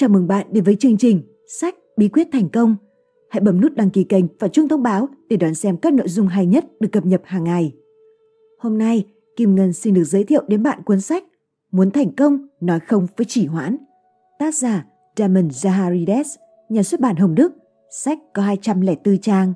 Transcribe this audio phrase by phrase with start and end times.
[0.00, 1.22] Chào mừng bạn đến với chương trình
[1.60, 2.76] Sách Bí quyết thành công.
[3.30, 6.08] Hãy bấm nút đăng ký kênh và chuông thông báo để đón xem các nội
[6.08, 7.72] dung hay nhất được cập nhật hàng ngày.
[8.58, 9.04] Hôm nay,
[9.36, 11.24] Kim Ngân xin được giới thiệu đến bạn cuốn sách
[11.70, 13.76] Muốn thành công, nói không với chỉ hoãn.
[14.38, 14.86] Tác giả
[15.16, 16.36] Damon Zaharides,
[16.68, 17.52] nhà xuất bản Hồng Đức.
[17.90, 19.52] Sách có 204 trang.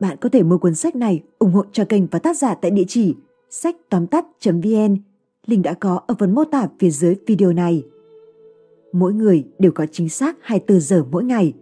[0.00, 2.70] Bạn có thể mua cuốn sách này ủng hộ cho kênh và tác giả tại
[2.70, 3.14] địa chỉ
[3.50, 4.96] sách tóm tắt.vn.
[5.46, 7.82] Link đã có ở phần mô tả phía dưới video này.
[8.92, 11.52] Mỗi người đều có chính xác 24 giờ mỗi ngày.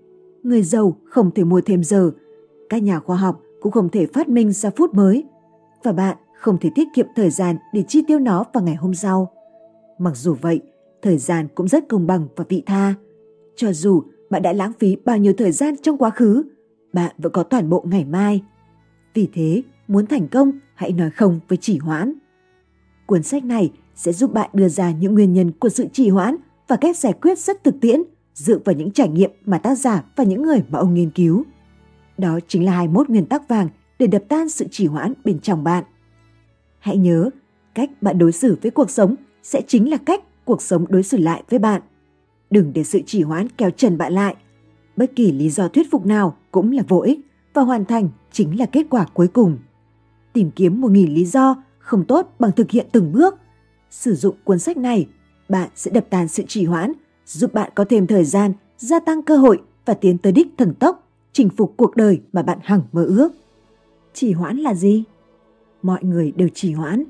[0.42, 2.10] Người giàu không thể mua thêm giờ.
[2.68, 5.24] Các nhà khoa học cũng không thể phát minh ra phút mới.
[5.82, 8.94] Và bạn không thể tiết kiệm thời gian để chi tiêu nó vào ngày hôm
[8.94, 9.32] sau.
[9.98, 10.60] Mặc dù vậy,
[11.02, 12.94] thời gian cũng rất công bằng và vị tha.
[13.56, 16.42] Cho dù bạn đã lãng phí bao nhiêu thời gian trong quá khứ,
[16.92, 18.42] bạn vẫn có toàn bộ ngày mai.
[19.14, 22.12] Vì thế, muốn thành công, hãy nói không với trì hoãn.
[23.06, 26.36] Cuốn sách này sẽ giúp bạn đưa ra những nguyên nhân của sự trì hoãn
[26.68, 28.02] và cách giải quyết rất thực tiễn
[28.34, 31.44] dựa vào những trải nghiệm mà tác giả và những người mà ông nghiên cứu.
[32.18, 35.64] Đó chính là 21 nguyên tắc vàng để đập tan sự trì hoãn bên trong
[35.64, 35.84] bạn.
[36.78, 37.30] Hãy nhớ,
[37.74, 41.18] cách bạn đối xử với cuộc sống sẽ chính là cách cuộc sống đối xử
[41.18, 41.82] lại với bạn.
[42.50, 44.36] Đừng để sự trì hoãn kéo trần bạn lại.
[44.96, 47.20] Bất kỳ lý do thuyết phục nào cũng là vô ích
[47.54, 49.58] và hoàn thành chính là kết quả cuối cùng.
[50.32, 53.38] Tìm kiếm một nghìn lý do không tốt bằng thực hiện từng bước.
[53.90, 55.06] Sử dụng cuốn sách này,
[55.48, 56.92] bạn sẽ đập tan sự trì hoãn,
[57.26, 60.74] giúp bạn có thêm thời gian, gia tăng cơ hội và tiến tới đích thần
[60.74, 63.32] tốc, chinh phục cuộc đời mà bạn hằng mơ ước.
[64.14, 65.04] Trì hoãn là gì?
[65.82, 67.04] Mọi người đều trì hoãn.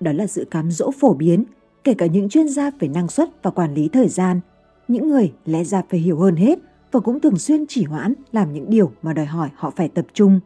[0.00, 1.44] Đó là sự cám dỗ phổ biến,
[1.84, 4.40] kể cả những chuyên gia về năng suất và quản lý thời gian.
[4.88, 6.58] Những người lẽ ra phải hiểu hơn hết
[6.92, 10.06] và cũng thường xuyên trì hoãn làm những điều mà đòi hỏi họ phải tập
[10.12, 10.40] trung.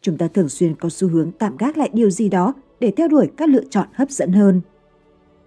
[0.00, 3.08] Chúng ta thường xuyên có xu hướng tạm gác lại điều gì đó để theo
[3.08, 4.60] đuổi các lựa chọn hấp dẫn hơn.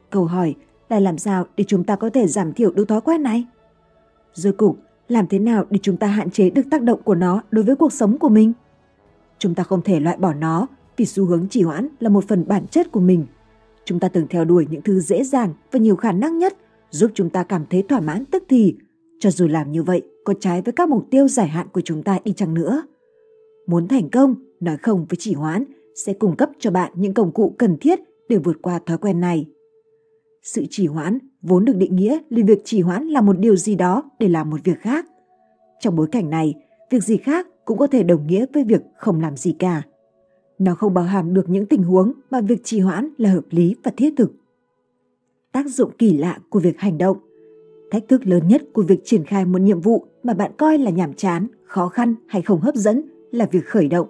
[0.09, 0.55] Câu hỏi
[0.89, 3.45] là làm sao để chúng ta có thể giảm thiểu được thói quen này?
[4.34, 7.41] Rốt cục, làm thế nào để chúng ta hạn chế được tác động của nó
[7.51, 8.53] đối với cuộc sống của mình?
[9.39, 10.67] Chúng ta không thể loại bỏ nó
[10.97, 13.25] vì xu hướng trì hoãn là một phần bản chất của mình.
[13.85, 16.57] Chúng ta từng theo đuổi những thứ dễ dàng và nhiều khả năng nhất
[16.89, 18.75] giúp chúng ta cảm thấy thỏa mãn tức thì,
[19.19, 22.03] cho dù làm như vậy có trái với các mục tiêu dài hạn của chúng
[22.03, 22.83] ta đi chăng nữa.
[23.67, 25.63] Muốn thành công, nói không với chỉ hoãn
[26.06, 29.19] sẽ cung cấp cho bạn những công cụ cần thiết để vượt qua thói quen
[29.19, 29.45] này.
[30.53, 33.75] Sự trì hoãn vốn được định nghĩa là việc trì hoãn là một điều gì
[33.75, 35.06] đó để làm một việc khác.
[35.80, 36.53] Trong bối cảnh này,
[36.90, 39.81] việc gì khác cũng có thể đồng nghĩa với việc không làm gì cả.
[40.59, 43.75] Nó không bao hàm được những tình huống mà việc trì hoãn là hợp lý
[43.84, 44.31] và thiết thực.
[45.52, 47.18] Tác dụng kỳ lạ của việc hành động
[47.91, 50.91] Thách thức lớn nhất của việc triển khai một nhiệm vụ mà bạn coi là
[50.91, 54.07] nhàm chán, khó khăn hay không hấp dẫn là việc khởi động.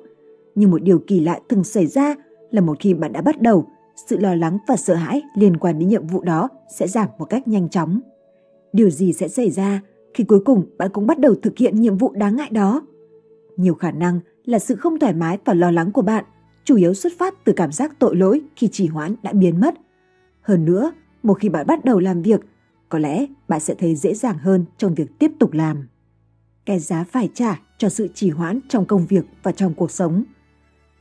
[0.56, 2.16] Nhưng một điều kỳ lạ thường xảy ra
[2.52, 3.68] là một khi bạn đã bắt đầu,
[4.08, 7.26] sự lo lắng và sợ hãi liên quan đến nhiệm vụ đó sẽ giảm một
[7.26, 8.00] cách nhanh chóng.
[8.74, 9.82] Điều gì sẽ xảy ra
[10.14, 12.82] khi cuối cùng bạn cũng bắt đầu thực hiện nhiệm vụ đáng ngại đó?
[13.58, 16.26] Nhiều khả năng là sự không thoải mái và lo lắng của bạn
[16.68, 19.76] chủ yếu xuất phát từ cảm giác tội lỗi khi trì hoãn đã biến mất.
[20.42, 20.92] Hơn nữa,
[21.24, 22.42] một khi bạn bắt đầu làm việc,
[22.90, 25.88] có lẽ bạn sẽ thấy dễ dàng hơn trong việc tiếp tục làm.
[26.66, 30.24] Cái giá phải trả cho sự trì hoãn trong công việc và trong cuộc sống.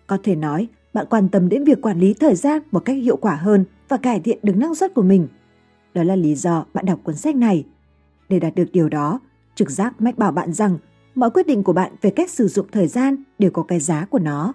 [0.07, 3.17] Có thể nói, bạn quan tâm đến việc quản lý thời gian một cách hiệu
[3.17, 5.29] quả hơn và cải thiện được năng suất của mình.
[5.95, 7.65] Đó là lý do bạn đọc cuốn sách này.
[8.29, 9.21] Để đạt được điều đó,
[9.55, 10.79] trực giác mách bảo bạn rằng
[11.15, 14.05] mọi quyết định của bạn về cách sử dụng thời gian đều có cái giá
[14.05, 14.53] của nó.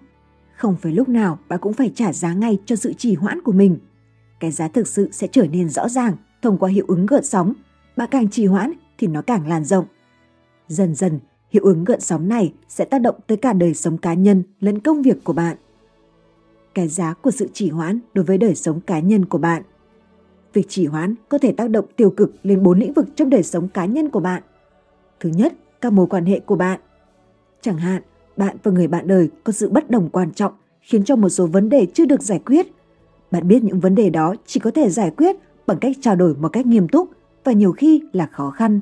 [0.55, 3.51] Không phải lúc nào bạn cũng phải trả giá ngay cho sự trì hoãn của
[3.51, 3.77] mình.
[4.39, 7.53] Cái giá thực sự sẽ trở nên rõ ràng thông qua hiệu ứng gợn sóng.
[7.97, 9.85] Bạn càng trì hoãn thì nó càng lan rộng.
[10.67, 11.19] Dần dần,
[11.49, 14.79] hiệu ứng gợn sóng này sẽ tác động tới cả đời sống cá nhân lẫn
[14.79, 15.57] công việc của bạn
[16.73, 19.63] cái giá của sự trì hoãn đối với đời sống cá nhân của bạn.
[20.53, 23.43] Việc trì hoãn có thể tác động tiêu cực lên bốn lĩnh vực trong đời
[23.43, 24.43] sống cá nhân của bạn.
[25.19, 26.79] Thứ nhất, các mối quan hệ của bạn.
[27.61, 28.01] Chẳng hạn,
[28.37, 31.47] bạn và người bạn đời có sự bất đồng quan trọng khiến cho một số
[31.47, 32.67] vấn đề chưa được giải quyết.
[33.31, 35.35] Bạn biết những vấn đề đó chỉ có thể giải quyết
[35.67, 37.09] bằng cách trao đổi một cách nghiêm túc
[37.43, 38.79] và nhiều khi là khó khăn.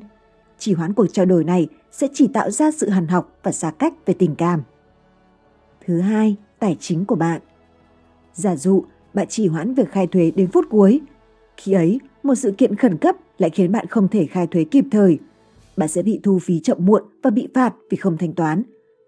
[0.58, 3.70] Trì hoãn cuộc trao đổi này sẽ chỉ tạo ra sự hằn học và xa
[3.70, 4.62] cách về tình cảm.
[5.86, 7.40] Thứ hai, tài chính của bạn.
[8.34, 8.84] Giả dụ,
[9.14, 11.00] bạn trì hoãn việc khai thuế đến phút cuối.
[11.56, 14.84] Khi ấy, một sự kiện khẩn cấp lại khiến bạn không thể khai thuế kịp
[14.90, 15.18] thời.
[15.76, 18.62] Bạn sẽ bị thu phí chậm muộn và bị phạt vì không thanh toán.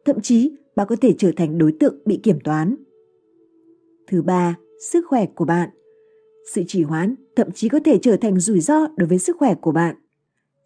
[0.05, 2.77] Thậm chí, bạn có thể trở thành đối tượng bị kiểm toán.
[4.07, 4.57] Thứ ba,
[4.91, 5.69] sức khỏe của bạn.
[6.53, 9.55] Sự trì hoãn thậm chí có thể trở thành rủi ro đối với sức khỏe
[9.55, 9.97] của bạn.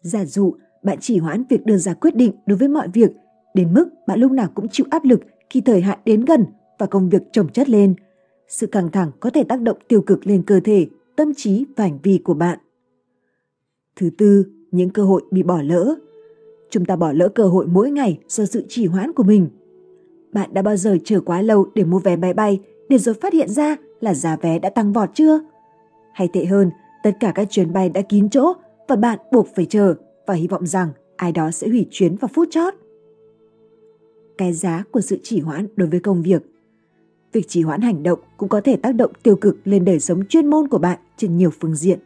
[0.01, 3.11] Giả dụ, bạn trì hoãn việc đưa ra quyết định đối với mọi việc,
[3.53, 5.19] đến mức bạn lúc nào cũng chịu áp lực
[5.49, 6.45] khi thời hạn đến gần
[6.79, 7.95] và công việc chồng chất lên–
[8.47, 11.83] sự căng thẳng có thể tác động tiêu cực lên cơ thể, tâm trí và
[11.83, 12.59] hành vi của bạn.
[13.95, 15.95] Thứ tư, những cơ hội bị bỏ lỡ.
[16.69, 19.47] Chúng ta bỏ lỡ cơ hội mỗi ngày do sự trì hoãn của mình.
[20.33, 22.59] Bạn đã bao giờ chờ quá lâu để mua vé máy bay
[22.89, 25.39] để rồi phát hiện ra là giá vé đã tăng vọt chưa?
[26.13, 26.71] Hay tệ hơn,
[27.03, 28.53] tất cả các chuyến bay đã kín chỗ
[28.87, 29.95] và bạn buộc phải chờ
[30.25, 32.73] và hy vọng rằng ai đó sẽ hủy chuyến vào phút chót.
[34.37, 36.41] Cái giá của sự trì hoãn đối với công việc
[37.33, 40.25] Việc trì hoãn hành động cũng có thể tác động tiêu cực lên đời sống
[40.25, 41.99] chuyên môn của bạn trên nhiều phương diện.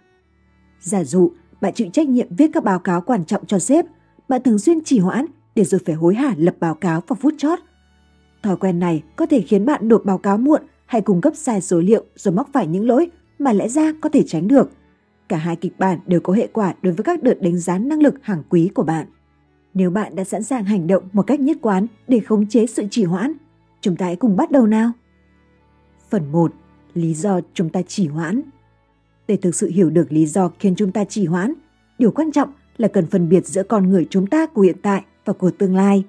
[0.79, 1.31] Giả dụ,
[1.61, 3.85] bạn chịu trách nhiệm viết các báo cáo quan trọng cho sếp,
[4.27, 5.25] bạn thường xuyên trì hoãn
[5.55, 7.59] để rồi phải hối hả lập báo cáo vào phút chót.
[8.43, 11.61] Thói quen này có thể khiến bạn nộp báo cáo muộn hay cung cấp sai
[11.61, 14.69] số liệu rồi mắc phải những lỗi mà lẽ ra có thể tránh được.
[15.29, 18.01] Cả hai kịch bản đều có hệ quả đối với các đợt đánh giá năng
[18.01, 19.07] lực hàng quý của bạn.
[19.73, 22.83] Nếu bạn đã sẵn sàng hành động một cách nhất quán để khống chế sự
[22.91, 23.33] trì hoãn,
[23.81, 24.91] chúng ta hãy cùng bắt đầu nào.
[26.11, 26.53] Phần 1.
[26.93, 28.41] Lý do chúng ta trì hoãn
[29.27, 31.53] Để thực sự hiểu được lý do khiến chúng ta trì hoãn,
[31.99, 35.03] điều quan trọng là cần phân biệt giữa con người chúng ta của hiện tại
[35.25, 36.03] và của tương lai.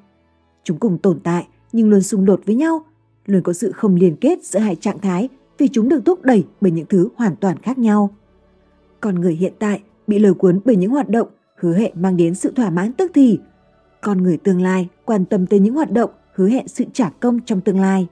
[0.65, 2.85] Chúng cùng tồn tại nhưng luôn xung đột với nhau,
[3.27, 5.29] luôn có sự không liên kết giữa hai trạng thái
[5.59, 8.15] vì chúng được thúc đẩy bởi những thứ hoàn toàn khác nhau.
[9.01, 12.35] Con người hiện tại bị lôi cuốn bởi những hoạt động hứa hẹn mang đến
[12.35, 13.39] sự thỏa mãn tức thì.
[14.01, 17.41] Con người tương lai quan tâm tới những hoạt động hứa hẹn sự trả công
[17.41, 18.07] trong tương lai.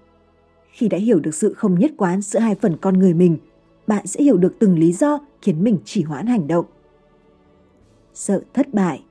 [0.80, 3.36] Khi đã hiểu được sự không nhất quán giữa hai phần con người mình,
[3.86, 6.64] bạn sẽ hiểu được từng lý do khiến mình chỉ hoãn hành động.
[8.14, 9.04] Sợ thất bại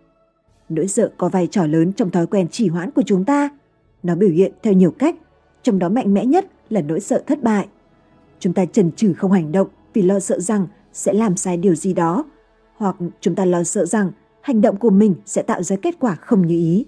[0.70, 3.50] Nỗi sợ có vai trò lớn trong thói quen chỉ hoãn của chúng ta.
[4.04, 5.16] Nó biểu hiện theo nhiều cách,
[5.64, 7.68] trong đó mạnh mẽ nhất là nỗi sợ thất bại.
[8.40, 11.76] Chúng ta chần chừ không hành động vì lo sợ rằng sẽ làm sai điều
[11.76, 12.26] gì đó,
[12.76, 14.12] hoặc chúng ta lo sợ rằng
[14.42, 16.86] hành động của mình sẽ tạo ra kết quả không như ý.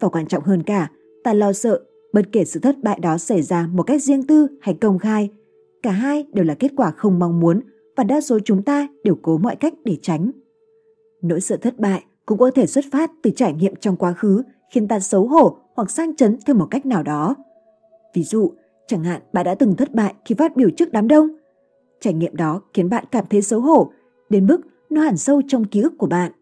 [0.00, 0.90] Và quan trọng hơn cả,
[1.24, 1.80] ta lo sợ
[2.16, 5.30] Bất kể sự thất bại đó xảy ra một cách riêng tư hay công khai,
[5.82, 7.60] cả hai đều là kết quả không mong muốn
[7.96, 10.30] và đa số chúng ta đều cố mọi cách để tránh.
[11.22, 14.42] Nỗi sợ thất bại cũng có thể xuất phát từ trải nghiệm trong quá khứ
[14.72, 17.34] khiến ta xấu hổ hoặc sang chấn theo một cách nào đó.
[18.14, 18.52] Ví dụ,
[18.86, 21.28] chẳng hạn bạn đã từng thất bại khi phát biểu trước đám đông.
[22.00, 23.90] Trải nghiệm đó khiến bạn cảm thấy xấu hổ,
[24.28, 24.60] đến mức
[24.90, 26.32] nó hẳn sâu trong ký ức của bạn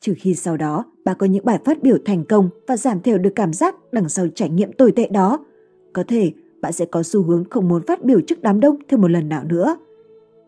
[0.00, 3.18] trừ khi sau đó bạn có những bài phát biểu thành công và giảm thiểu
[3.18, 5.44] được cảm giác đằng sau trải nghiệm tồi tệ đó.
[5.92, 9.00] Có thể bạn sẽ có xu hướng không muốn phát biểu trước đám đông thêm
[9.00, 9.76] một lần nào nữa.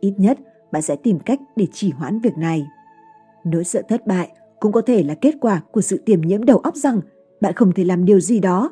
[0.01, 0.39] Ít nhất,
[0.73, 2.67] bạn sẽ tìm cách để trì hoãn việc này.
[3.45, 6.59] Nỗi sợ thất bại cũng có thể là kết quả của sự tiềm nhiễm đầu
[6.59, 7.01] óc rằng
[7.41, 8.71] bạn không thể làm điều gì đó.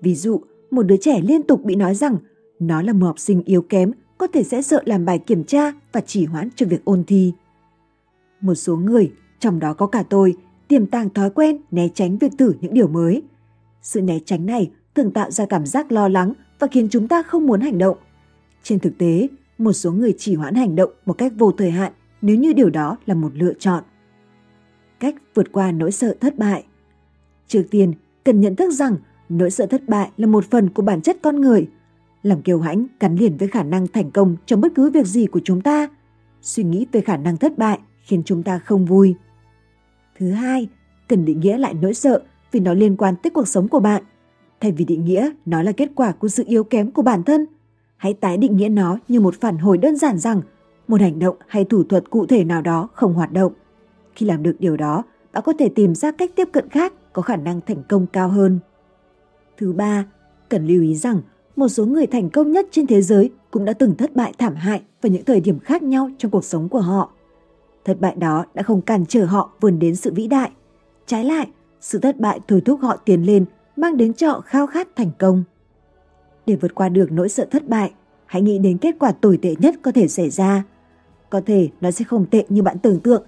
[0.00, 0.40] Ví dụ,
[0.70, 2.16] một đứa trẻ liên tục bị nói rằng
[2.58, 5.72] nó là một học sinh yếu kém có thể sẽ sợ làm bài kiểm tra
[5.92, 7.32] và trì hoãn cho việc ôn thi.
[8.40, 10.34] Một số người trong đó có cả tôi,
[10.68, 13.22] tiềm tàng thói quen né tránh việc thử những điều mới.
[13.82, 17.22] Sự né tránh này thường tạo ra cảm giác lo lắng và khiến chúng ta
[17.22, 17.96] không muốn hành động.
[18.62, 19.28] Trên thực tế,
[19.58, 22.70] một số người chỉ hoãn hành động một cách vô thời hạn nếu như điều
[22.70, 23.84] đó là một lựa chọn.
[25.00, 26.64] Cách vượt qua nỗi sợ thất bại
[27.48, 27.92] Trước tiên,
[28.24, 28.96] cần nhận thức rằng
[29.28, 31.68] nỗi sợ thất bại là một phần của bản chất con người.
[32.22, 35.26] Lòng kiêu hãnh gắn liền với khả năng thành công trong bất cứ việc gì
[35.26, 35.88] của chúng ta.
[36.42, 39.14] Suy nghĩ về khả năng thất bại khiến chúng ta không vui.
[40.18, 40.68] Thứ hai,
[41.08, 42.22] cần định nghĩa lại nỗi sợ
[42.52, 44.02] vì nó liên quan tới cuộc sống của bạn.
[44.60, 47.46] Thay vì định nghĩa nó là kết quả của sự yếu kém của bản thân,
[47.96, 50.42] hãy tái định nghĩa nó như một phản hồi đơn giản rằng
[50.88, 53.52] một hành động hay thủ thuật cụ thể nào đó không hoạt động.
[54.14, 55.02] Khi làm được điều đó,
[55.32, 58.28] bạn có thể tìm ra cách tiếp cận khác có khả năng thành công cao
[58.28, 58.58] hơn.
[59.56, 60.06] Thứ ba,
[60.48, 61.20] cần lưu ý rằng
[61.56, 64.54] một số người thành công nhất trên thế giới cũng đã từng thất bại thảm
[64.54, 67.12] hại vào những thời điểm khác nhau trong cuộc sống của họ.
[67.84, 70.50] Thất bại đó đã không cản trở họ vươn đến sự vĩ đại.
[71.06, 71.48] Trái lại,
[71.80, 73.44] sự thất bại thôi thúc họ tiến lên,
[73.76, 75.44] mang đến cho họ khao khát thành công.
[76.46, 77.92] Để vượt qua được nỗi sợ thất bại,
[78.26, 80.64] hãy nghĩ đến kết quả tồi tệ nhất có thể xảy ra.
[81.30, 83.22] Có thể nó sẽ không tệ như bạn tưởng tượng.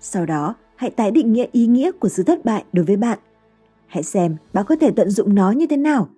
[0.00, 3.18] Sau đó, hãy tái định nghĩa ý nghĩa của sự thất bại đối với bạn.
[3.86, 6.08] Hãy xem bạn có thể tận dụng nó như thế nào.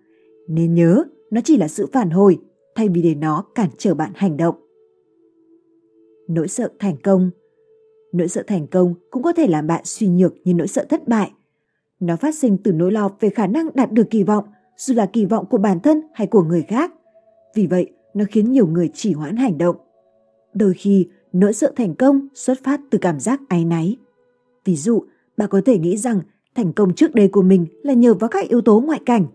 [0.48, 2.38] Nên nhớ, nó chỉ là sự phản hồi,
[2.74, 4.54] thay vì để nó cản trở bạn hành động.
[6.28, 7.30] Nỗi sợ thành công
[8.12, 11.08] Nỗi sợ thành công cũng có thể làm bạn suy nhược như nỗi sợ thất
[11.08, 11.32] bại.
[12.00, 14.44] Nó phát sinh từ nỗi lo về khả năng đạt được kỳ vọng,
[14.76, 16.92] dù là kỳ vọng của bản thân hay của người khác.
[17.54, 19.76] Vì vậy, nó khiến nhiều người chỉ hoãn hành động.
[20.54, 23.96] Đôi khi, nỗi sợ thành công xuất phát từ cảm giác áy náy.
[24.64, 25.02] Ví dụ,
[25.36, 26.20] bạn có thể nghĩ rằng
[26.54, 29.26] thành công trước đây của mình là nhờ vào các yếu tố ngoại cảnh.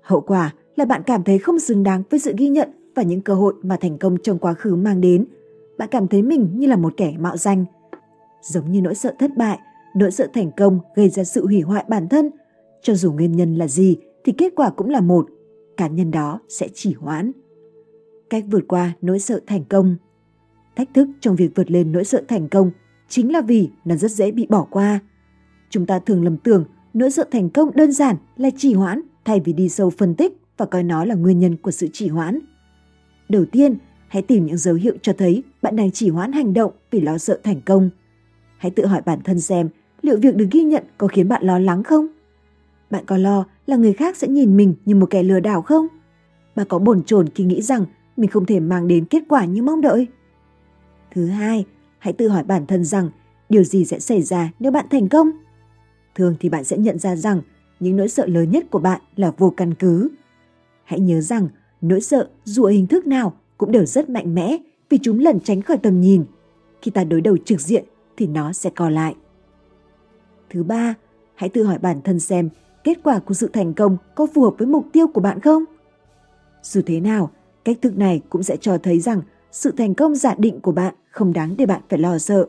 [0.00, 3.20] Hậu quả là bạn cảm thấy không xứng đáng với sự ghi nhận và những
[3.20, 5.26] cơ hội mà thành công trong quá khứ mang đến.
[5.78, 7.64] Bạn cảm thấy mình như là một kẻ mạo danh–
[8.42, 9.58] Giống như nỗi sợ thất bại,
[9.96, 12.30] nỗi sợ thành công gây ra sự hủy hoại bản thân.
[12.82, 15.28] Cho dù nguyên nhân là gì thì kết quả cũng là một,
[15.76, 17.32] cá nhân đó sẽ chỉ hoãn.
[18.30, 19.96] Cách vượt qua nỗi sợ thành công
[20.76, 22.70] Thách thức trong việc vượt lên nỗi sợ thành công
[23.08, 25.00] chính là vì nó rất dễ bị bỏ qua.
[25.70, 29.40] chúng ta thường lầm tưởng nỗi sợ thành công đơn giản là trì hoãn thay
[29.40, 32.38] vì đi sâu phân tích và coi nó là nguyên nhân của sự trì hoãn.
[33.28, 33.78] Đầu tiên,
[34.08, 37.18] hãy tìm những dấu hiệu cho thấy bạn đang trì hoãn hành động vì lo
[37.18, 37.90] sợ thành công.
[38.60, 39.68] Hãy tự hỏi bản thân xem
[40.02, 42.06] liệu việc được ghi nhận có khiến bạn lo lắng không?
[42.90, 45.86] Bạn có lo là người khác sẽ nhìn mình như một kẻ lừa đảo không?
[46.56, 47.84] Bạn có bồn chồn khi nghĩ rằng
[48.16, 50.06] mình không thể mang đến kết quả như mong đợi?
[51.14, 51.64] Thứ hai,
[51.98, 53.10] hãy tự hỏi bản thân rằng
[53.48, 55.30] điều gì sẽ xảy ra nếu bạn thành công?
[56.14, 57.40] Thường thì bạn sẽ nhận ra rằng
[57.80, 60.08] những nỗi sợ lớn nhất của bạn là vô căn cứ.
[60.84, 61.48] Hãy nhớ rằng
[61.80, 64.56] nỗi sợ dù ở hình thức nào cũng đều rất mạnh mẽ
[64.90, 66.24] vì chúng lẩn tránh khỏi tầm nhìn.
[66.82, 67.84] Khi ta đối đầu trực diện
[68.20, 69.14] thì nó sẽ co lại.
[70.50, 70.94] Thứ ba,
[71.34, 72.48] hãy tự hỏi bản thân xem
[72.84, 75.64] kết quả của sự thành công có phù hợp với mục tiêu của bạn không?
[76.62, 77.30] Dù thế nào,
[77.64, 79.22] cách thức này cũng sẽ cho thấy rằng
[79.52, 82.46] sự thành công giả định của bạn không đáng để bạn phải lo sợ.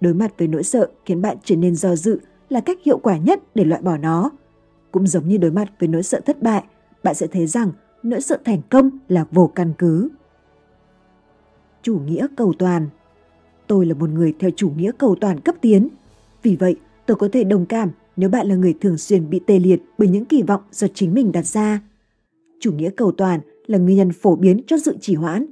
[0.00, 3.16] Đối mặt với nỗi sợ khiến bạn trở nên do dự là cách hiệu quả
[3.16, 4.30] nhất để loại bỏ nó.
[4.92, 6.64] Cũng giống như đối mặt với nỗi sợ thất bại,
[7.02, 10.08] bạn sẽ thấy rằng nỗi sợ thành công là vô căn cứ.
[11.82, 12.88] Chủ nghĩa cầu toàn
[13.66, 15.88] Tôi là một người theo chủ nghĩa cầu toàn cấp tiến.
[16.42, 19.58] Vì vậy, tôi có thể đồng cảm nếu bạn là người thường xuyên bị tê
[19.58, 21.80] liệt bởi những kỳ vọng do chính mình đặt ra.
[22.60, 25.46] Chủ nghĩa cầu toàn là nguyên nhân phổ biến cho sự trì hoãn.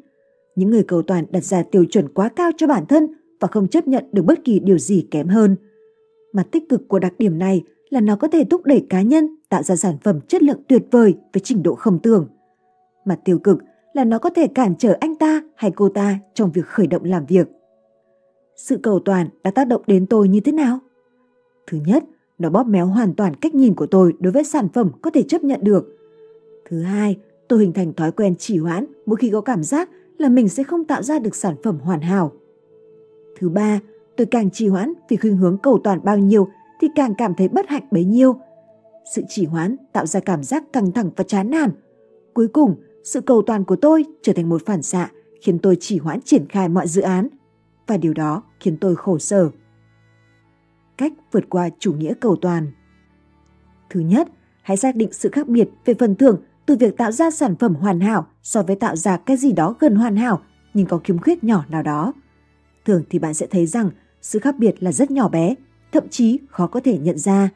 [0.57, 3.07] Những người cầu toàn đặt ra tiêu chuẩn quá cao cho bản thân
[3.41, 5.57] và không chấp nhận được bất kỳ điều gì kém hơn.
[6.33, 9.37] Mặt tích cực của đặc điểm này là nó có thể thúc đẩy cá nhân
[9.49, 12.29] tạo ra sản phẩm chất lượng tuyệt vời với trình độ không tưởng.
[13.05, 13.59] Mặt tiêu cực
[13.93, 17.05] là nó có thể cản trở anh ta hay cô ta trong việc khởi động
[17.05, 17.49] làm việc.
[18.63, 20.79] Sự cầu toàn đã tác động đến tôi như thế nào?
[21.67, 22.05] Thứ nhất,
[22.39, 25.23] nó bóp méo hoàn toàn cách nhìn của tôi đối với sản phẩm có thể
[25.23, 25.97] chấp nhận được.
[26.69, 27.17] Thứ hai,
[27.49, 30.63] tôi hình thành thói quen chỉ hoãn mỗi khi có cảm giác là mình sẽ
[30.63, 32.33] không tạo ra được sản phẩm hoàn hảo.
[33.39, 33.81] Thứ ba,
[34.17, 36.49] tôi càng trì hoãn vì khuynh hướng cầu toàn bao nhiêu
[36.81, 38.37] thì càng cảm thấy bất hạnh bấy nhiêu.
[39.15, 41.71] Sự trì hoãn tạo ra cảm giác căng thẳng và chán nản.
[42.35, 45.99] Cuối cùng, sự cầu toàn của tôi trở thành một phản xạ khiến tôi trì
[45.99, 47.29] hoãn triển khai mọi dự án.
[47.87, 49.51] Và điều đó khiến tôi khổ sở.
[50.97, 52.73] Cách vượt qua chủ nghĩa cầu toàn
[53.91, 54.29] Thứ nhất,
[54.63, 57.75] hãy xác định sự khác biệt về phần thưởng từ việc tạo ra sản phẩm
[57.75, 60.43] hoàn hảo so với tạo ra cái gì đó gần hoàn hảo
[60.75, 62.13] nhưng có khiếm khuyết nhỏ nào đó.
[62.85, 63.91] Thường thì bạn sẽ thấy rằng
[64.23, 65.55] sự khác biệt là rất nhỏ bé,
[65.93, 67.49] thậm chí khó có thể nhận ra.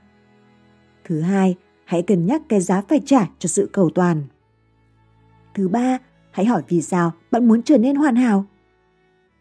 [1.04, 4.22] Thứ hai, hãy cân nhắc cái giá phải trả cho sự cầu toàn.
[5.54, 5.98] Thứ ba,
[6.30, 8.44] hãy hỏi vì sao bạn muốn trở nên hoàn hảo.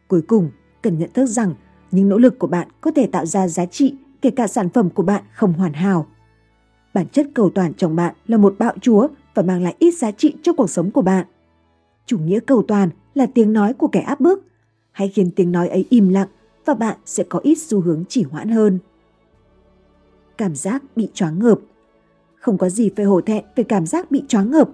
[0.08, 0.52] Cuối cùng,
[0.86, 1.54] cần nhận thức rằng
[1.92, 4.90] những nỗ lực của bạn có thể tạo ra giá trị, kể cả sản phẩm
[4.90, 6.08] của bạn không hoàn hảo.
[6.94, 10.12] Bản chất cầu toàn trong bạn là một bạo chúa và mang lại ít giá
[10.12, 11.26] trị cho cuộc sống của bạn.
[12.06, 14.44] Chủ nghĩa cầu toàn là tiếng nói của kẻ áp bức.
[14.92, 16.28] Hãy khiến tiếng nói ấy im lặng
[16.66, 18.80] và bạn sẽ có ít xu hướng chỉ hoãn hơn.
[20.38, 21.60] Cảm giác bị choáng ngợp
[22.36, 24.70] Không có gì phải hổ thẹn về cảm giác bị choáng ngợp.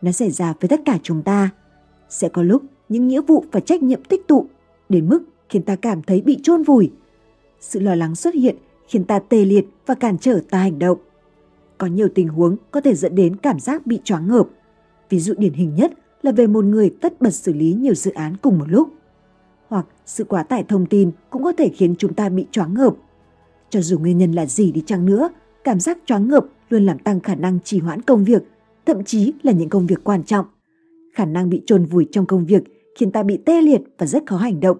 [0.00, 1.50] Nó xảy ra với tất cả chúng ta.
[2.08, 4.46] Sẽ có lúc những nghĩa vụ và trách nhiệm tích tụ
[4.88, 6.90] đến mức khiến ta cảm thấy bị chôn vùi.
[7.60, 8.56] Sự lo lắng xuất hiện
[8.88, 10.98] khiến ta tê liệt và cản trở ta hành động.
[11.78, 14.46] Có nhiều tình huống có thể dẫn đến cảm giác bị choáng ngợp.
[15.10, 15.92] Ví dụ điển hình nhất
[16.22, 18.88] là về một người tất bật xử lý nhiều dự án cùng một lúc.
[19.68, 22.94] Hoặc sự quá tải thông tin cũng có thể khiến chúng ta bị choáng ngợp.
[23.70, 25.28] Cho dù nguyên nhân là gì đi chăng nữa,
[25.64, 28.42] cảm giác choáng ngợp luôn làm tăng khả năng trì hoãn công việc,
[28.86, 30.46] thậm chí là những công việc quan trọng.
[31.14, 32.62] Khả năng bị chôn vùi trong công việc
[32.98, 34.76] khiến ta bị tê liệt và rất khó hành động,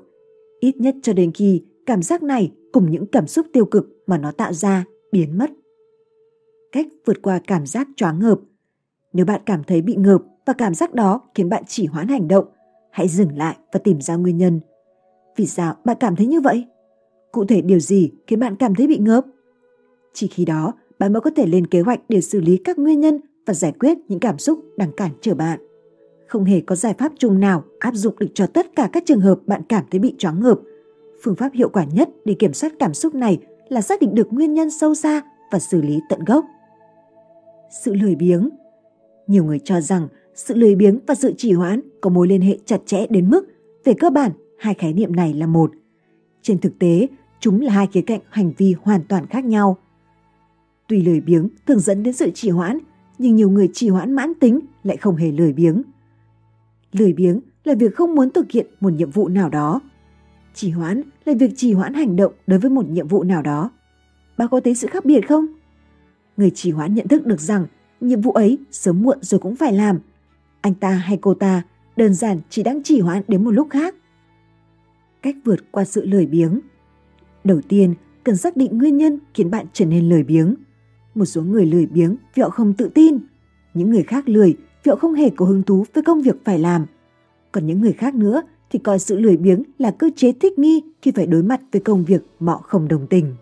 [0.62, 4.18] ít nhất cho đến khi cảm giác này cùng những cảm xúc tiêu cực mà
[4.18, 5.50] nó tạo ra biến mất.
[6.72, 8.40] Cách vượt qua cảm giác choáng ngợp.
[9.12, 12.28] Nếu bạn cảm thấy bị ngợp và cảm giác đó khiến bạn chỉ hoãn hành
[12.28, 12.44] động,
[12.90, 14.60] hãy dừng lại và tìm ra nguyên nhân.
[15.36, 16.64] Vì sao bạn cảm thấy như vậy?
[17.32, 19.24] Cụ thể điều gì khiến bạn cảm thấy bị ngợp?
[20.12, 23.00] Chỉ khi đó, bạn mới có thể lên kế hoạch để xử lý các nguyên
[23.00, 25.60] nhân và giải quyết những cảm xúc đang cản trở bạn
[26.32, 29.20] không hề có giải pháp chung nào áp dụng được cho tất cả các trường
[29.20, 30.60] hợp bạn cảm thấy bị choáng ngợp.
[31.22, 34.32] Phương pháp hiệu quả nhất để kiểm soát cảm xúc này là xác định được
[34.32, 36.44] nguyên nhân sâu xa và xử lý tận gốc.
[37.84, 38.48] Sự lười biếng
[39.26, 42.58] Nhiều người cho rằng sự lười biếng và sự trì hoãn có mối liên hệ
[42.64, 43.46] chặt chẽ đến mức
[43.84, 45.70] về cơ bản hai khái niệm này là một.
[46.42, 47.06] Trên thực tế,
[47.40, 49.76] chúng là hai khía cạnh hành vi hoàn toàn khác nhau.
[50.88, 52.78] Tuy lười biếng thường dẫn đến sự trì hoãn,
[53.18, 55.82] nhưng nhiều người trì hoãn mãn tính lại không hề lười biếng.
[56.92, 59.80] Lười biếng là việc không muốn thực hiện một nhiệm vụ nào đó.
[60.54, 63.70] Trì hoãn là việc trì hoãn hành động đối với một nhiệm vụ nào đó.
[64.38, 65.46] Bà có thấy sự khác biệt không?
[66.36, 67.66] Người trì hoãn nhận thức được rằng
[68.00, 69.98] nhiệm vụ ấy sớm muộn rồi cũng phải làm.
[70.60, 71.62] Anh ta hay cô ta
[71.96, 73.94] đơn giản chỉ đang trì hoãn đến một lúc khác.
[75.22, 76.60] Cách vượt qua sự lười biếng
[77.44, 77.94] Đầu tiên,
[78.24, 80.54] cần xác định nguyên nhân khiến bạn trở nên lười biếng.
[81.14, 83.18] Một số người lười biếng vì họ không tự tin.
[83.74, 86.86] Những người khác lười vì không hề có hứng thú với công việc phải làm.
[87.52, 90.82] Còn những người khác nữa thì coi sự lười biếng là cơ chế thích nghi
[91.02, 93.34] khi phải đối mặt với công việc mà họ không đồng tình.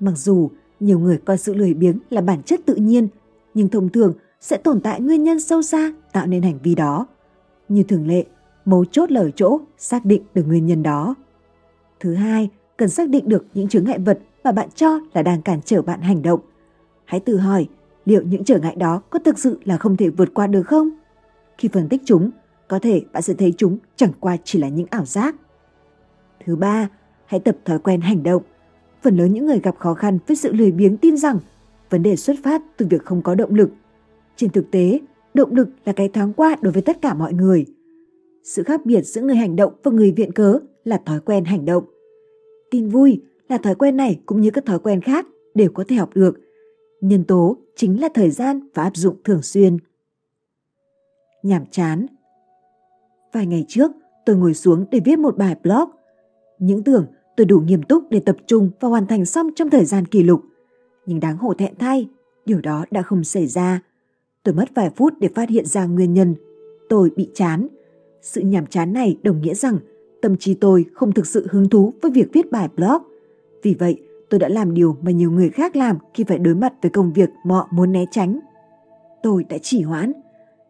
[0.00, 3.08] Mặc dù nhiều người coi sự lười biếng là bản chất tự nhiên,
[3.54, 7.06] nhưng thông thường sẽ tồn tại nguyên nhân sâu xa tạo nên hành vi đó.
[7.68, 8.24] Như thường lệ,
[8.64, 11.14] mấu chốt là ở chỗ xác định được nguyên nhân đó.
[12.00, 15.42] Thứ hai, cần xác định được những chướng ngại vật mà bạn cho là đang
[15.42, 16.40] cản trở bạn hành động.
[17.04, 17.68] Hãy tự hỏi
[18.04, 20.90] liệu những trở ngại đó có thực sự là không thể vượt qua được không?
[21.58, 22.30] Khi phân tích chúng,
[22.68, 25.36] có thể bạn sẽ thấy chúng chẳng qua chỉ là những ảo giác.
[26.46, 26.88] Thứ ba,
[27.26, 28.42] hãy tập thói quen hành động.
[29.02, 31.38] Phần lớn những người gặp khó khăn với sự lười biếng tin rằng
[31.90, 33.70] vấn đề xuất phát từ việc không có động lực.
[34.36, 35.00] Trên thực tế,
[35.34, 37.66] động lực là cái thoáng qua đối với tất cả mọi người.
[38.44, 41.64] Sự khác biệt giữa người hành động và người viện cớ là thói quen hành
[41.64, 41.84] động.
[42.70, 45.96] Tin vui là thói quen này cũng như các thói quen khác đều có thể
[45.96, 46.40] học được.
[47.00, 49.76] Nhân tố chính là thời gian và áp dụng thường xuyên.
[51.42, 52.06] Nhảm chán
[53.32, 53.90] Vài ngày trước,
[54.26, 55.90] tôi ngồi xuống để viết một bài blog.
[56.58, 59.84] Những tưởng tôi đủ nghiêm túc để tập trung và hoàn thành xong trong thời
[59.84, 60.42] gian kỷ lục.
[61.06, 62.08] Nhưng đáng hổ thẹn thay,
[62.46, 63.82] điều đó đã không xảy ra.
[64.42, 66.34] Tôi mất vài phút để phát hiện ra nguyên nhân.
[66.88, 67.66] Tôi bị chán.
[68.22, 69.78] Sự nhàm chán này đồng nghĩa rằng
[70.22, 73.02] tâm trí tôi không thực sự hứng thú với việc viết bài blog.
[73.62, 76.72] Vì vậy, tôi đã làm điều mà nhiều người khác làm khi phải đối mặt
[76.82, 78.40] với công việc mà họ muốn né tránh.
[79.22, 80.12] Tôi đã chỉ hoãn.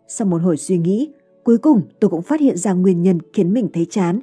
[0.09, 1.13] Sau một hồi suy nghĩ,
[1.45, 4.21] cuối cùng tôi cũng phát hiện ra nguyên nhân khiến mình thấy chán.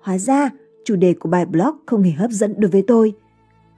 [0.00, 0.50] Hóa ra,
[0.84, 3.12] chủ đề của bài blog không hề hấp dẫn đối với tôi.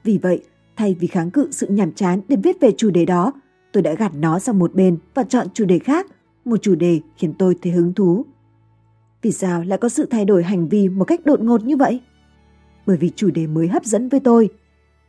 [0.05, 0.43] Vì vậy,
[0.77, 3.33] thay vì kháng cự sự nhàm chán để viết về chủ đề đó,
[3.73, 6.07] tôi đã gạt nó sang một bên và chọn chủ đề khác,
[6.45, 8.25] một chủ đề khiến tôi thấy hứng thú.
[9.23, 12.01] Vì sao lại có sự thay đổi hành vi một cách đột ngột như vậy?
[12.87, 14.49] Bởi vì chủ đề mới hấp dẫn với tôi.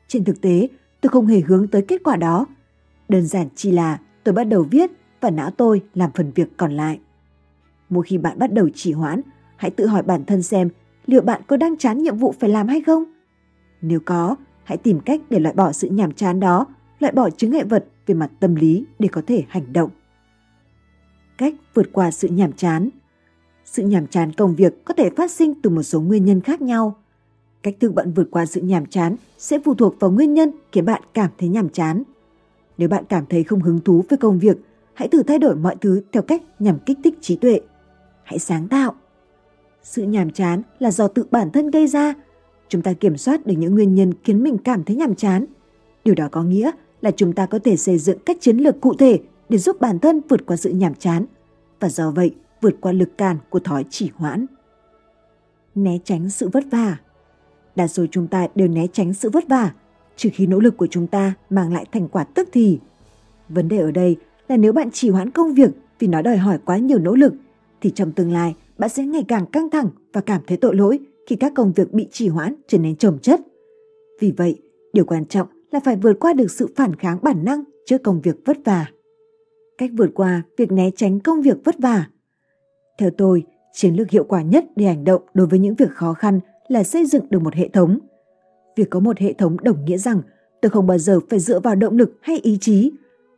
[0.09, 0.67] Trên thực tế,
[1.01, 2.45] tôi không hề hướng tới kết quả đó.
[3.09, 4.91] Đơn giản chỉ là tôi bắt đầu viết
[5.21, 6.99] và não tôi làm phần việc còn lại.
[7.89, 9.21] Mỗi khi bạn bắt đầu trì hoãn,
[9.55, 10.69] hãy tự hỏi bản thân xem
[11.05, 13.03] liệu bạn có đang chán nhiệm vụ phải làm hay không?
[13.81, 16.65] Nếu có, hãy tìm cách để loại bỏ sự nhàm chán đó,
[16.99, 19.89] loại bỏ chứng ngại vật về mặt tâm lý để có thể hành động.
[21.37, 22.89] Cách vượt qua sự nhàm chán
[23.65, 26.61] Sự nhàm chán công việc có thể phát sinh từ một số nguyên nhân khác
[26.61, 26.95] nhau.
[27.63, 30.85] Cách thức bạn vượt qua sự nhàm chán sẽ phụ thuộc vào nguyên nhân khiến
[30.85, 32.03] bạn cảm thấy nhàm chán.
[32.77, 34.57] Nếu bạn cảm thấy không hứng thú với công việc,
[34.93, 37.59] hãy thử thay đổi mọi thứ theo cách nhằm kích thích trí tuệ.
[38.23, 38.95] Hãy sáng tạo.
[39.83, 42.13] Sự nhàm chán là do tự bản thân gây ra.
[42.69, 45.45] Chúng ta kiểm soát được những nguyên nhân khiến mình cảm thấy nhàm chán.
[46.05, 48.93] Điều đó có nghĩa là chúng ta có thể xây dựng các chiến lược cụ
[48.93, 49.19] thể
[49.49, 51.25] để giúp bản thân vượt qua sự nhàm chán
[51.79, 54.45] và do vậy vượt qua lực cản của thói chỉ hoãn.
[55.75, 56.97] Né tránh sự vất vả
[57.75, 59.73] Đa số chúng ta đều né tránh sự vất vả,
[60.15, 62.79] trừ khi nỗ lực của chúng ta mang lại thành quả tức thì.
[63.49, 64.15] Vấn đề ở đây
[64.47, 67.33] là nếu bạn trì hoãn công việc vì nó đòi hỏi quá nhiều nỗ lực,
[67.81, 70.99] thì trong tương lai bạn sẽ ngày càng căng thẳng và cảm thấy tội lỗi
[71.27, 73.41] khi các công việc bị trì hoãn trở nên trồng chất.
[74.19, 74.61] Vì vậy,
[74.93, 78.21] điều quan trọng là phải vượt qua được sự phản kháng bản năng trước công
[78.21, 78.85] việc vất vả.
[79.77, 82.07] Cách vượt qua việc né tránh công việc vất vả.
[82.99, 86.13] Theo tôi, chiến lược hiệu quả nhất để hành động đối với những việc khó
[86.13, 87.99] khăn là xây dựng được một hệ thống.
[88.75, 90.21] Việc có một hệ thống đồng nghĩa rằng
[90.61, 92.91] tôi không bao giờ phải dựa vào động lực hay ý chí.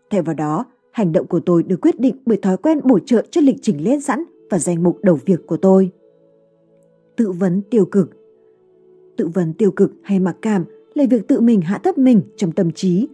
[0.09, 3.25] Thay vào đó, hành động của tôi được quyết định bởi thói quen bổ trợ
[3.31, 5.91] cho lịch trình lên sẵn và danh mục đầu việc của tôi.
[7.15, 8.09] Tự vấn tiêu cực
[9.17, 12.51] Tự vấn tiêu cực hay mặc cảm là việc tự mình hạ thấp mình trong
[12.51, 13.07] tâm trí.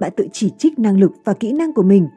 [0.00, 2.08] Bạn tự chỉ trích năng lực và kỹ năng của mình.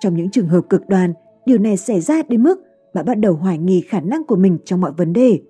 [0.00, 1.12] Trong những trường hợp cực đoan,
[1.46, 2.60] điều này xảy ra đến mức
[2.94, 5.40] bạn bắt đầu hoài nghi khả năng của mình trong mọi vấn đề.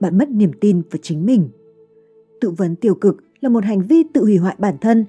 [0.00, 1.48] Bạn mất niềm tin vào chính mình.
[2.40, 5.04] Tự vấn tiêu cực là một hành vi tự hủy hoại bản thân.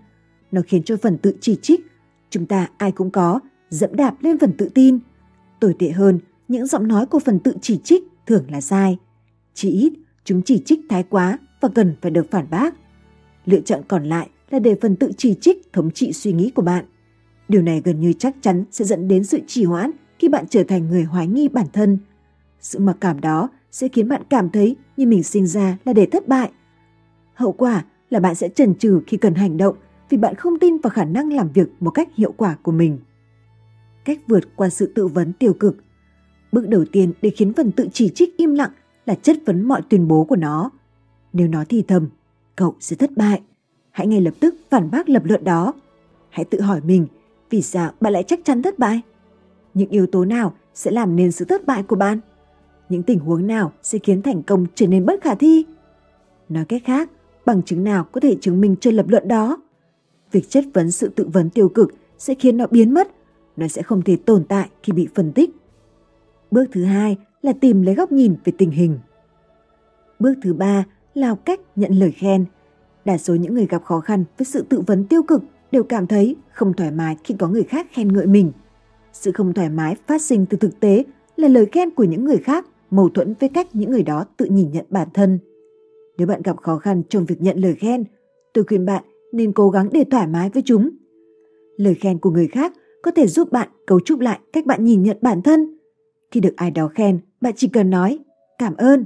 [0.52, 1.86] Nó khiến cho phần tự chỉ trích,
[2.30, 5.00] chúng ta ai cũng có, dẫm đạp lên phần tự tin.
[5.60, 8.98] Tồi tệ hơn, những giọng nói của phần tự chỉ trích thường là sai.
[9.54, 12.76] Chỉ ít, chúng chỉ trích thái quá và cần phải được phản bác.
[13.46, 16.62] Lựa chọn còn lại là để phần tự chỉ trích thống trị suy nghĩ của
[16.62, 16.86] bạn.
[17.48, 20.64] Điều này gần như chắc chắn sẽ dẫn đến sự trì hoãn khi bạn trở
[20.64, 21.98] thành người hoài nghi bản thân.
[22.60, 26.06] Sự mặc cảm đó sẽ khiến bạn cảm thấy như mình sinh ra là để
[26.06, 26.52] thất bại.
[27.34, 29.76] Hậu quả là bạn sẽ chần chừ khi cần hành động
[30.10, 33.00] vì bạn không tin vào khả năng làm việc một cách hiệu quả của mình.
[34.06, 35.78] Cách vượt qua sự tự vấn tiêu cực
[36.52, 38.72] Bước đầu tiên để khiến phần tự chỉ trích im lặng
[39.06, 40.72] là chất vấn mọi tuyên bố của nó.
[41.34, 42.08] Nếu nó thì thầm,
[42.56, 43.42] cậu sẽ thất bại.
[43.92, 45.74] Hãy ngay lập tức phản bác lập luận đó.
[46.30, 47.08] Hãy tự hỏi mình,
[47.50, 49.02] vì sao bạn lại chắc chắn thất bại?
[49.74, 52.20] Những yếu tố nào sẽ làm nên sự thất bại của bạn?
[52.90, 55.66] Những tình huống nào sẽ khiến thành công trở nên bất khả thi?
[56.50, 57.10] Nói cách khác,
[57.46, 59.58] bằng chứng nào có thể chứng minh cho lập luận đó.
[60.32, 63.08] Việc chất vấn sự tự vấn tiêu cực sẽ khiến nó biến mất,
[63.58, 65.50] nó sẽ không thể tồn tại khi bị phân tích.
[66.52, 69.00] Bước thứ hai là tìm lấy góc nhìn về tình hình.
[70.20, 72.46] Bước thứ ba là học cách nhận lời khen.
[73.06, 76.08] Đa số những người gặp khó khăn với sự tự vấn tiêu cực đều cảm
[76.08, 78.52] thấy không thoải mái khi có người khác khen ngợi mình.
[79.14, 81.04] Sự không thoải mái phát sinh từ thực tế
[81.36, 84.46] là lời khen của những người khác mâu thuẫn với cách những người đó tự
[84.46, 85.40] nhìn nhận bản thân.
[86.18, 88.04] Nếu bạn gặp khó khăn trong việc nhận lời khen,
[88.54, 90.90] tôi khuyên bạn nên cố gắng để thoải mái với chúng.
[91.78, 95.04] Lời khen của người khác có thể giúp bạn cấu trúc lại cách bạn nhìn
[95.04, 95.78] nhận bản thân.
[96.32, 98.20] Khi được ai đó khen, bạn chỉ cần nói
[98.58, 99.06] cảm ơn.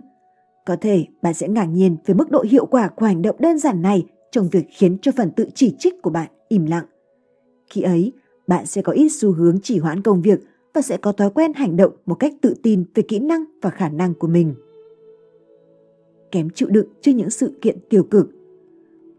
[0.65, 3.57] Có thể bạn sẽ ngạc nhiên về mức độ hiệu quả của hành động đơn
[3.57, 6.85] giản này trong việc khiến cho phần tự chỉ trích của bạn im lặng.
[7.69, 8.11] Khi ấy,
[8.47, 10.39] bạn sẽ có ít xu hướng chỉ hoãn công việc
[10.73, 13.69] và sẽ có thói quen hành động một cách tự tin về kỹ năng và
[13.69, 14.55] khả năng của mình.
[16.31, 18.29] Kém chịu đựng trước những sự kiện tiêu cực.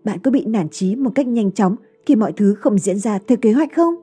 [0.04, 3.18] Bạn có bị nản chí một cách nhanh chóng khi mọi thứ không diễn ra
[3.28, 3.94] theo kế hoạch không?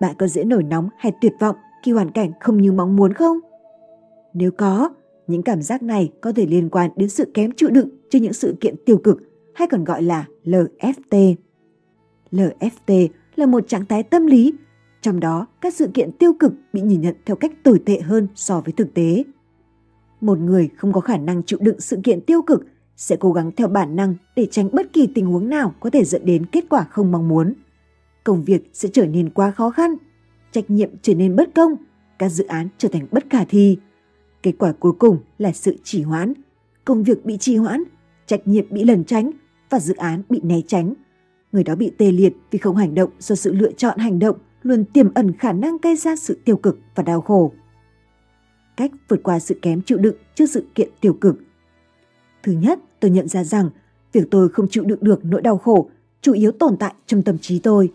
[0.00, 3.12] Bạn có dễ nổi nóng hay tuyệt vọng khi hoàn cảnh không như mong muốn
[3.12, 3.38] không?
[4.34, 4.90] Nếu có,
[5.26, 8.32] những cảm giác này có thể liên quan đến sự kém chịu đựng trước những
[8.32, 9.22] sự kiện tiêu cực
[9.54, 11.34] hay còn gọi là LFT.
[12.32, 14.52] LFT là một trạng thái tâm lý,
[15.04, 18.28] trong đó các sự kiện tiêu cực bị nhìn nhận theo cách tồi tệ hơn
[18.34, 19.24] so với thực tế.
[20.20, 23.50] Một người không có khả năng chịu đựng sự kiện tiêu cực sẽ cố gắng
[23.56, 26.64] theo bản năng để tránh bất kỳ tình huống nào có thể dẫn đến kết
[26.68, 27.54] quả không mong muốn.
[28.24, 29.94] Công việc sẽ trở nên quá khó khăn,
[30.52, 31.76] trách nhiệm trở nên bất công,
[32.18, 33.78] các dự án trở thành bất khả thi.
[34.42, 36.32] Kết quả cuối cùng là sự trì hoãn,
[36.84, 37.82] công việc bị trì hoãn,
[38.26, 39.30] trách nhiệm bị lẩn tránh
[39.70, 40.94] và dự án bị né tránh
[41.54, 44.36] người đó bị tê liệt vì không hành động do sự lựa chọn hành động
[44.64, 47.52] luôn tiềm ẩn khả năng gây ra sự tiêu cực và đau khổ.
[48.76, 51.36] Cách vượt qua sự kém chịu đựng trước sự kiện tiêu cực.
[52.42, 53.70] Thứ nhất, tôi nhận ra rằng
[54.12, 57.38] việc tôi không chịu đựng được nỗi đau khổ chủ yếu tồn tại trong tâm
[57.38, 57.92] trí tôi.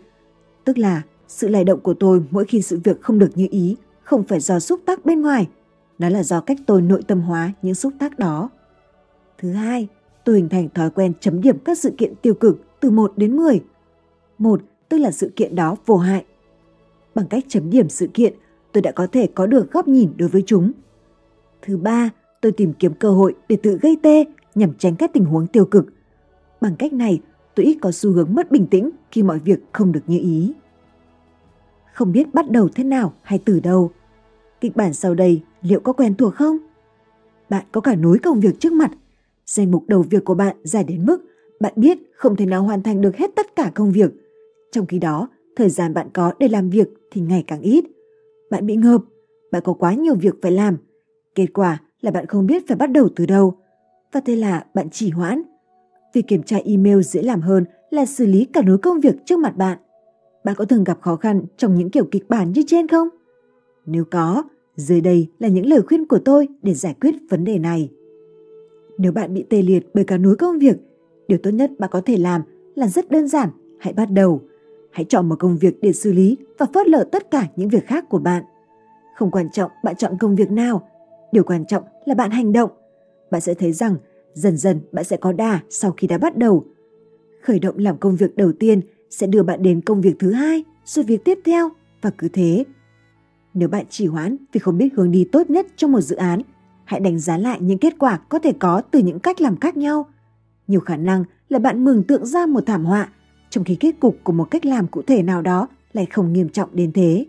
[0.64, 3.76] Tức là sự lay động của tôi mỗi khi sự việc không được như ý
[4.02, 5.48] không phải do xúc tác bên ngoài,
[5.98, 8.50] nó là do cách tôi nội tâm hóa những xúc tác đó.
[9.38, 9.88] Thứ hai,
[10.24, 13.36] tôi hình thành thói quen chấm điểm các sự kiện tiêu cực từ 1 đến
[13.36, 13.60] 10.
[14.38, 16.24] 1 tức là sự kiện đó vô hại.
[17.14, 18.34] Bằng cách chấm điểm sự kiện,
[18.72, 20.72] tôi đã có thể có được góc nhìn đối với chúng.
[21.62, 25.24] Thứ ba, tôi tìm kiếm cơ hội để tự gây tê nhằm tránh các tình
[25.24, 25.86] huống tiêu cực.
[26.60, 27.20] Bằng cách này,
[27.54, 30.52] tôi ít có xu hướng mất bình tĩnh khi mọi việc không được như ý.
[31.94, 33.90] Không biết bắt đầu thế nào hay từ đâu.
[34.60, 36.58] Kịch bản sau đây liệu có quen thuộc không?
[37.50, 38.90] Bạn có cả núi công việc trước mặt.
[39.46, 41.24] Danh mục đầu việc của bạn dài đến mức
[41.60, 44.10] bạn biết không thể nào hoàn thành được hết tất cả công việc.
[44.72, 47.84] Trong khi đó, thời gian bạn có để làm việc thì ngày càng ít.
[48.50, 49.00] Bạn bị ngợp,
[49.52, 50.76] bạn có quá nhiều việc phải làm.
[51.34, 53.54] Kết quả là bạn không biết phải bắt đầu từ đâu.
[54.12, 55.42] Và thế là bạn chỉ hoãn.
[56.14, 59.38] Việc kiểm tra email dễ làm hơn là xử lý cả núi công việc trước
[59.38, 59.78] mặt bạn.
[60.44, 63.08] Bạn có thường gặp khó khăn trong những kiểu kịch bản như trên không?
[63.86, 64.42] Nếu có,
[64.76, 67.90] dưới đây là những lời khuyên của tôi để giải quyết vấn đề này.
[68.98, 70.76] Nếu bạn bị tê liệt bởi cả núi công việc
[71.30, 72.42] Điều tốt nhất bạn có thể làm
[72.74, 74.40] là rất đơn giản, hãy bắt đầu.
[74.90, 77.86] Hãy chọn một công việc để xử lý và phớt lờ tất cả những việc
[77.86, 78.44] khác của bạn.
[79.16, 80.88] Không quan trọng bạn chọn công việc nào,
[81.32, 82.70] điều quan trọng là bạn hành động.
[83.30, 83.96] Bạn sẽ thấy rằng
[84.34, 86.64] dần dần bạn sẽ có đà sau khi đã bắt đầu.
[87.42, 90.64] Khởi động làm công việc đầu tiên sẽ đưa bạn đến công việc thứ hai,
[90.84, 91.68] rồi việc tiếp theo
[92.02, 92.64] và cứ thế.
[93.54, 96.42] Nếu bạn chỉ hoãn vì không biết hướng đi tốt nhất trong một dự án,
[96.84, 99.76] hãy đánh giá lại những kết quả có thể có từ những cách làm khác
[99.76, 100.06] nhau–
[100.70, 103.08] nhiều khả năng là bạn mường tượng ra một thảm họa,
[103.50, 106.48] trong khi kết cục của một cách làm cụ thể nào đó lại không nghiêm
[106.48, 107.26] trọng đến thế.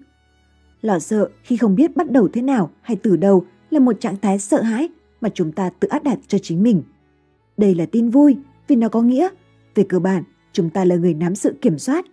[0.82, 4.18] Lo sợ khi không biết bắt đầu thế nào hay từ đâu là một trạng
[4.22, 4.90] thái sợ hãi
[5.22, 6.84] mà chúng ta tự áp đặt cho chính mình.
[7.58, 9.30] Đây là tin vui vì nó có nghĩa,
[9.76, 12.06] về cơ bản, chúng ta là người nắm sự kiểm soát.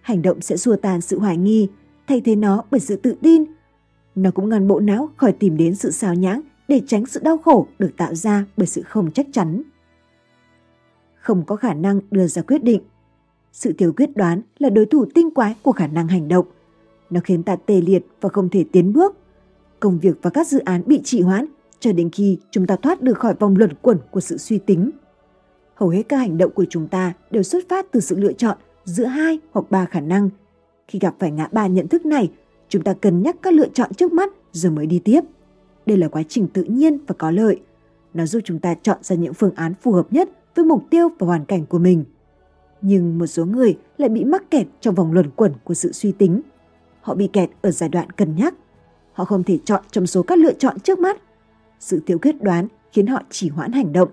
[0.00, 1.68] Hành động sẽ xua tan sự hoài nghi,
[2.06, 3.44] thay thế nó bởi sự tự tin.
[4.14, 7.38] Nó cũng ngăn bộ não khỏi tìm đến sự xào nhãng để tránh sự đau
[7.38, 9.62] khổ được tạo ra bởi sự không chắc chắn
[11.22, 12.82] không có khả năng đưa ra quyết định.
[13.52, 16.46] Sự thiếu quyết đoán là đối thủ tinh quái của khả năng hành động.
[17.10, 19.16] Nó khiến ta tê liệt và không thể tiến bước.
[19.80, 21.46] Công việc và các dự án bị trì hoãn
[21.80, 24.90] cho đến khi chúng ta thoát được khỏi vòng luẩn quẩn của sự suy tính.
[25.74, 28.56] Hầu hết các hành động của chúng ta đều xuất phát từ sự lựa chọn
[28.84, 30.30] giữa hai hoặc ba khả năng.
[30.88, 32.30] Khi gặp phải ngã ba nhận thức này,
[32.68, 35.20] chúng ta cân nhắc các lựa chọn trước mắt rồi mới đi tiếp.
[35.86, 37.60] Đây là quá trình tự nhiên và có lợi.
[38.14, 41.08] Nó giúp chúng ta chọn ra những phương án phù hợp nhất với mục tiêu
[41.18, 42.04] và hoàn cảnh của mình.
[42.82, 46.12] Nhưng một số người lại bị mắc kẹt trong vòng luẩn quẩn của sự suy
[46.12, 46.40] tính.
[47.00, 48.54] Họ bị kẹt ở giai đoạn cân nhắc.
[49.12, 51.22] Họ không thể chọn trong số các lựa chọn trước mắt.
[51.80, 54.08] Sự thiếu quyết đoán khiến họ chỉ hoãn hành động.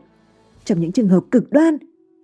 [0.66, 1.78] Trong những trường hợp cực đoan,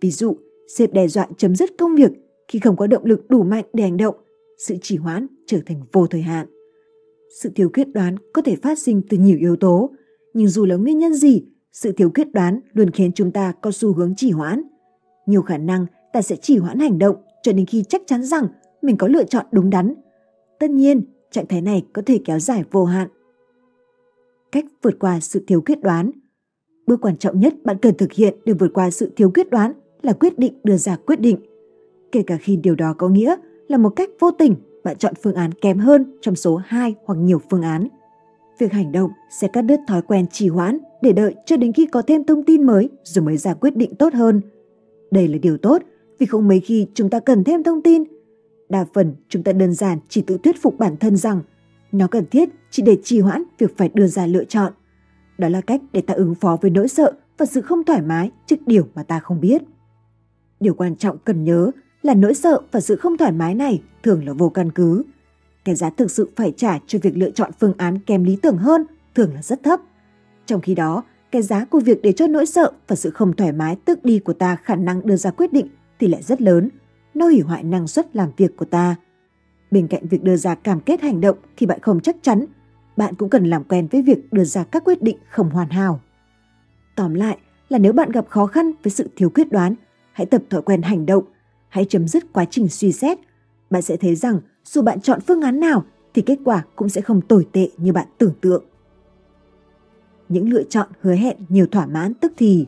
[0.06, 0.38] Ví dụ,
[0.78, 2.12] sếp đe dọa chấm dứt công việc
[2.48, 4.16] khi không có động lực đủ mạnh để hành động,
[4.58, 6.48] sự trì hoãn trở thành vô thời hạn.
[7.42, 9.90] Sự thiếu quyết đoán có thể phát sinh từ nhiều yếu tố,
[10.34, 13.72] nhưng dù là nguyên nhân gì, sự thiếu quyết đoán luôn khiến chúng ta có
[13.72, 14.62] xu hướng trì hoãn.
[15.26, 18.48] Nhiều khả năng ta sẽ trì hoãn hành động cho đến khi chắc chắn rằng
[18.82, 19.94] mình có lựa chọn đúng đắn.
[20.60, 21.02] Tất nhiên,
[21.32, 23.08] trạng thái này có thể kéo dài vô hạn.
[24.52, 26.12] Cách vượt qua sự thiếu quyết đoán
[26.88, 29.74] Bước quan trọng nhất bạn cần thực hiện để vượt qua sự thiếu quyết đoán
[30.02, 31.38] là quyết định đưa ra quyết định.
[32.12, 33.36] Kể cả khi điều đó có nghĩa
[33.68, 37.16] là một cách vô tình bạn chọn phương án kém hơn trong số 2 hoặc
[37.16, 37.88] nhiều phương án.
[38.60, 41.86] Việc hành động sẽ cắt đứt thói quen trì hoãn để đợi cho đến khi
[41.86, 44.42] có thêm thông tin mới rồi mới ra quyết định tốt hơn.
[45.12, 45.82] Đây là điều tốt
[46.20, 48.04] vì không mấy khi chúng ta cần thêm thông tin.
[48.70, 51.42] Đa phần chúng ta đơn giản chỉ tự thuyết phục bản thân rằng
[51.92, 54.74] nó cần thiết chỉ để trì hoãn việc phải đưa ra lựa chọn.
[55.38, 58.32] Đó là cách để ta ứng phó với nỗi sợ và sự không thoải mái
[58.46, 59.62] trước điều mà ta không biết.
[60.60, 64.26] Điều quan trọng cần nhớ là nỗi sợ và sự không thoải mái này thường
[64.26, 65.04] là vô căn cứ.
[65.66, 68.58] Cái giá thực sự phải trả cho việc lựa chọn phương án kém lý tưởng
[68.58, 69.80] hơn thường là rất thấp.
[70.46, 73.52] Trong khi đó, cái giá của việc để cho nỗi sợ và sự không thoải
[73.52, 75.68] mái tước đi của ta khả năng đưa ra quyết định
[76.00, 76.70] thì lại rất lớn,
[77.14, 78.96] nó hủy hoại năng suất làm việc của ta.
[79.72, 82.46] Bên cạnh việc đưa ra cam kết hành động khi bạn không chắc chắn,
[82.98, 86.02] bạn cũng cần làm quen với việc đưa ra các quyết định không hoàn hảo.
[86.96, 87.38] Tóm lại
[87.70, 89.76] là nếu bạn gặp khó khăn với sự thiếu quyết đoán,
[90.12, 91.24] hãy tập thói quen hành động,
[91.70, 93.18] hãy chấm dứt quá trình suy xét.
[93.70, 97.02] Bạn sẽ thấy rằng dù bạn chọn phương án nào thì kết quả cũng sẽ
[97.02, 98.64] không tồi tệ như bạn tưởng tượng.
[100.30, 102.66] Những lựa chọn hứa hẹn nhiều thỏa mãn tức thì.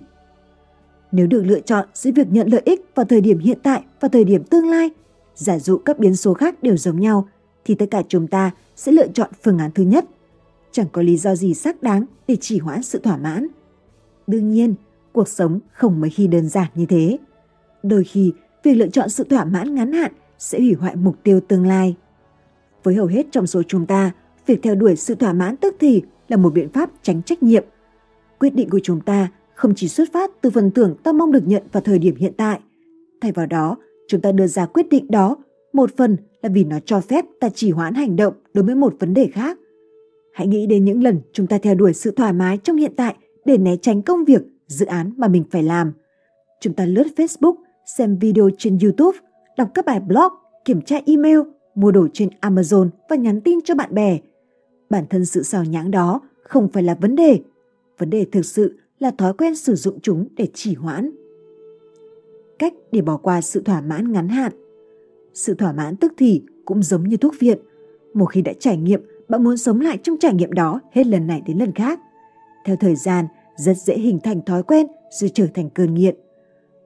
[1.11, 4.07] Nếu được lựa chọn giữa việc nhận lợi ích vào thời điểm hiện tại và
[4.07, 4.89] thời điểm tương lai,
[5.35, 7.27] giả dụ các biến số khác đều giống nhau,
[7.65, 10.05] thì tất cả chúng ta sẽ lựa chọn phương án thứ nhất.
[10.71, 13.47] Chẳng có lý do gì xác đáng để chỉ hoãn sự thỏa mãn.
[14.27, 14.75] Đương nhiên,
[15.11, 17.17] cuộc sống không mấy khi đơn giản như thế.
[17.83, 21.39] Đôi khi, việc lựa chọn sự thỏa mãn ngắn hạn sẽ hủy hoại mục tiêu
[21.47, 21.95] tương lai.
[22.83, 24.11] Với hầu hết trong số chúng ta,
[24.45, 27.63] việc theo đuổi sự thỏa mãn tức thì là một biện pháp tránh trách nhiệm.
[28.39, 31.43] Quyết định của chúng ta không chỉ xuất phát từ phần tưởng ta mong được
[31.47, 32.59] nhận vào thời điểm hiện tại.
[33.21, 35.35] Thay vào đó, chúng ta đưa ra quyết định đó
[35.73, 38.95] một phần là vì nó cho phép ta chỉ hoãn hành động đối với một
[38.99, 39.59] vấn đề khác.
[40.33, 43.15] Hãy nghĩ đến những lần chúng ta theo đuổi sự thoải mái trong hiện tại
[43.45, 45.93] để né tránh công việc, dự án mà mình phải làm.
[46.61, 47.55] Chúng ta lướt Facebook,
[47.97, 49.17] xem video trên YouTube,
[49.57, 50.33] đọc các bài blog,
[50.65, 51.39] kiểm tra email,
[51.75, 54.17] mua đồ trên Amazon và nhắn tin cho bạn bè.
[54.89, 57.39] Bản thân sự sao nhãng đó không phải là vấn đề.
[57.97, 61.11] Vấn đề thực sự là thói quen sử dụng chúng để chỉ hoãn.
[62.59, 64.51] Cách để bỏ qua sự thỏa mãn ngắn hạn
[65.37, 67.57] Sự thỏa mãn tức thì cũng giống như thuốc viện.
[68.13, 71.27] Một khi đã trải nghiệm, bạn muốn sống lại trong trải nghiệm đó hết lần
[71.27, 71.99] này đến lần khác.
[72.65, 76.15] Theo thời gian, rất dễ hình thành thói quen rồi trở thành cơn nghiện.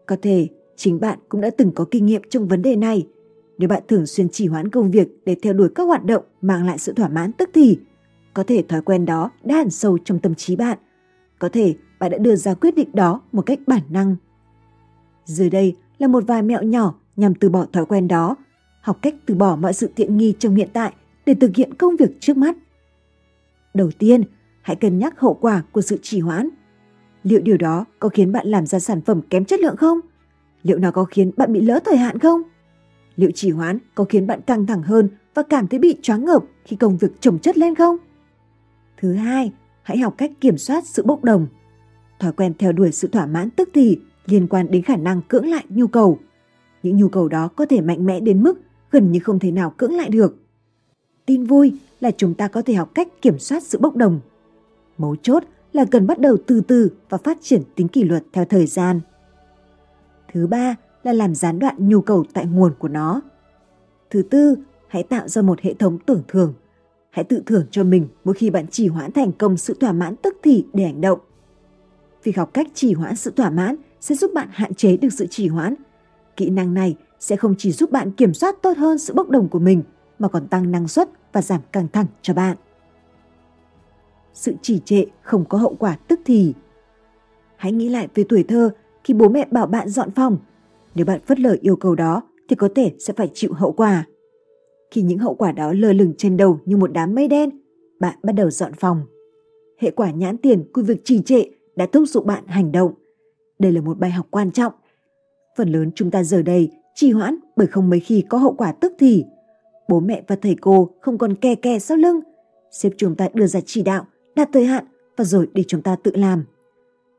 [0.05, 3.07] Có thể chính bạn cũng đã từng có kinh nghiệm trong vấn đề này.
[3.57, 6.65] Nếu bạn thường xuyên chỉ hoãn công việc để theo đuổi các hoạt động mang
[6.65, 7.77] lại sự thỏa mãn tức thì,
[8.33, 10.77] có thể thói quen đó đã hẳn sâu trong tâm trí bạn.
[11.39, 14.15] Có thể bạn đã đưa ra quyết định đó một cách bản năng.
[15.25, 18.35] Dưới đây là một vài mẹo nhỏ nhằm từ bỏ thói quen đó,
[18.81, 20.93] học cách từ bỏ mọi sự tiện nghi trong hiện tại
[21.25, 22.55] để thực hiện công việc trước mắt.
[23.73, 24.23] Đầu tiên,
[24.61, 26.49] hãy cân nhắc hậu quả của sự trì hoãn.
[27.23, 29.99] Liệu điều đó có khiến bạn làm ra sản phẩm kém chất lượng không?
[30.63, 32.41] Liệu nó có khiến bạn bị lỡ thời hạn không?
[33.15, 36.43] Liệu trì hoãn có khiến bạn căng thẳng hơn và cảm thấy bị choáng ngợp
[36.65, 37.97] khi công việc chồng chất lên không?
[38.97, 41.47] Thứ hai, hãy học cách kiểm soát sự bốc đồng.
[42.21, 45.49] Thói quen theo đuổi sự thỏa mãn tức thì liên quan đến khả năng cưỡng
[45.49, 46.19] lại nhu cầu.
[46.83, 48.59] Những nhu cầu đó có thể mạnh mẽ đến mức
[48.91, 50.35] gần như không thể nào cưỡng lại được.
[51.25, 54.19] Tin vui là chúng ta có thể học cách kiểm soát sự bốc đồng.
[54.97, 58.45] Mấu chốt là cần bắt đầu từ từ và phát triển tính kỷ luật theo
[58.45, 58.99] thời gian.
[60.33, 63.21] Thứ ba là làm gián đoạn nhu cầu tại nguồn của nó.
[64.09, 64.55] Thứ tư,
[64.87, 66.53] hãy tạo ra một hệ thống tưởng thưởng.
[67.09, 70.15] Hãy tự thưởng cho mình mỗi khi bạn chỉ hoãn thành công sự thỏa mãn
[70.15, 71.19] tức thì để hành động.
[72.23, 75.27] Việc học cách trì hoãn sự thỏa mãn sẽ giúp bạn hạn chế được sự
[75.27, 75.75] trì hoãn.
[76.37, 79.49] Kỹ năng này sẽ không chỉ giúp bạn kiểm soát tốt hơn sự bốc đồng
[79.49, 79.83] của mình
[80.19, 82.57] mà còn tăng năng suất và giảm căng thẳng cho bạn.
[84.33, 86.53] Sự trì trệ không có hậu quả tức thì.
[87.55, 88.69] Hãy nghĩ lại về tuổi thơ
[89.03, 90.37] khi bố mẹ bảo bạn dọn phòng.
[90.95, 94.05] Nếu bạn phớt lờ yêu cầu đó thì có thể sẽ phải chịu hậu quả.
[94.91, 97.49] Khi những hậu quả đó lơ lửng trên đầu như một đám mây đen,
[97.99, 99.01] bạn bắt đầu dọn phòng.
[99.77, 101.43] Hệ quả nhãn tiền của việc trì trệ
[101.75, 102.93] đã thúc giục bạn hành động.
[103.59, 104.73] Đây là một bài học quan trọng.
[105.57, 108.71] Phần lớn chúng ta giờ đây trì hoãn bởi không mấy khi có hậu quả
[108.71, 109.25] tức thì.
[109.89, 112.19] Bố mẹ và thầy cô không còn kè kè sau lưng.
[112.71, 114.05] xếp chúng ta đưa ra chỉ đạo,
[114.35, 114.85] đạt thời hạn
[115.17, 116.43] và rồi để chúng ta tự làm.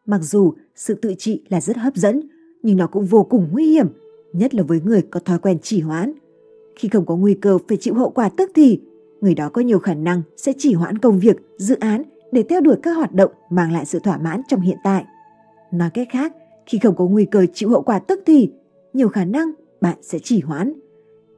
[0.06, 2.20] Mặc dù sự tự trị là rất hấp dẫn,
[2.62, 3.86] nhưng nó cũng vô cùng nguy hiểm,
[4.32, 6.12] nhất là với người có thói quen trì hoãn.
[6.76, 8.80] Khi không có nguy cơ phải chịu hậu quả tức thì,
[9.20, 12.60] người đó có nhiều khả năng sẽ chỉ hoãn công việc, dự án để theo
[12.60, 15.04] đuổi các hoạt động mang lại sự thỏa mãn trong hiện tại.
[15.70, 16.32] Nói cách khác,
[16.66, 18.52] khi không có nguy cơ chịu hậu quả tức thì,
[18.92, 20.72] nhiều khả năng bạn sẽ chỉ hoãn.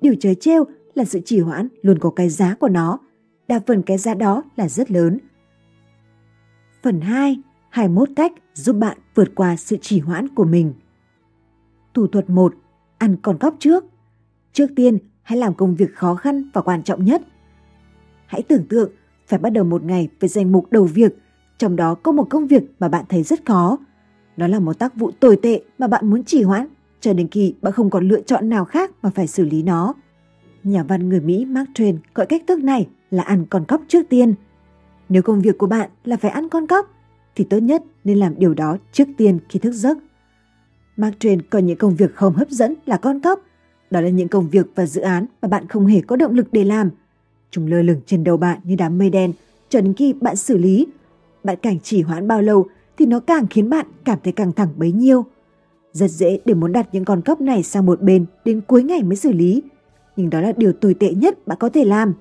[0.00, 2.98] Điều trời trêu là sự trì hoãn luôn có cái giá của nó.
[3.48, 5.18] Đa phần cái giá đó là rất lớn.
[6.82, 7.36] Phần 2.
[7.70, 10.74] 21 cách giúp bạn vượt qua sự trì hoãn của mình.
[11.94, 12.54] Thủ thuật 1.
[12.98, 13.84] Ăn con góc trước.
[14.52, 17.22] Trước tiên, hãy làm công việc khó khăn và quan trọng nhất.
[18.26, 18.90] Hãy tưởng tượng
[19.26, 21.18] phải bắt đầu một ngày với danh mục đầu việc,
[21.58, 23.78] trong đó có một công việc mà bạn thấy rất khó.
[24.36, 26.66] Đó là một tác vụ tồi tệ mà bạn muốn trì hoãn
[27.00, 29.94] cho đến khi bạn không còn lựa chọn nào khác mà phải xử lý nó.
[30.62, 34.02] Nhà văn người Mỹ Mark Twain gọi cách thức này là ăn con cóc trước
[34.08, 34.34] tiên.
[35.08, 36.90] Nếu công việc của bạn là phải ăn con cóc,
[37.36, 39.98] thì tốt nhất nên làm điều đó trước tiên khi thức giấc.
[40.96, 43.40] Mark Twain coi những công việc không hấp dẫn là con cóc.
[43.90, 46.48] Đó là những công việc và dự án mà bạn không hề có động lực
[46.52, 46.90] để làm.
[47.54, 49.32] Chúng lơ lửng trên đầu bạn như đám mây đen,
[49.68, 50.86] cho đến khi bạn xử lý.
[51.44, 52.66] Bạn càng chỉ hoãn bao lâu
[52.98, 55.24] thì nó càng khiến bạn cảm thấy căng thẳng bấy nhiêu.
[55.92, 59.02] Rất dễ để muốn đặt những con cóc này sang một bên đến cuối ngày
[59.02, 59.62] mới xử lý.
[60.16, 62.14] Nhưng đó là điều tồi tệ nhất bạn có thể làm.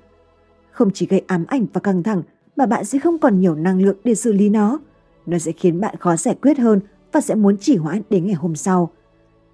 [0.72, 2.22] Không chỉ gây ám ảnh và căng thẳng,
[2.56, 4.80] mà bạn sẽ không còn nhiều năng lượng để xử lý nó.
[5.26, 6.80] Nó sẽ khiến bạn khó giải quyết hơn
[7.12, 8.90] và sẽ muốn chỉ hoãn đến ngày hôm sau.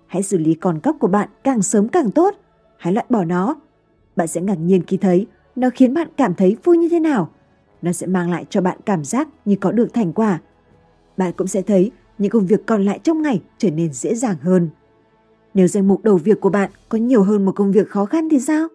[0.07, 2.35] Hãy xử lý con cóc của bạn càng sớm càng tốt.
[2.77, 3.55] Hãy loại bỏ nó.
[4.15, 5.27] Bạn sẽ ngạc nhiên khi thấy
[5.59, 7.29] nó khiến bạn cảm thấy vui như thế nào.
[7.81, 10.41] Nó sẽ mang lại cho bạn cảm giác như có được thành quả.
[11.17, 14.37] Bạn cũng sẽ thấy những công việc còn lại trong ngày trở nên dễ dàng
[14.41, 14.69] hơn.
[15.53, 18.29] Nếu danh mục đầu việc của bạn có nhiều hơn một công việc khó khăn
[18.29, 18.67] thì sao?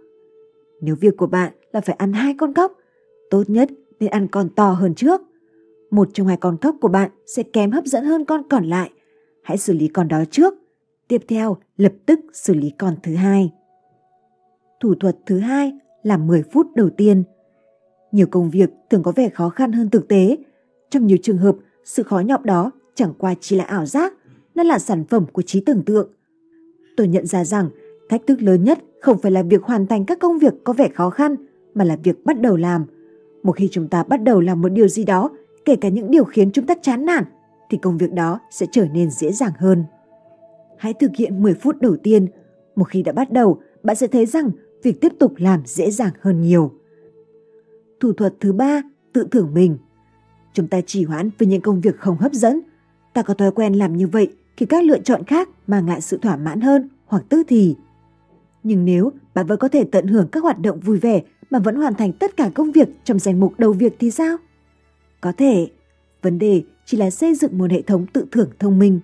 [0.81, 2.73] Nếu việc của bạn là phải ăn hai con cóc,
[3.31, 3.71] tốt nhất
[4.01, 5.21] nên ăn con to hơn trước.
[5.91, 8.91] Một trong hai con cóc của bạn sẽ kém hấp dẫn hơn con còn lại.
[9.43, 10.55] Hãy xử lý con đó trước.
[11.09, 13.53] Tiếp theo, lập tức xử lý con thứ hai.
[14.81, 15.73] Thủ thuật thứ hai
[16.05, 17.23] làm 10 phút đầu tiên.
[18.13, 20.37] Nhiều công việc thường có vẻ khó khăn hơn thực tế.
[20.91, 24.13] Trong nhiều trường hợp, sự khó nhọc đó chẳng qua chỉ là ảo giác,
[24.55, 26.09] nó là sản phẩm của trí tưởng tượng.
[26.97, 27.69] Tôi nhận ra rằng
[28.09, 30.89] thách thức lớn nhất không phải là việc hoàn thành các công việc có vẻ
[30.89, 31.37] khó khăn,
[31.75, 32.85] mà là việc bắt đầu làm.
[33.43, 35.31] Một khi chúng ta bắt đầu làm một điều gì đó,
[35.65, 37.25] kể cả những điều khiến chúng ta chán nản,
[37.71, 39.85] thì công việc đó sẽ trở nên dễ dàng hơn.
[40.79, 42.27] Hãy thực hiện 10 phút đầu tiên.
[42.77, 44.51] Một khi đã bắt đầu, bạn sẽ thấy rằng
[44.85, 46.73] việc tiếp tục làm dễ dàng hơn nhiều.
[48.01, 49.79] Thủ thuật thứ ba, tự thưởng mình.
[50.53, 52.61] Chúng ta chỉ hoãn với những công việc không hấp dẫn.
[53.15, 56.19] Ta có thói quen làm như vậy khi các lựa chọn khác mang lại sự
[56.19, 57.77] thỏa mãn hơn hoặc tư thì.
[58.63, 61.77] Nhưng nếu bạn vẫn có thể tận hưởng các hoạt động vui vẻ mà vẫn
[61.77, 64.37] hoàn thành tất cả công việc trong danh mục đầu việc thì sao?
[65.21, 65.71] Có thể,
[66.23, 69.01] vấn đề chỉ là xây dựng một hệ thống tự thưởng thông minh.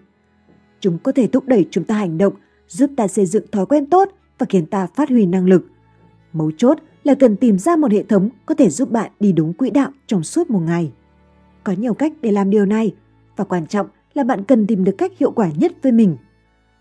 [0.80, 2.34] Chúng có thể thúc đẩy chúng ta hành động,
[2.68, 5.69] giúp ta xây dựng thói quen tốt và khiến ta phát huy năng lực.
[6.32, 9.52] Mấu chốt là cần tìm ra một hệ thống có thể giúp bạn đi đúng
[9.52, 10.92] quỹ đạo trong suốt một ngày.
[11.64, 12.94] Có nhiều cách để làm điều này
[13.36, 16.16] và quan trọng là bạn cần tìm được cách hiệu quả nhất với mình.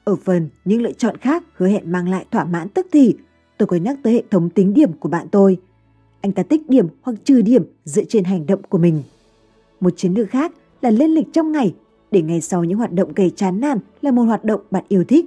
[0.04, 3.16] Ở phần những lựa chọn khác hứa hẹn mang lại thỏa mãn tức thì,
[3.58, 5.60] tôi có nhắc tới hệ thống tính điểm của bạn tôi.
[6.22, 9.04] Anh ta tích điểm hoặc trừ điểm dựa trên hành động của mình.
[9.80, 11.76] Một chiến lược khác là lên lịch trong ngày
[12.12, 15.04] để ngày sau những hoạt động gây chán nản là một hoạt động bạn yêu
[15.04, 15.26] thích.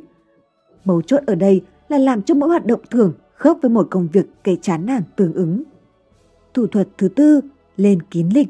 [0.84, 4.08] Mấu chốt ở đây là làm cho mỗi hoạt động thường khớp với một công
[4.12, 5.62] việc gây chán nản tương ứng.
[6.54, 7.40] Thủ thuật thứ tư,
[7.76, 8.48] lên kín lịch.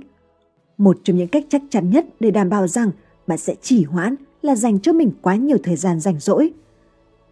[0.79, 2.91] Một trong những cách chắc chắn nhất để đảm bảo rằng
[3.27, 6.53] bạn sẽ chỉ hoãn là dành cho mình quá nhiều thời gian rảnh rỗi.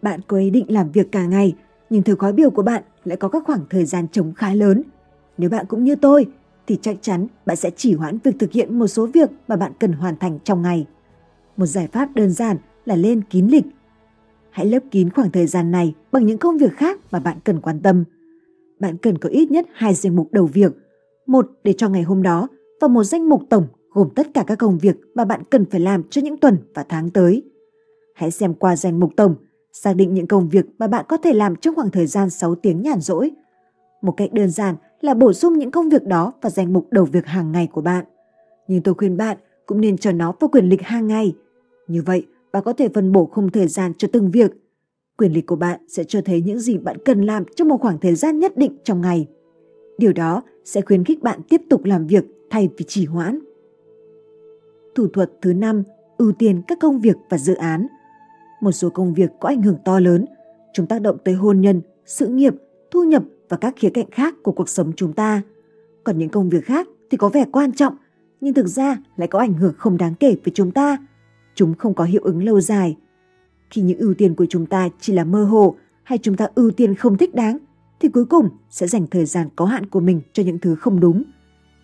[0.01, 1.55] Bạn có ý định làm việc cả ngày,
[1.89, 4.83] nhưng thời khóa biểu của bạn lại có các khoảng thời gian trống khá lớn.
[5.37, 6.25] Nếu bạn cũng như tôi,
[6.67, 9.71] thì chắc chắn bạn sẽ chỉ hoãn việc thực hiện một số việc mà bạn
[9.79, 10.87] cần hoàn thành trong ngày.
[11.57, 13.65] Một giải pháp đơn giản là lên kín lịch.
[14.51, 17.61] Hãy lấp kín khoảng thời gian này bằng những công việc khác mà bạn cần
[17.61, 18.03] quan tâm.
[18.79, 20.71] Bạn cần có ít nhất hai danh mục đầu việc,
[21.25, 22.47] một để cho ngày hôm đó
[22.81, 25.79] và một danh mục tổng gồm tất cả các công việc mà bạn cần phải
[25.79, 27.43] làm cho những tuần và tháng tới.
[28.15, 29.35] Hãy xem qua danh mục tổng,
[29.73, 32.55] xác định những công việc mà bạn có thể làm trong khoảng thời gian 6
[32.55, 33.31] tiếng nhàn rỗi.
[34.01, 37.05] Một cách đơn giản là bổ sung những công việc đó vào danh mục đầu
[37.05, 38.05] việc hàng ngày của bạn.
[38.67, 41.35] Nhưng tôi khuyên bạn cũng nên cho nó vào quyền lịch hàng ngày.
[41.87, 44.51] Như vậy, bạn có thể phân bổ không thời gian cho từng việc.
[45.17, 47.99] Quyền lực của bạn sẽ cho thấy những gì bạn cần làm trong một khoảng
[47.99, 49.27] thời gian nhất định trong ngày.
[49.97, 53.39] Điều đó sẽ khuyến khích bạn tiếp tục làm việc thay vì trì hoãn.
[54.95, 55.83] Thủ thuật thứ năm,
[56.17, 57.87] ưu tiên các công việc và dự án.
[58.61, 60.25] Một số công việc có ảnh hưởng to lớn,
[60.73, 62.53] chúng tác động tới hôn nhân, sự nghiệp,
[62.91, 65.41] thu nhập và các khía cạnh khác của cuộc sống chúng ta.
[66.03, 67.95] Còn những công việc khác thì có vẻ quan trọng,
[68.41, 70.97] nhưng thực ra lại có ảnh hưởng không đáng kể với chúng ta.
[71.55, 72.97] Chúng không có hiệu ứng lâu dài.
[73.69, 76.71] Khi những ưu tiên của chúng ta chỉ là mơ hồ hay chúng ta ưu
[76.71, 77.57] tiên không thích đáng,
[77.99, 80.99] thì cuối cùng sẽ dành thời gian có hạn của mình cho những thứ không
[80.99, 81.23] đúng.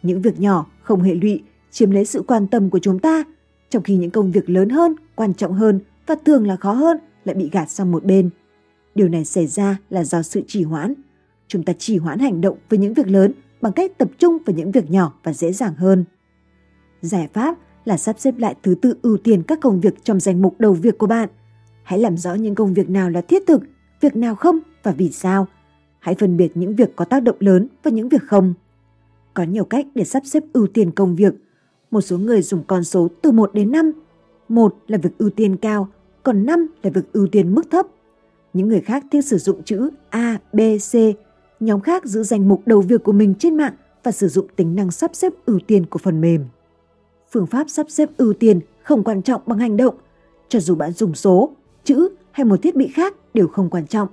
[0.04, 3.24] Những việc nhỏ không hệ lụy chiếm lấy sự quan tâm của chúng ta,
[3.70, 6.98] trong khi những công việc lớn hơn, quan trọng hơn và thường là khó hơn
[7.24, 8.30] lại bị gạt sang một bên.
[8.96, 10.94] Điều này xảy ra là do sự trì hoãn.
[11.48, 14.56] Chúng ta trì hoãn hành động với những việc lớn bằng cách tập trung vào
[14.56, 16.06] những việc nhỏ và dễ dàng hơn.
[17.02, 17.58] Giải pháp
[17.88, 20.74] là sắp xếp lại thứ tự ưu tiên các công việc trong danh mục đầu
[20.74, 21.30] việc của bạn.
[21.84, 23.62] Hãy làm rõ những công việc nào là thiết thực,
[24.02, 25.48] việc nào không và vì sao.
[26.00, 28.54] Hãy phân biệt những việc có tác động lớn và những việc không.
[29.34, 31.34] Có nhiều cách để sắp xếp ưu tiên công việc.
[31.92, 33.92] Một số người dùng con số từ 1 đến 5.
[34.50, 35.88] 1 là việc ưu tiên cao,
[36.24, 37.86] còn 5 là việc ưu tiên mức thấp.
[38.54, 40.60] Những người khác thích sử dụng chữ A, B,
[40.92, 40.96] C.
[41.60, 43.74] Nhóm khác giữ danh mục đầu việc của mình trên mạng
[44.04, 46.46] và sử dụng tính năng sắp xếp ưu tiên của phần mềm.
[47.32, 49.96] Phương pháp sắp xếp ưu tiên không quan trọng bằng hành động.
[50.50, 51.50] Cho dù bạn dùng số,
[51.84, 54.08] chữ hay một thiết bị khác đều không quan trọng.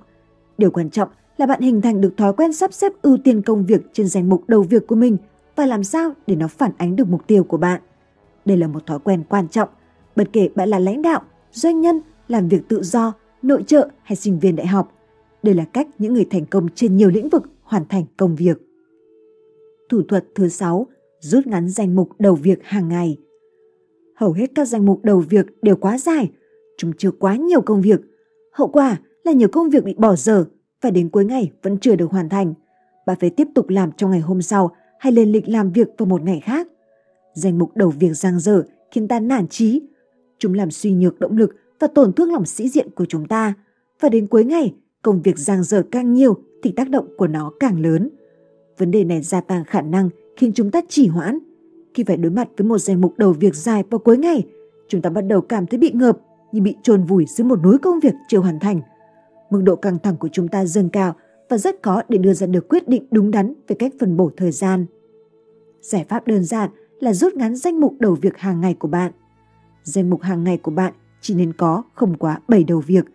[0.57, 3.65] Điều quan trọng là bạn hình thành được thói quen sắp xếp ưu tiên công
[3.65, 5.17] việc trên danh mục đầu việc của mình
[5.55, 7.81] và làm sao để nó phản ánh được mục tiêu của bạn.
[8.45, 9.69] Đây là một thói quen quan trọng,
[10.15, 14.15] bất kể bạn là lãnh đạo, doanh nhân, làm việc tự do, nội trợ hay
[14.15, 14.91] sinh viên đại học.
[15.43, 18.57] Đây là cách những người thành công trên nhiều lĩnh vực hoàn thành công việc.
[19.89, 20.87] Thủ thuật thứ 6,
[21.19, 23.17] rút ngắn danh mục đầu việc hàng ngày.
[24.15, 26.31] Hầu hết các danh mục đầu việc đều quá dài,
[26.77, 28.01] chúng chứa quá nhiều công việc.
[28.53, 30.45] Hậu quả là nhiều công việc bị bỏ dở
[30.81, 32.53] và đến cuối ngày vẫn chưa được hoàn thành.
[33.05, 36.05] Bạn phải tiếp tục làm trong ngày hôm sau hay lên lịch làm việc vào
[36.05, 36.67] một ngày khác.
[37.33, 39.81] Danh mục đầu việc giang dở khiến ta nản chí.
[40.37, 43.53] Chúng làm suy nhược động lực và tổn thương lòng sĩ diện của chúng ta.
[43.99, 47.51] Và đến cuối ngày, công việc giang dở càng nhiều thì tác động của nó
[47.59, 48.09] càng lớn.
[48.77, 51.39] Vấn đề này gia tăng khả năng khiến chúng ta chỉ hoãn.
[51.93, 54.43] Khi phải đối mặt với một danh mục đầu việc dài vào cuối ngày,
[54.87, 56.17] chúng ta bắt đầu cảm thấy bị ngợp
[56.51, 58.81] như bị trồn vùi dưới một núi công việc chưa hoàn thành.
[59.49, 61.13] Mức độ căng thẳng của chúng ta dâng cao
[61.49, 64.31] và rất khó để đưa ra được quyết định đúng đắn về cách phân bổ
[64.37, 64.85] thời gian.
[65.81, 66.69] Giải pháp đơn giản
[66.99, 69.11] là rút ngắn danh mục đầu việc hàng ngày của bạn.
[69.83, 73.05] Danh mục hàng ngày của bạn chỉ nên có không quá 7 đầu việc.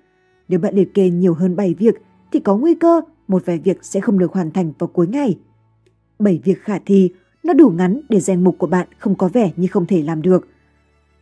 [0.49, 1.95] Nếu bạn liệt kê nhiều hơn 7 việc
[2.33, 5.39] thì có nguy cơ một vài việc sẽ không được hoàn thành vào cuối ngày.
[6.21, 7.11] 7 việc khả thi,
[7.43, 10.23] nó đủ ngắn để danh mục của bạn không có vẻ như không thể làm
[10.23, 10.49] được.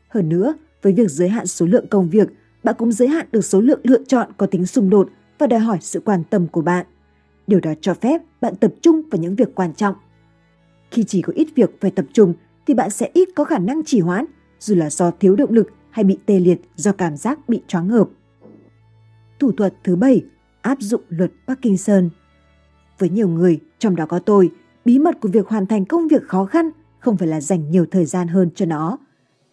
[0.08, 2.28] Hơn nữa, với việc giới hạn số lượng công việc,
[2.64, 5.60] bạn cũng giới hạn được số lượng lựa chọn có tính xung đột và đòi
[5.60, 6.86] hỏi sự quan tâm của bạn.
[7.46, 9.94] Điều đó cho phép bạn tập trung vào những việc quan trọng.
[10.90, 12.34] Khi chỉ có ít việc phải tập trung
[12.66, 14.24] thì bạn sẽ ít có khả năng trì hoãn,
[14.60, 17.88] dù là do thiếu động lực hay bị tê liệt do cảm giác bị choáng
[17.88, 18.08] ngợp.
[19.38, 20.24] Thủ thuật thứ bảy,
[20.62, 22.08] áp dụng luật Parkinson.
[22.98, 24.50] Với nhiều người, trong đó có tôi,
[24.84, 26.70] bí mật của việc hoàn thành công việc khó khăn
[27.00, 28.98] không phải là dành nhiều thời gian hơn cho nó.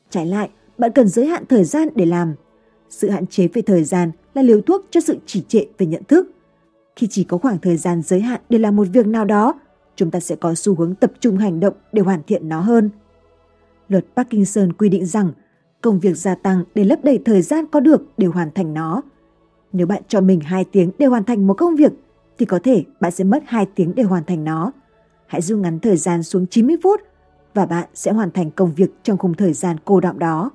[0.10, 2.36] Trái lại, bạn cần giới hạn thời gian để làm.
[2.90, 6.04] Sự hạn chế về thời gian là liều thuốc cho sự trì trệ về nhận
[6.04, 6.32] thức.
[6.96, 9.54] Khi chỉ có khoảng thời gian giới hạn để làm một việc nào đó,
[9.96, 12.90] chúng ta sẽ có xu hướng tập trung hành động để hoàn thiện nó hơn.
[13.90, 15.32] Luật Parkinson quy định rằng
[15.82, 19.02] công việc gia tăng để lấp đầy thời gian có được để hoàn thành nó.
[19.72, 21.92] Nếu bạn cho mình 2 tiếng để hoàn thành một công việc,
[22.38, 24.72] thì có thể bạn sẽ mất 2 tiếng để hoàn thành nó.
[25.28, 27.02] Hãy rút ngắn thời gian xuống 90 phút
[27.54, 30.52] và bạn sẽ hoàn thành công việc trong khung thời gian cô đọng đó.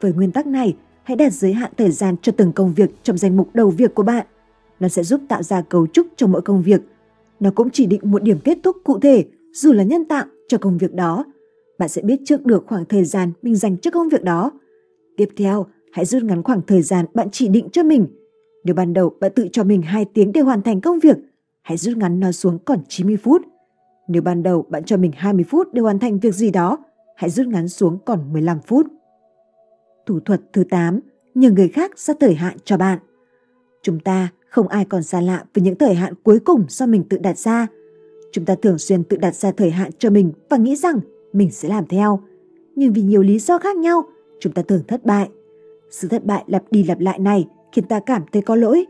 [0.00, 3.18] Với nguyên tắc này, hãy đặt giới hạn thời gian cho từng công việc trong
[3.18, 4.26] danh mục đầu việc của bạn.
[4.80, 6.80] Nó sẽ giúp tạo ra cấu trúc cho mỗi công việc.
[7.40, 10.58] Nó cũng chỉ định một điểm kết thúc cụ thể, dù là nhân tạo, cho
[10.58, 11.24] công việc đó.
[11.78, 14.50] Bạn sẽ biết trước được khoảng thời gian mình dành cho công việc đó.
[15.16, 18.06] Tiếp theo, hãy rút ngắn khoảng thời gian bạn chỉ định cho mình.
[18.64, 21.16] Nếu ban đầu bạn tự cho mình 2 tiếng để hoàn thành công việc,
[21.62, 23.42] hãy rút ngắn nó xuống còn 90 phút.
[24.08, 26.78] Nếu ban đầu bạn cho mình 20 phút để hoàn thành việc gì đó,
[27.16, 28.86] hãy rút ngắn xuống còn 15 phút.
[30.06, 31.00] Thủ thuật thứ 8,
[31.34, 32.98] nhờ người khác ra thời hạn cho bạn.
[33.82, 37.04] Chúng ta không ai còn xa lạ với những thời hạn cuối cùng do mình
[37.08, 37.66] tự đặt ra.
[38.32, 41.00] Chúng ta thường xuyên tự đặt ra thời hạn cho mình và nghĩ rằng
[41.32, 42.20] mình sẽ làm theo.
[42.76, 44.02] Nhưng vì nhiều lý do khác nhau,
[44.40, 45.28] chúng ta thường thất bại.
[45.90, 48.86] Sự thất bại lặp đi lặp lại này khiến ta cảm thấy có lỗi.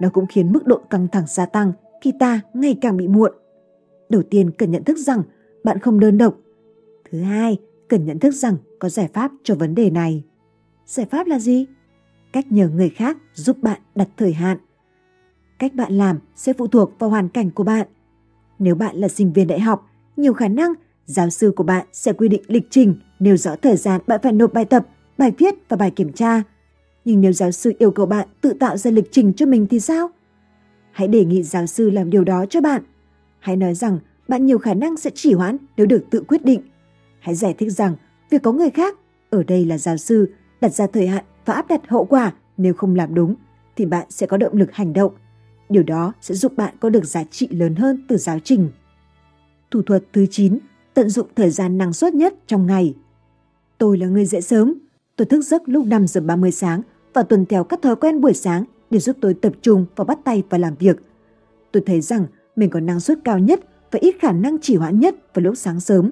[0.00, 3.32] Nó cũng khiến mức độ căng thẳng gia tăng khi ta ngày càng bị muộn.
[4.12, 5.22] Đầu tiên cần nhận thức rằng
[5.64, 6.36] bạn không đơn độc.
[7.10, 7.58] Thứ hai,
[7.88, 10.24] cần nhận thức rằng có giải pháp cho vấn đề này.
[10.86, 11.66] Giải pháp là gì?
[12.32, 14.58] Cách nhờ người khác giúp bạn đặt thời hạn.
[15.58, 17.86] Cách bạn làm sẽ phụ thuộc vào hoàn cảnh của bạn.
[18.58, 20.72] Nếu bạn là sinh viên đại học, nhiều khả năng
[21.06, 24.32] giáo sư của bạn sẽ quy định lịch trình, nêu rõ thời gian bạn phải
[24.32, 24.86] nộp bài tập,
[25.18, 26.42] bài viết và bài kiểm tra.
[27.04, 29.80] Nhưng nếu giáo sư yêu cầu bạn tự tạo ra lịch trình cho mình thì
[29.80, 30.10] sao?
[30.92, 32.82] Hãy đề nghị giáo sư làm điều đó cho bạn.
[33.42, 36.62] Hãy nói rằng bạn nhiều khả năng sẽ chỉ hoãn nếu được tự quyết định.
[37.20, 37.96] Hãy giải thích rằng
[38.30, 38.98] việc có người khác,
[39.30, 42.74] ở đây là giáo sư, đặt ra thời hạn và áp đặt hậu quả Nếu
[42.74, 43.34] không làm đúng
[43.76, 45.12] thì bạn sẽ có động lực hành động.
[45.68, 48.70] Điều đó sẽ giúp bạn có được giá trị lớn hơn từ giáo trình.
[49.70, 50.58] Thủ thuật thứ 9,
[50.94, 52.94] tận dụng thời gian năng suất nhất trong ngày.
[53.78, 54.74] Tôi là người dậy sớm.
[55.16, 56.82] Tôi thức giấc lúc 5 giờ 30 sáng
[57.14, 60.18] và tuần theo các thói quen buổi sáng để giúp tôi tập trung và bắt
[60.24, 60.96] tay vào làm việc.
[61.72, 62.26] Tôi thấy rằng
[62.56, 65.54] mình có năng suất cao nhất và ít khả năng chỉ hoãn nhất vào lúc
[65.56, 66.10] sáng sớm.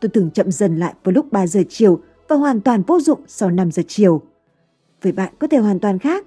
[0.00, 3.20] Tôi thường chậm dần lại vào lúc 3 giờ chiều và hoàn toàn vô dụng
[3.26, 4.22] sau 5 giờ chiều.
[5.02, 6.26] Với bạn có thể hoàn toàn khác.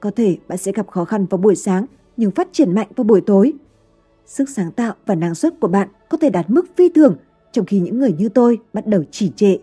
[0.00, 1.86] Có thể bạn sẽ gặp khó khăn vào buổi sáng
[2.16, 3.52] nhưng phát triển mạnh vào buổi tối.
[4.26, 7.16] Sức sáng tạo và năng suất của bạn có thể đạt mức phi thường
[7.52, 9.56] trong khi những người như tôi bắt đầu chỉ trệ.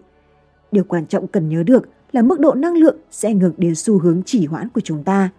[0.71, 3.75] Điều quan trọng cần nhớ được là mức độ năng lượng sẽ ảnh hưởng đến
[3.75, 5.29] xu hướng chỉ hoãn của chúng ta.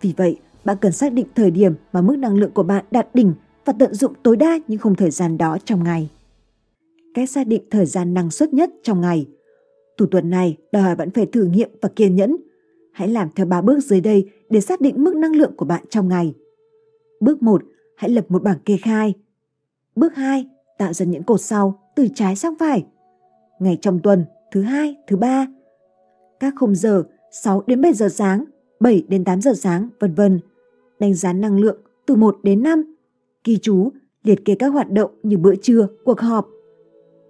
[0.00, 3.14] Vì vậy, bạn cần xác định thời điểm mà mức năng lượng của bạn đạt
[3.14, 6.10] đỉnh và tận dụng tối đa những khung thời gian đó trong ngày.
[7.14, 9.26] Cách xác định thời gian năng suất nhất trong ngày.
[9.98, 12.36] Thủ tuần này đòi hỏi bạn phải thử nghiệm và kiên nhẫn.
[12.92, 15.84] Hãy làm theo 3 bước dưới đây để xác định mức năng lượng của bạn
[15.90, 16.34] trong ngày.
[17.20, 17.62] Bước 1.
[17.96, 19.14] Hãy lập một bảng kê khai.
[19.96, 20.46] Bước 2.
[20.78, 22.86] Tạo ra những cột sau từ trái sang phải.
[23.60, 25.46] Ngày trong tuần, thứ hai, thứ ba.
[26.40, 28.44] Các khung giờ 6 đến 7 giờ sáng,
[28.80, 30.40] 7 đến 8 giờ sáng, vân vân.
[30.98, 32.94] Đánh giá năng lượng từ 1 đến 5
[33.44, 33.92] ghi chú,
[34.22, 36.48] liệt kê các hoạt động như bữa trưa, cuộc họp.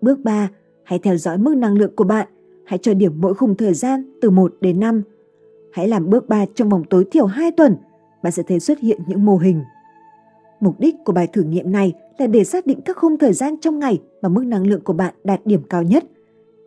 [0.01, 0.51] Bước 3.
[0.85, 2.29] Hãy theo dõi mức năng lượng của bạn.
[2.65, 5.03] Hãy cho điểm mỗi khung thời gian từ 1 đến 5.
[5.73, 7.77] Hãy làm bước 3 trong vòng tối thiểu 2 tuần.
[8.23, 9.63] Bạn sẽ thấy xuất hiện những mô hình.
[10.61, 13.57] Mục đích của bài thử nghiệm này là để xác định các khung thời gian
[13.61, 16.05] trong ngày mà mức năng lượng của bạn đạt điểm cao nhất.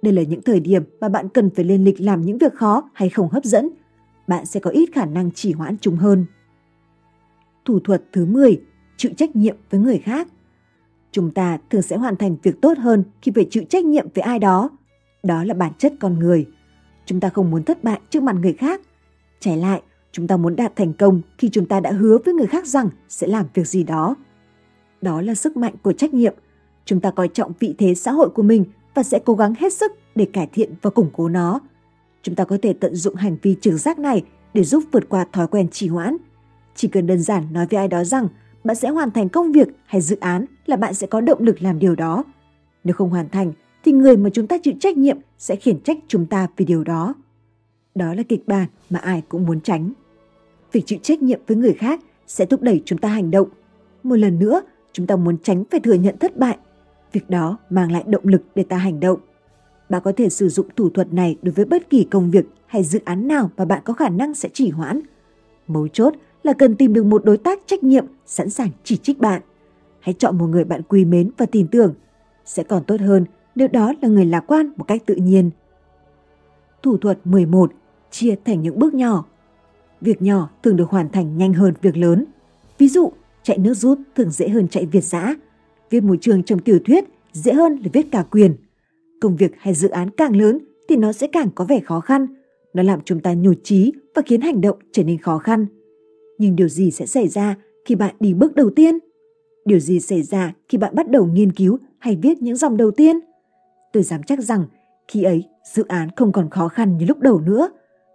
[0.02, 2.89] Đây là những thời điểm mà bạn cần phải lên lịch làm những việc khó
[2.93, 3.70] hay không hấp dẫn.
[4.28, 6.26] Bạn sẽ có ít khả năng trì hoãn chúng hơn.
[7.70, 8.62] Thủ thuật thứ 10
[8.98, 10.28] chịu trách nhiệm với người khác.
[11.12, 14.22] Chúng ta thường sẽ hoàn thành việc tốt hơn khi phải chịu trách nhiệm với
[14.22, 14.70] ai đó.
[15.24, 16.48] Đó là bản chất con người.
[17.06, 18.82] Chúng ta không muốn thất bại trước mặt người khác.
[19.40, 22.48] Trái lại, chúng ta muốn đạt thành công khi chúng ta đã hứa với người
[22.48, 24.16] khác rằng sẽ làm việc gì đó.
[25.02, 26.34] Đó là sức mạnh của trách nhiệm.
[26.86, 29.74] Chúng ta coi trọng vị thế xã hội của mình và sẽ cố gắng hết
[29.74, 31.60] sức để cải thiện và củng cố nó.
[32.22, 35.26] Chúng ta có thể tận dụng hành vi trực giác này để giúp vượt qua
[35.32, 36.18] thói quen trì hoãn.
[36.80, 38.28] Chỉ cần đơn giản nói với ai đó rằng
[38.64, 41.62] bạn sẽ hoàn thành công việc hay dự án là bạn sẽ có động lực
[41.62, 42.24] làm điều đó.
[42.84, 43.54] Nếu không hoàn thành
[43.84, 46.84] thì người mà chúng ta chịu trách nhiệm sẽ khiển trách chúng ta vì điều
[46.84, 47.14] đó.
[47.96, 49.92] Đó là kịch bản mà ai cũng muốn tránh.
[50.72, 53.48] Việc chịu trách nhiệm với người khác sẽ thúc đẩy chúng ta hành động.
[54.04, 54.62] Một lần nữa,
[54.94, 56.58] chúng ta muốn tránh phải thừa nhận thất bại.
[57.12, 59.20] Việc đó mang lại động lực để ta hành động.
[59.90, 62.84] Bạn có thể sử dụng thủ thuật này đối với bất kỳ công việc hay
[62.84, 65.02] dự án nào mà bạn có khả năng sẽ chỉ hoãn.
[65.68, 66.14] Mấu chốt
[66.44, 69.42] là cần tìm được một đối tác trách nhiệm sẵn sàng chỉ trích bạn.
[70.00, 71.94] Hãy chọn một người bạn quý mến và tin tưởng.
[72.46, 73.26] Sẽ còn tốt hơn
[73.56, 75.50] nếu đó là người lạc quan một cách tự nhiên.
[76.84, 77.72] Thủ thuật 11.
[78.12, 79.26] Chia thành những bước nhỏ.
[80.02, 82.26] Việc nhỏ thường được hoàn thành nhanh hơn việc lớn.
[82.78, 83.12] Ví dụ,
[83.44, 85.36] chạy nước rút thường dễ hơn chạy việt giã.
[85.90, 88.56] Viết môi trường trong tiểu thuyết dễ hơn là viết cả quyền.
[89.22, 90.58] Công việc hay dự án càng lớn
[90.90, 92.28] thì nó sẽ càng có vẻ khó khăn.
[92.74, 95.66] Nó làm chúng ta nhụt chí và khiến hành động trở nên khó khăn
[96.40, 98.98] nhưng điều gì sẽ xảy ra khi bạn đi bước đầu tiên?
[99.66, 102.92] Điều gì xảy ra khi bạn bắt đầu nghiên cứu hay viết những dòng đầu
[102.92, 103.20] tiên?
[103.94, 104.66] Tôi dám chắc rằng
[105.08, 107.70] khi ấy dự án không còn khó khăn như lúc đầu nữa.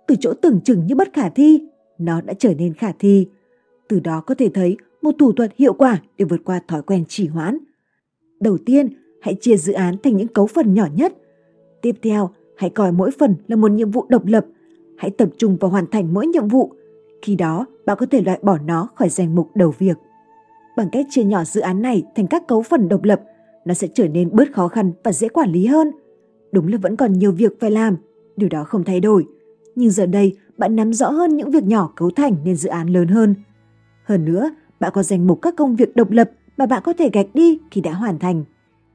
[0.07, 1.63] Từ chỗ tưởng chừng như bất khả thi,
[1.99, 3.27] nó đã trở nên khả thi.
[3.89, 7.05] Từ đó có thể thấy một thủ thuật hiệu quả để vượt qua thói quen
[7.09, 7.59] trì hoãn.
[8.41, 8.89] Đầu tiên,
[9.21, 11.15] hãy chia dự án thành những cấu phần nhỏ nhất.
[11.83, 14.47] Tiếp theo, hãy coi mỗi phần là một nhiệm vụ độc lập.
[14.97, 16.73] Hãy tập trung vào hoàn thành mỗi nhiệm vụ
[17.23, 19.99] khi đó, bạn có thể loại bỏ nó khỏi danh mục đầu việc.
[20.77, 23.21] Bằng cách chia nhỏ dự án này thành các cấu phần độc lập,
[23.65, 25.91] nó sẽ trở nên bớt khó khăn và dễ quản lý hơn.
[26.53, 27.97] Đúng là vẫn còn nhiều việc phải làm,
[28.37, 29.27] điều đó không thay đổi.
[29.75, 32.89] Nhưng giờ đây, bạn nắm rõ hơn những việc nhỏ cấu thành nên dự án
[32.89, 33.35] lớn hơn.
[34.05, 34.51] Hơn nữa,
[34.81, 37.59] bạn có danh mục các công việc độc lập mà bạn có thể gạch đi
[37.71, 38.45] khi đã hoàn thành.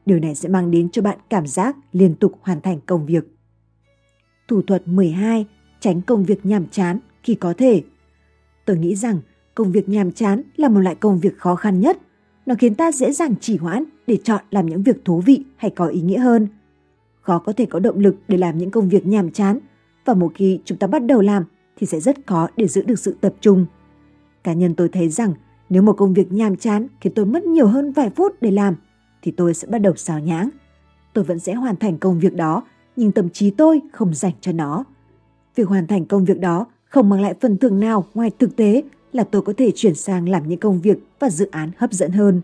[0.05, 3.24] Điều này sẽ mang đến cho bạn cảm giác liên tục hoàn thành công việc.
[4.47, 5.45] Thủ thuật 12.
[5.80, 7.84] Tránh công việc nhàm chán khi có thể.
[8.66, 9.20] Tôi nghĩ rằng
[9.55, 11.97] công việc nhàm chán là một loại công việc khó khăn nhất.
[12.45, 15.72] Nó khiến ta dễ dàng chỉ hoãn để chọn làm những việc thú vị hay
[15.72, 16.47] có ý nghĩa hơn.
[17.22, 19.60] Khó có thể có động lực để làm những công việc nhàm chán,
[20.05, 21.43] và một khi chúng ta bắt đầu làm
[21.78, 23.66] thì sẽ rất khó để giữ được sự tập trung.
[24.43, 25.34] Cá nhân tôi thấy rằng
[25.70, 28.76] nếu một công việc nhàm chán khiến tôi mất nhiều hơn vài phút để làm,
[29.22, 30.49] thì tôi sẽ bắt đầu xào nhãng.
[31.14, 32.64] Tôi vẫn sẽ hoàn thành công việc đó,
[32.95, 34.84] nhưng tâm trí tôi không dành cho nó.
[35.55, 38.83] Việc hoàn thành công việc đó không mang lại phần thưởng nào ngoài thực tế
[39.13, 42.11] là tôi có thể chuyển sang làm những công việc và dự án hấp dẫn
[42.11, 42.41] hơn.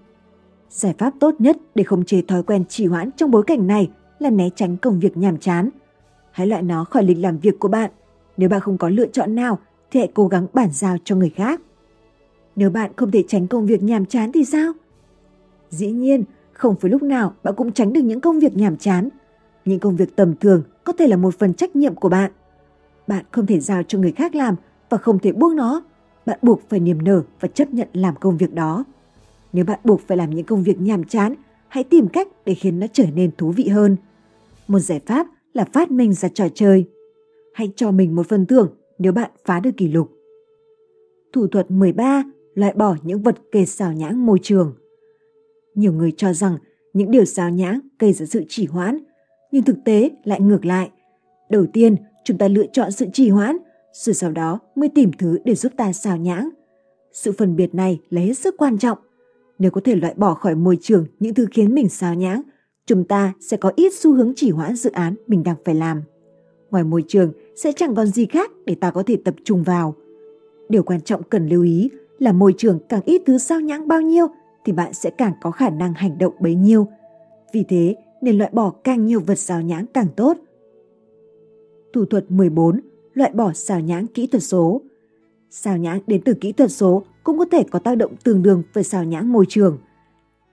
[0.69, 3.89] Giải pháp tốt nhất để khống chế thói quen trì hoãn trong bối cảnh này
[4.19, 5.69] là né tránh công việc nhàm chán.
[6.31, 7.91] Hãy loại nó khỏi lịch làm việc của bạn.
[8.37, 9.59] Nếu bạn không có lựa chọn nào
[9.91, 11.61] thì hãy cố gắng bản giao cho người khác.
[12.55, 14.73] Nếu bạn không thể tránh công việc nhàm chán thì sao?
[15.69, 16.23] Dĩ nhiên,
[16.53, 19.09] không phải lúc nào bạn cũng tránh được những công việc nhàm chán.
[19.65, 22.31] Những công việc tầm thường có thể là một phần trách nhiệm của bạn.
[23.07, 24.55] Bạn không thể giao cho người khác làm
[24.89, 25.83] và không thể buông nó.
[26.25, 28.83] Bạn buộc phải niềm nở và chấp nhận làm công việc đó.
[29.53, 31.35] Nếu bạn buộc phải làm những công việc nhàm chán,
[31.67, 33.97] hãy tìm cách để khiến nó trở nên thú vị hơn.
[34.67, 36.85] Một giải pháp là phát minh ra trò chơi.
[37.53, 40.11] Hãy cho mình một phần thưởng nếu bạn phá được kỷ lục.
[41.33, 44.73] Thủ thuật 13 loại bỏ những vật gây xào nhãng môi trường.
[45.75, 46.57] Nhiều người cho rằng
[46.93, 48.97] những điều xào nhãng gây ra sự trì hoãn,
[49.51, 50.89] nhưng thực tế lại ngược lại.
[51.49, 51.95] Đầu tiên,
[52.25, 53.57] chúng ta lựa chọn sự trì hoãn,
[53.93, 56.49] rồi sau đó mới tìm thứ để giúp ta xào nhãng.
[57.11, 58.97] Sự phân biệt này là hết sức quan trọng.
[59.59, 62.41] Nếu có thể loại bỏ khỏi môi trường những thứ khiến mình xào nhãng,
[62.85, 66.01] chúng ta sẽ có ít xu hướng chỉ hoãn dự án mình đang phải làm.
[66.71, 69.95] Ngoài môi trường sẽ chẳng còn gì khác để ta có thể tập trung vào.
[70.69, 74.01] Điều quan trọng cần lưu ý là môi trường càng ít thứ sao nhãng bao
[74.01, 74.27] nhiêu
[74.65, 76.87] thì bạn sẽ càng có khả năng hành động bấy nhiêu.
[77.53, 80.37] Vì thế nên loại bỏ càng nhiều vật sao nhãng càng tốt.
[81.95, 82.79] Thủ thuật 14.
[83.13, 84.81] Loại bỏ xào nhãng kỹ thuật số.
[85.49, 88.63] xào nhãng đến từ kỹ thuật số cũng có thể có tác động tương đương
[88.73, 89.77] với xào nhãng môi trường.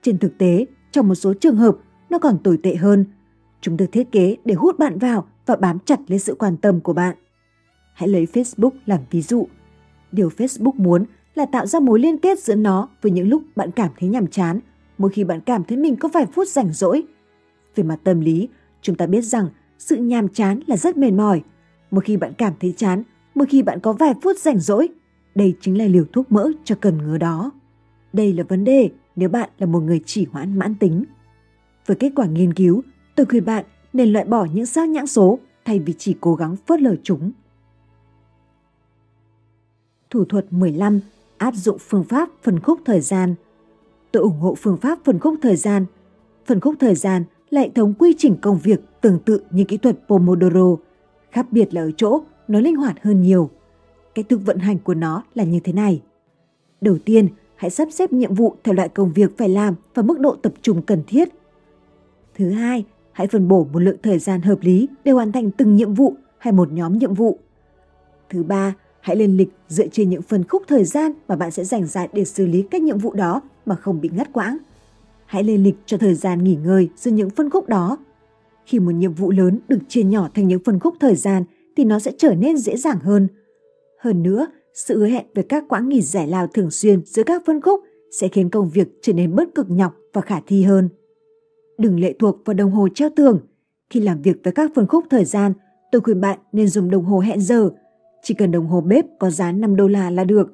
[0.02, 1.76] Trên thực tế, trong một số trường hợp,
[2.10, 3.04] nó còn tồi tệ hơn.
[3.60, 6.80] Chúng được thiết kế để hút bạn vào và bám chặt lấy sự quan tâm
[6.80, 7.16] của bạn.
[7.94, 9.46] Hãy lấy Facebook làm ví dụ.
[10.12, 13.70] Điều Facebook muốn là tạo ra mối liên kết giữa nó với những lúc bạn
[13.70, 14.60] cảm thấy nhàm chán,
[14.98, 17.02] mỗi khi bạn cảm thấy mình có vài phút rảnh rỗi.
[17.74, 18.48] Về mặt tâm lý,
[18.82, 19.48] chúng ta biết rằng
[19.82, 21.42] sự nhàm chán là rất mệt mỏi.
[21.90, 23.02] Một khi bạn cảm thấy chán,
[23.34, 24.88] một khi bạn có vài phút rảnh rỗi,
[25.34, 27.50] đây chính là liều thuốc mỡ cho cần ngứa đó.
[28.12, 31.04] Đây là vấn đề nếu bạn là một người chỉ hoãn mãn tính.
[31.86, 32.82] Với kết quả nghiên cứu,
[33.16, 36.56] tôi khuyên bạn nên loại bỏ những xác nhãn số thay vì chỉ cố gắng
[36.66, 37.32] phớt lờ chúng.
[40.10, 41.00] Thủ thuật 15.
[41.38, 43.34] Áp dụng phương pháp phân khúc thời gian.
[44.12, 45.86] Tôi ủng hộ phương pháp phân khúc thời gian.
[46.46, 49.76] Phân khúc thời gian là hệ thống quy trình công việc tương tự như kỹ
[49.76, 50.76] thuật Pomodoro.
[51.30, 53.50] Khác biệt là ở chỗ nó linh hoạt hơn nhiều.
[54.14, 56.02] Cách thức vận hành của nó là như thế này.
[56.80, 60.20] Đầu tiên, hãy sắp xếp nhiệm vụ theo loại công việc phải làm và mức
[60.20, 61.28] độ tập trung cần thiết.
[62.34, 65.76] Thứ hai, hãy phân bổ một lượng thời gian hợp lý để hoàn thành từng
[65.76, 67.38] nhiệm vụ hay một nhóm nhiệm vụ.
[68.30, 71.64] Thứ ba, hãy lên lịch dựa trên những phần khúc thời gian mà bạn sẽ
[71.64, 74.58] dành ra để xử lý các nhiệm vụ đó mà không bị ngắt quãng.
[75.32, 77.98] Hãy lên lịch cho thời gian nghỉ ngơi giữa những phân khúc đó.
[78.66, 81.44] Khi một nhiệm vụ lớn được chia nhỏ thành những phân khúc thời gian
[81.76, 83.28] thì nó sẽ trở nên dễ dàng hơn.
[84.00, 87.42] Hơn nữa, sự hứa hẹn về các quãng nghỉ giải lao thường xuyên giữa các
[87.46, 87.80] phân khúc
[88.20, 90.88] sẽ khiến công việc trở nên bớt cực nhọc và khả thi hơn.
[91.78, 93.40] Đừng lệ thuộc vào đồng hồ treo tường.
[93.90, 95.52] Khi làm việc với các phân khúc thời gian,
[95.92, 97.70] tôi khuyên bạn nên dùng đồng hồ hẹn giờ.
[98.22, 100.52] Chỉ cần đồng hồ bếp có giá 5 đô la là được.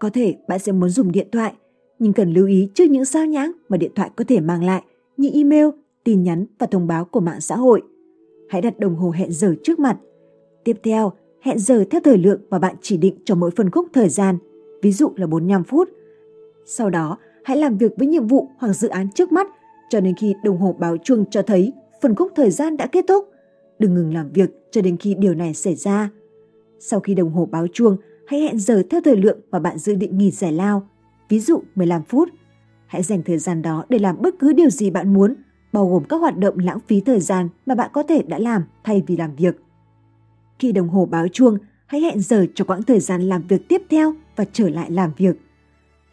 [0.00, 1.52] Có thể bạn sẽ muốn dùng điện thoại,
[1.98, 4.82] nhưng cần lưu ý trước những sao nhãng mà điện thoại có thể mang lại
[5.16, 5.66] như email,
[6.04, 7.82] tin nhắn và thông báo của mạng xã hội.
[8.48, 9.98] Hãy đặt đồng hồ hẹn giờ trước mặt.
[10.64, 13.88] Tiếp theo, hẹn giờ theo thời lượng mà bạn chỉ định cho mỗi phân khúc
[13.92, 14.38] thời gian,
[14.82, 15.88] ví dụ là 45 phút.
[16.66, 19.46] Sau đó, hãy làm việc với nhiệm vụ hoặc dự án trước mắt
[19.90, 21.72] cho đến khi đồng hồ báo chuông cho thấy
[22.02, 23.28] phần khúc thời gian đã kết thúc.
[23.78, 26.10] Đừng ngừng làm việc cho đến khi điều này xảy ra.
[26.78, 29.94] Sau khi đồng hồ báo chuông, hãy hẹn giờ theo thời lượng mà bạn dự
[29.94, 30.88] định nghỉ giải lao,
[31.34, 32.28] ví dụ 15 phút.
[32.86, 35.34] Hãy dành thời gian đó để làm bất cứ điều gì bạn muốn,
[35.72, 38.62] bao gồm các hoạt động lãng phí thời gian mà bạn có thể đã làm
[38.84, 39.56] thay vì làm việc.
[40.58, 43.82] Khi đồng hồ báo chuông, hãy hẹn giờ cho quãng thời gian làm việc tiếp
[43.90, 45.36] theo và trở lại làm việc.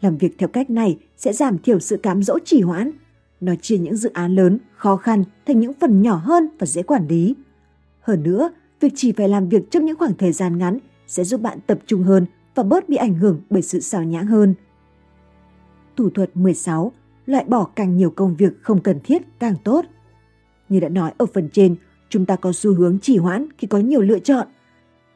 [0.00, 2.90] Làm việc theo cách này sẽ giảm thiểu sự cám dỗ trì hoãn.
[3.40, 6.82] Nó chia những dự án lớn, khó khăn thành những phần nhỏ hơn và dễ
[6.82, 7.34] quản lý.
[8.00, 8.50] Hơn nữa,
[8.80, 11.78] việc chỉ phải làm việc trong những khoảng thời gian ngắn sẽ giúp bạn tập
[11.86, 14.54] trung hơn và bớt bị ảnh hưởng bởi sự xào nhãng hơn.
[15.96, 16.92] Thủ thuật 16.
[17.26, 19.84] Loại bỏ càng nhiều công việc không cần thiết càng tốt.
[20.68, 21.76] Như đã nói ở phần trên,
[22.08, 24.46] chúng ta có xu hướng trì hoãn khi có nhiều lựa chọn.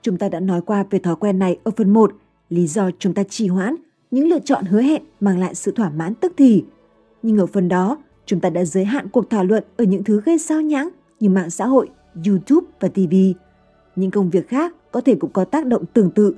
[0.03, 2.13] Chúng ta đã nói qua về thói quen này ở phần 1,
[2.49, 3.75] lý do chúng ta trì hoãn,
[4.11, 6.65] những lựa chọn hứa hẹn mang lại sự thỏa mãn tức thì.
[7.23, 10.21] Nhưng ở phần đó, chúng ta đã giới hạn cuộc thảo luận ở những thứ
[10.25, 10.89] gây sao nhãng
[11.21, 11.89] như mạng xã hội,
[12.27, 13.15] YouTube và TV.
[13.97, 16.35] Những công việc khác có thể cũng có tác động tương tự.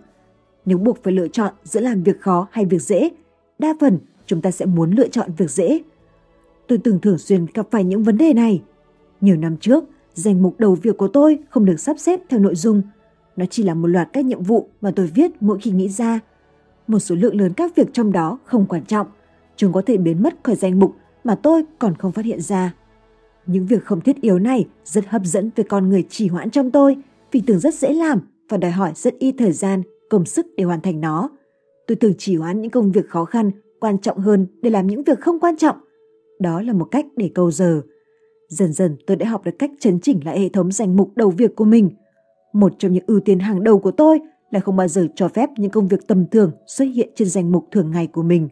[0.64, 3.10] Nếu buộc phải lựa chọn giữa làm việc khó hay việc dễ,
[3.58, 5.80] đa phần chúng ta sẽ muốn lựa chọn việc dễ.
[6.66, 8.62] Tôi từng thường xuyên gặp phải những vấn đề này.
[9.20, 9.84] Nhiều năm trước,
[10.18, 12.82] Danh mục đầu việc của tôi không được sắp xếp theo nội dung.
[13.36, 16.20] Nó chỉ là một loạt các nhiệm vụ mà tôi viết mỗi khi nghĩ ra.
[16.86, 19.06] Một số lượng lớn các việc trong đó không quan trọng.
[19.56, 22.74] Chúng có thể biến mất khỏi danh mục mà tôi còn không phát hiện ra.
[23.46, 26.70] Những việc không thiết yếu này rất hấp dẫn với con người trì hoãn trong
[26.70, 26.96] tôi
[27.32, 30.64] vì tưởng rất dễ làm và đòi hỏi rất ít thời gian công sức để
[30.64, 31.30] hoàn thành nó.
[31.86, 33.50] Tôi thường trì hoãn những công việc khó khăn,
[33.80, 35.76] quan trọng hơn để làm những việc không quan trọng.
[36.40, 37.82] Đó là một cách để câu giờ.
[38.48, 41.30] Dần dần tôi đã học được cách chấn chỉnh lại hệ thống danh mục đầu
[41.30, 41.90] việc của mình.
[42.52, 44.20] Một trong những ưu tiên hàng đầu của tôi
[44.50, 47.52] là không bao giờ cho phép những công việc tầm thường xuất hiện trên danh
[47.52, 48.48] mục thường ngày của mình.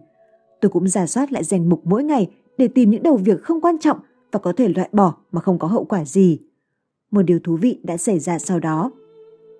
[0.60, 3.60] Tôi cũng giả soát lại danh mục mỗi ngày để tìm những đầu việc không
[3.60, 3.98] quan trọng
[4.32, 6.38] và có thể loại bỏ mà không có hậu quả gì.
[7.10, 8.90] Một điều thú vị đã xảy ra sau đó.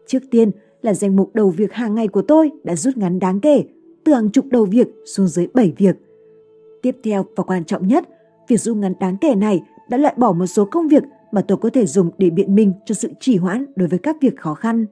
[0.07, 0.51] Trước tiên
[0.83, 3.65] là danh mục đầu việc hàng ngày của tôi đã rút ngắn đáng kể,
[4.07, 5.97] từ hàng chục đầu việc xuống dưới 7 việc.
[6.83, 8.09] Tiếp theo và quan trọng nhất,
[8.49, 11.03] việc rút ngắn đáng kể này đã loại bỏ một số công việc
[11.33, 14.17] mà tôi có thể dùng để biện minh cho sự trì hoãn đối với các
[14.21, 14.87] việc khó khăn.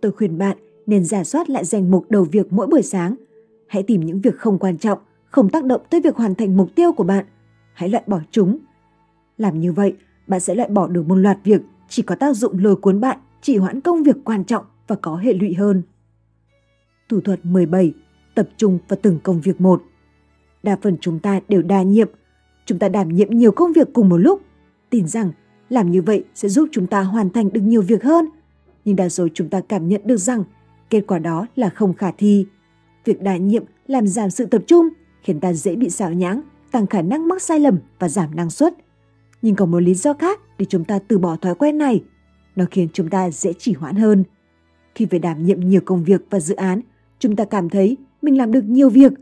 [0.00, 0.56] Tôi khuyên bạn
[0.86, 3.16] nên giả soát lại danh mục đầu việc mỗi buổi sáng.
[3.66, 6.68] Hãy tìm những việc không quan trọng, không tác động tới việc hoàn thành mục
[6.74, 7.24] tiêu của bạn.
[7.74, 8.58] Hãy loại bỏ chúng.
[9.38, 12.58] Làm như vậy, bạn sẽ loại bỏ được một loạt việc chỉ có tác dụng
[12.58, 15.82] lôi cuốn bạn trì hoãn công việc quan trọng và có hệ lụy hơn.
[17.08, 17.94] Thủ thuật 17.
[18.34, 19.82] Tập trung vào từng công việc một.
[20.62, 22.08] Đa phần chúng ta đều đa nhiệm.
[22.66, 24.42] Chúng ta đảm nhiệm nhiều công việc cùng một lúc.
[24.90, 25.32] Tin rằng
[25.68, 28.28] làm như vậy sẽ giúp chúng ta hoàn thành được nhiều việc hơn.
[28.84, 30.44] Nhưng đa số chúng ta cảm nhận được rằng
[30.90, 32.46] kết quả đó là không khả thi.
[33.04, 34.88] Việc đa nhiệm làm giảm sự tập trung,
[35.22, 38.50] khiến ta dễ bị xảo nhãng, tăng khả năng mắc sai lầm và giảm năng
[38.50, 38.74] suất.
[39.42, 42.04] Nhưng còn một lý do khác để chúng ta từ bỏ thói quen này.
[42.56, 44.24] Nó khiến chúng ta dễ chỉ hoãn hơn.
[44.94, 46.80] Khi phải đảm nhiệm nhiều công việc và dự án,
[47.18, 49.12] chúng ta cảm thấy mình làm được nhiều việc.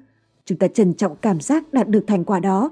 [0.45, 2.71] Chúng ta trân trọng cảm giác đạt được thành quả đó.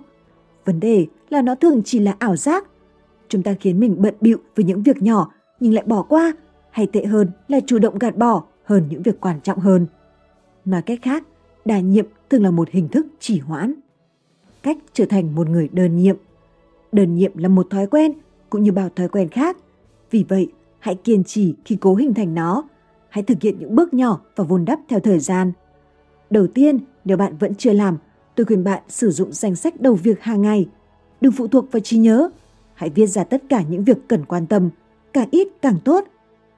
[0.64, 2.66] Vấn đề là nó thường chỉ là ảo giác.
[3.28, 6.32] Chúng ta khiến mình bận bịu với những việc nhỏ nhưng lại bỏ qua,
[6.70, 9.86] hay tệ hơn là chủ động gạt bỏ hơn những việc quan trọng hơn.
[10.64, 11.24] Nói cách khác,
[11.64, 13.74] đa nhiệm thường là một hình thức chỉ hoãn.
[14.62, 16.16] Cách trở thành một người đơn nhiệm.
[16.92, 18.12] Đơn nhiệm là một thói quen
[18.50, 19.56] cũng như bao thói quen khác.
[20.10, 22.64] Vì vậy, hãy kiên trì khi cố hình thành nó.
[23.08, 25.52] Hãy thực hiện những bước nhỏ và vun đắp theo thời gian.
[26.30, 27.98] Đầu tiên, nếu bạn vẫn chưa làm,
[28.36, 30.68] tôi khuyên bạn sử dụng danh sách đầu việc hàng ngày.
[31.20, 32.30] Đừng phụ thuộc vào trí nhớ.
[32.74, 34.70] Hãy viết ra tất cả những việc cần quan tâm,
[35.12, 36.04] càng ít càng tốt.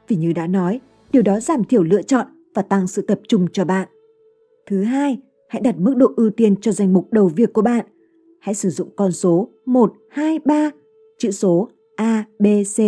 [0.08, 0.80] Vì như đã nói,
[1.12, 3.88] điều đó giảm thiểu lựa chọn và tăng sự tập trung cho bạn.
[4.66, 5.18] Thứ hai,
[5.48, 7.86] hãy đặt mức độ ưu tiên cho danh mục đầu việc của bạn.
[8.40, 10.70] Hãy sử dụng con số 1, 2, 3,
[11.18, 12.46] chữ số A, B,
[12.76, 12.78] C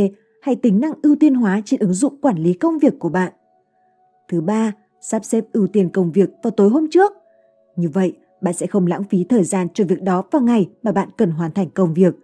[0.43, 3.32] hay tính năng ưu tiên hóa trên ứng dụng quản lý công việc của bạn.
[4.28, 4.72] Thứ ba,
[5.11, 7.12] sắp xếp ưu tiên công việc vào tối hôm trước.
[7.76, 10.92] Như vậy, bạn sẽ không lãng phí thời gian cho việc đó vào ngày mà
[10.92, 12.14] bạn cần hoàn thành công việc.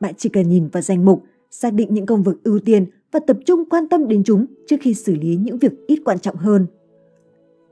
[0.00, 3.20] Bạn chỉ cần nhìn vào danh mục, xác định những công việc ưu tiên và
[3.26, 6.36] tập trung quan tâm đến chúng trước khi xử lý những việc ít quan trọng
[6.36, 6.66] hơn.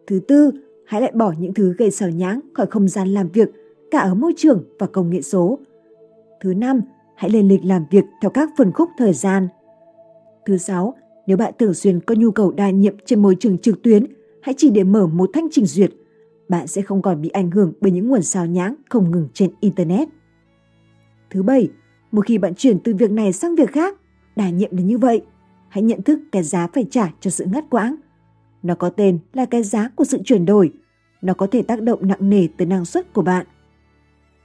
[0.06, 0.50] Thứ tư,
[0.86, 3.48] hãy lại bỏ những thứ gây xào nhãng khỏi không gian làm việc
[3.90, 5.58] cả ở môi trường và công nghệ số.
[6.40, 6.80] Thứ năm,
[7.16, 9.48] hãy lên lịch làm việc theo các phần khúc thời gian.
[10.46, 10.94] Thứ sáu,
[11.26, 14.06] nếu bạn thường xuyên có nhu cầu đa nhiệm trên môi trường trực tuyến,
[14.42, 15.90] hãy chỉ để mở một thanh trình duyệt.
[16.48, 19.50] Bạn sẽ không còn bị ảnh hưởng bởi những nguồn sao nhãng không ngừng trên
[19.60, 20.08] Internet.
[21.30, 21.68] Thứ bảy,
[22.12, 23.98] một khi bạn chuyển từ việc này sang việc khác,
[24.36, 25.22] đà nhiệm là như vậy.
[25.68, 27.96] Hãy nhận thức cái giá phải trả cho sự ngắt quãng.
[28.62, 30.72] Nó có tên là cái giá của sự chuyển đổi.
[31.22, 33.46] Nó có thể tác động nặng nề tới năng suất của bạn.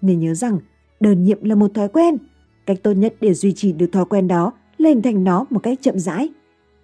[0.02, 0.60] Nên nhớ rằng,
[1.00, 2.18] đơn nhiệm là một thói quen.
[2.66, 5.60] Cách tốt nhất để duy trì được thói quen đó là hình thành nó một
[5.60, 6.30] cách chậm rãi.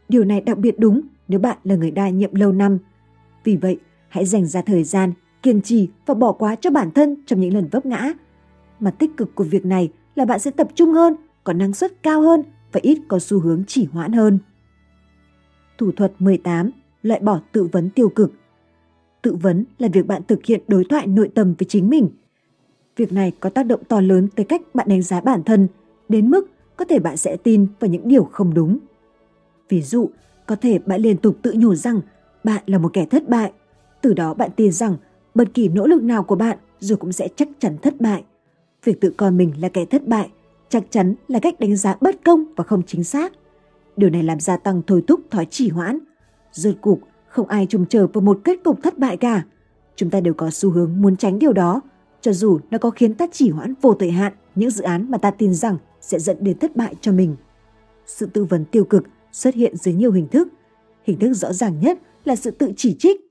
[0.09, 2.77] Điều này đặc biệt đúng nếu bạn là người đa nhiệm lâu năm.
[3.43, 3.79] Vì vậy,
[4.09, 5.13] hãy dành ra thời gian,
[5.43, 8.13] kiên trì và bỏ qua cho bản thân trong những lần vấp ngã.
[8.79, 12.03] Mặt tích cực của việc này là bạn sẽ tập trung hơn, có năng suất
[12.03, 14.39] cao hơn và ít có xu hướng chỉ hoãn hơn.
[15.77, 16.71] Thủ thuật 18.
[17.01, 18.33] Loại bỏ tự vấn tiêu cực.
[19.21, 22.09] Tự vấn là việc bạn thực hiện đối thoại nội tâm với chính mình.
[22.95, 25.67] Việc này có tác động to lớn tới cách bạn đánh giá bản thân,
[26.09, 28.77] đến mức có thể bạn sẽ tin vào những điều không đúng.
[29.69, 30.09] Ví dụ,
[30.45, 32.01] có thể bạn liên tục tự nhủ rằng
[32.43, 33.51] bạn là một kẻ thất bại.
[34.01, 34.97] Từ đó bạn tin rằng
[35.35, 38.23] bất kỳ nỗ lực nào của bạn rồi cũng sẽ chắc chắn thất bại.
[38.83, 40.29] Việc tự coi mình là kẻ thất bại
[40.71, 43.33] chắc chắn là cách đánh giá bất công và không chính xác.
[43.97, 45.99] Điều này làm gia tăng thôi thúc thói trì hoãn.
[46.51, 49.43] Rốt cuộc, không ai trông chờ vào một kết cục thất bại cả.
[49.95, 51.81] Chúng ta đều có xu hướng muốn tránh điều đó,
[52.21, 55.17] cho dù nó có khiến ta chỉ hoãn vô thời hạn những dự án mà
[55.17, 57.35] ta tin rằng sẽ dẫn đến thất bại cho mình.
[58.05, 60.47] Sự tư vấn tiêu cực xuất hiện dưới nhiều hình thức.
[61.03, 63.21] Hình thức rõ ràng nhất là sự tự chỉ trích.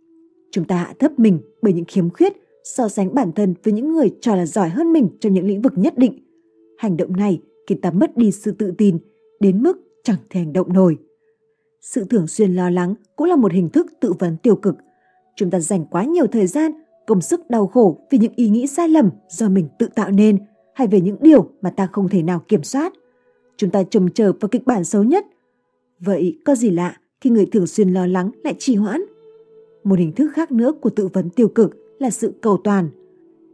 [0.53, 2.32] Chúng ta hạ thấp mình bởi những khiếm khuyết,
[2.64, 5.62] so sánh bản thân với những người cho là giỏi hơn mình trong những lĩnh
[5.62, 6.18] vực nhất định.
[6.78, 8.99] Hành động này khiến ta mất đi sự tự tin,
[9.41, 10.97] đến mức chẳng thể hành động nổi.
[11.80, 14.74] Sự thường xuyên lo lắng cũng là một hình thức tự vấn tiêu cực.
[15.36, 16.72] Chúng ta dành quá nhiều thời gian,
[17.07, 20.38] công sức đau khổ vì những ý nghĩ sai lầm do mình tự tạo nên
[20.74, 22.93] hay về những điều mà ta không thể nào kiểm soát.
[23.57, 25.26] Chúng ta trông chờ vào kịch bản xấu nhất.
[25.99, 29.00] Vậy có gì lạ khi người thường xuyên lo lắng lại trì hoãn?
[29.84, 32.88] Một hình thức khác nữa của tự vấn tiêu cực là sự cầu toàn.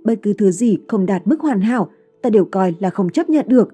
[0.05, 1.91] Bất cứ thứ gì không đạt mức hoàn hảo,
[2.23, 3.69] ta đều coi là không chấp nhận được.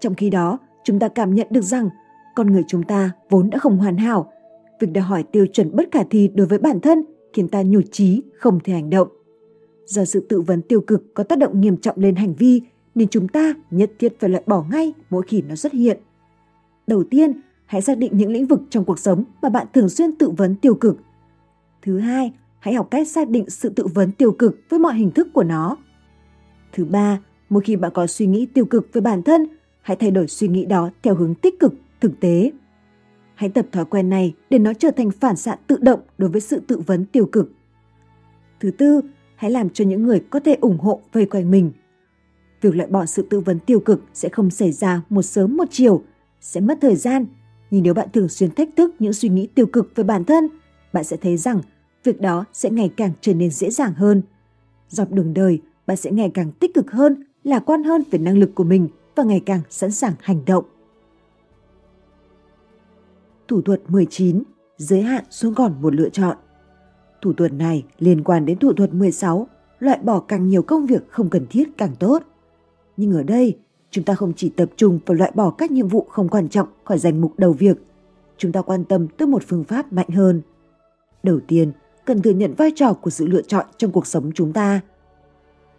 [0.00, 1.88] Trong khi đó, chúng ta cảm nhận được rằng
[2.36, 4.32] con người chúng ta vốn đã không hoàn hảo.
[4.80, 7.84] Việc đòi hỏi tiêu chuẩn bất khả thi đối với bản thân khiến ta nhụt
[7.92, 9.08] chí không thể hành động.
[9.86, 12.62] Do sự tự vấn tiêu cực có tác động nghiêm trọng lên hành vi
[12.94, 15.98] nên chúng ta nhất thiết phải loại bỏ ngay mỗi khi nó xuất hiện.
[16.86, 17.32] Đầu tiên,
[17.66, 20.56] hãy xác định những lĩnh vực trong cuộc sống mà bạn thường xuyên tự vấn
[20.56, 20.98] tiêu cực.
[21.82, 25.10] Thứ hai, hãy học cách xác định sự tự vấn tiêu cực với mọi hình
[25.10, 25.76] thức của nó.
[26.72, 29.46] Thứ ba, mỗi khi bạn có suy nghĩ tiêu cực về bản thân,
[29.82, 32.52] hãy thay đổi suy nghĩ đó theo hướng tích cực, thực tế.
[33.34, 36.40] Hãy tập thói quen này để nó trở thành phản xạ tự động đối với
[36.40, 37.52] sự tự vấn tiêu cực.
[38.60, 39.00] Thứ tư,
[39.36, 41.72] hãy làm cho những người có thể ủng hộ vây quanh mình.
[42.60, 45.68] Việc loại bỏ sự tự vấn tiêu cực sẽ không xảy ra một sớm một
[45.70, 46.02] chiều,
[46.40, 47.26] sẽ mất thời gian.
[47.76, 50.48] Nhưng nếu bạn thường xuyên thách thức những suy nghĩ tiêu cực về bản thân,
[50.92, 51.60] bạn sẽ thấy rằng
[52.04, 54.22] việc đó sẽ ngày càng trở nên dễ dàng hơn.
[54.88, 58.38] Dọc đường đời, bạn sẽ ngày càng tích cực hơn, lạc quan hơn về năng
[58.38, 60.64] lực của mình và ngày càng sẵn sàng hành động.
[63.48, 64.42] Thủ thuật 19.
[64.76, 66.36] Giới hạn xuống còn một lựa chọn.
[67.22, 69.48] Thủ thuật này liên quan đến thủ thuật 16,
[69.78, 72.22] loại bỏ càng nhiều công việc không cần thiết càng tốt.
[72.96, 73.58] Nhưng ở đây,
[73.96, 76.68] chúng ta không chỉ tập trung vào loại bỏ các nhiệm vụ không quan trọng
[76.84, 77.76] khỏi danh mục đầu việc,
[78.36, 80.42] chúng ta quan tâm tới một phương pháp mạnh hơn.
[81.22, 81.72] Đầu tiên,
[82.04, 84.80] cần thừa nhận vai trò của sự lựa chọn trong cuộc sống chúng ta.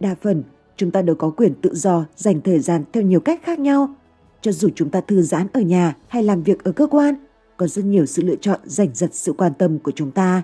[0.00, 0.42] Đa phần,
[0.76, 3.94] chúng ta đều có quyền tự do dành thời gian theo nhiều cách khác nhau.
[4.40, 7.14] Cho dù chúng ta thư giãn ở nhà hay làm việc ở cơ quan,
[7.56, 10.42] có rất nhiều sự lựa chọn giành giật sự quan tâm của chúng ta.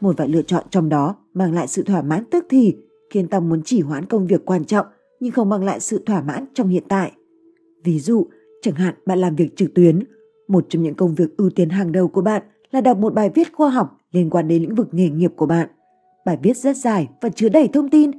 [0.00, 2.76] Một vài lựa chọn trong đó mang lại sự thỏa mãn tức thì,
[3.10, 4.86] khiến ta muốn chỉ hoãn công việc quan trọng
[5.20, 7.12] nhưng không mang lại sự thỏa mãn trong hiện tại.
[7.84, 8.26] Ví dụ,
[8.62, 10.02] chẳng hạn bạn làm việc trực tuyến,
[10.48, 13.30] một trong những công việc ưu tiên hàng đầu của bạn là đọc một bài
[13.34, 15.68] viết khoa học liên quan đến lĩnh vực nghề nghiệp của bạn.
[16.26, 18.10] Bài viết rất dài và chứa đầy thông tin,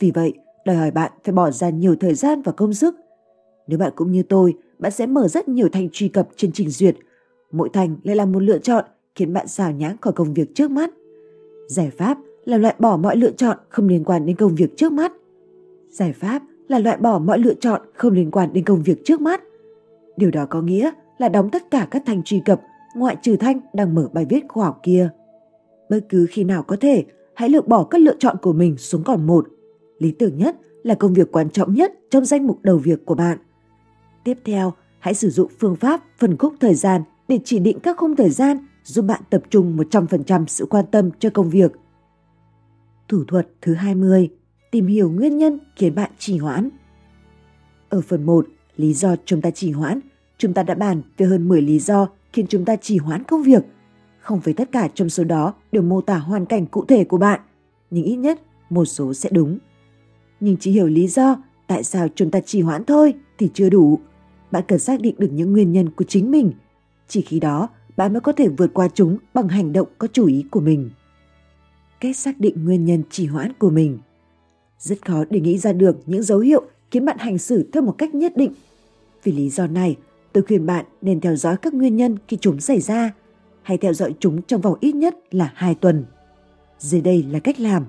[0.00, 0.32] vì vậy
[0.64, 2.94] đòi hỏi bạn phải bỏ ra nhiều thời gian và công sức.
[3.66, 6.70] Nếu bạn cũng như tôi, bạn sẽ mở rất nhiều thanh truy cập trên trình
[6.70, 6.96] duyệt.
[7.52, 8.84] Mỗi thành lại là một lựa chọn
[9.14, 10.90] khiến bạn xào nhãng khỏi công việc trước mắt.
[11.68, 14.92] Giải pháp là loại bỏ mọi lựa chọn không liên quan đến công việc trước
[14.92, 15.12] mắt.
[15.94, 19.20] Giải pháp là loại bỏ mọi lựa chọn không liên quan đến công việc trước
[19.20, 19.42] mắt.
[20.16, 22.60] Điều đó có nghĩa là đóng tất cả các thanh truy cập
[22.96, 25.10] ngoại trừ thanh đang mở bài viết khoa học kia.
[25.90, 29.02] Bất cứ khi nào có thể, hãy lược bỏ các lựa chọn của mình xuống
[29.04, 29.48] còn một.
[29.98, 33.14] Lý tưởng nhất là công việc quan trọng nhất trong danh mục đầu việc của
[33.14, 33.38] bạn.
[34.24, 37.96] Tiếp theo, hãy sử dụng phương pháp phân khúc thời gian để chỉ định các
[37.96, 41.72] khung thời gian giúp bạn tập trung 100% sự quan tâm cho công việc.
[43.08, 44.30] Thủ thuật thứ 20.
[44.74, 46.68] Tìm hiểu nguyên nhân khiến bạn trì hoãn.
[47.88, 48.46] Ở phần 1,
[48.76, 50.00] lý do chúng ta trì hoãn,
[50.38, 53.42] chúng ta đã bàn về hơn 10 lý do khiến chúng ta trì hoãn công
[53.42, 53.64] việc.
[54.18, 57.18] Không phải tất cả trong số đó đều mô tả hoàn cảnh cụ thể của
[57.18, 57.40] bạn,
[57.90, 59.58] nhưng ít nhất một số sẽ đúng.
[60.40, 63.98] Nhưng chỉ hiểu lý do tại sao chúng ta trì hoãn thôi thì chưa đủ.
[64.50, 66.52] Bạn cần xác định được những nguyên nhân của chính mình.
[67.08, 70.26] Chỉ khi đó, bạn mới có thể vượt qua chúng bằng hành động có chủ
[70.26, 70.90] ý của mình.
[72.00, 73.98] Cách xác định nguyên nhân trì hoãn của mình
[74.78, 77.94] rất khó để nghĩ ra được những dấu hiệu khiến bạn hành xử theo một
[77.98, 78.52] cách nhất định.
[79.22, 79.96] Vì lý do này,
[80.32, 83.14] tôi khuyên bạn nên theo dõi các nguyên nhân khi chúng xảy ra,
[83.62, 86.04] hay theo dõi chúng trong vòng ít nhất là 2 tuần.
[86.78, 87.86] Dưới đây là cách làm.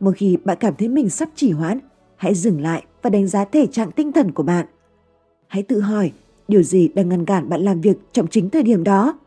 [0.00, 1.78] Một khi bạn cảm thấy mình sắp trì hoãn,
[2.16, 4.66] hãy dừng lại và đánh giá thể trạng tinh thần của bạn.
[5.46, 6.12] Hãy tự hỏi
[6.48, 9.18] điều gì đang ngăn cản bạn làm việc trong chính thời điểm đó.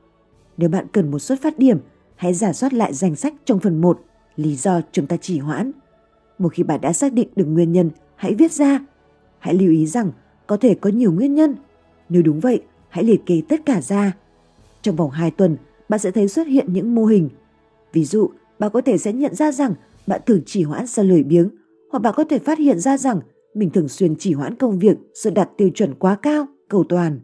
[0.57, 1.79] Nếu bạn cần một xuất phát điểm,
[2.15, 3.99] hãy giả soát lại danh sách trong phần 1,
[4.35, 5.71] lý do chúng ta trì hoãn.
[6.37, 8.79] Một khi bạn đã xác định được nguyên nhân, hãy viết ra.
[9.39, 10.11] Hãy lưu ý rằng
[10.47, 11.55] có thể có nhiều nguyên nhân.
[12.09, 14.17] Nếu đúng vậy, hãy liệt kê tất cả ra.
[14.81, 15.57] Trong vòng 2 tuần,
[15.89, 17.29] bạn sẽ thấy xuất hiện những mô hình.
[17.93, 18.29] Ví dụ,
[18.59, 19.73] bạn có thể sẽ nhận ra rằng
[20.07, 21.49] bạn thường trì hoãn do lười biếng,
[21.91, 23.19] hoặc bạn có thể phát hiện ra rằng
[23.53, 27.19] mình thường xuyên trì hoãn công việc do đặt tiêu chuẩn quá cao, cầu toàn.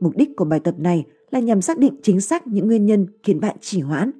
[0.00, 3.06] Mục đích của bài tập này là nhằm xác định chính xác những nguyên nhân
[3.22, 4.10] khiến bạn trì hoãn.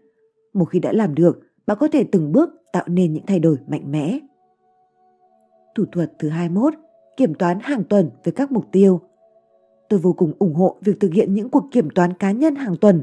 [0.53, 3.57] Một khi đã làm được, bạn có thể từng bước tạo nên những thay đổi
[3.67, 4.19] mạnh mẽ.
[5.75, 6.75] Thủ thuật thứ 21,
[7.17, 9.01] kiểm toán hàng tuần với các mục tiêu.
[9.89, 12.77] Tôi vô cùng ủng hộ việc thực hiện những cuộc kiểm toán cá nhân hàng
[12.77, 13.03] tuần.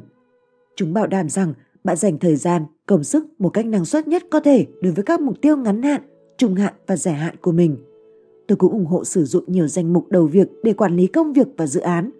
[0.76, 1.53] Chúng bảo đảm rằng
[1.84, 5.03] bạn dành thời gian, công sức một cách năng suất nhất có thể đối với
[5.03, 6.01] các mục tiêu ngắn hạn,
[6.38, 7.78] trung hạn và dài hạn của mình.
[8.47, 11.34] Tôi cũng ủng hộ sử dụng nhiều danh mục đầu việc để quản lý công
[11.34, 12.11] việc và dự án.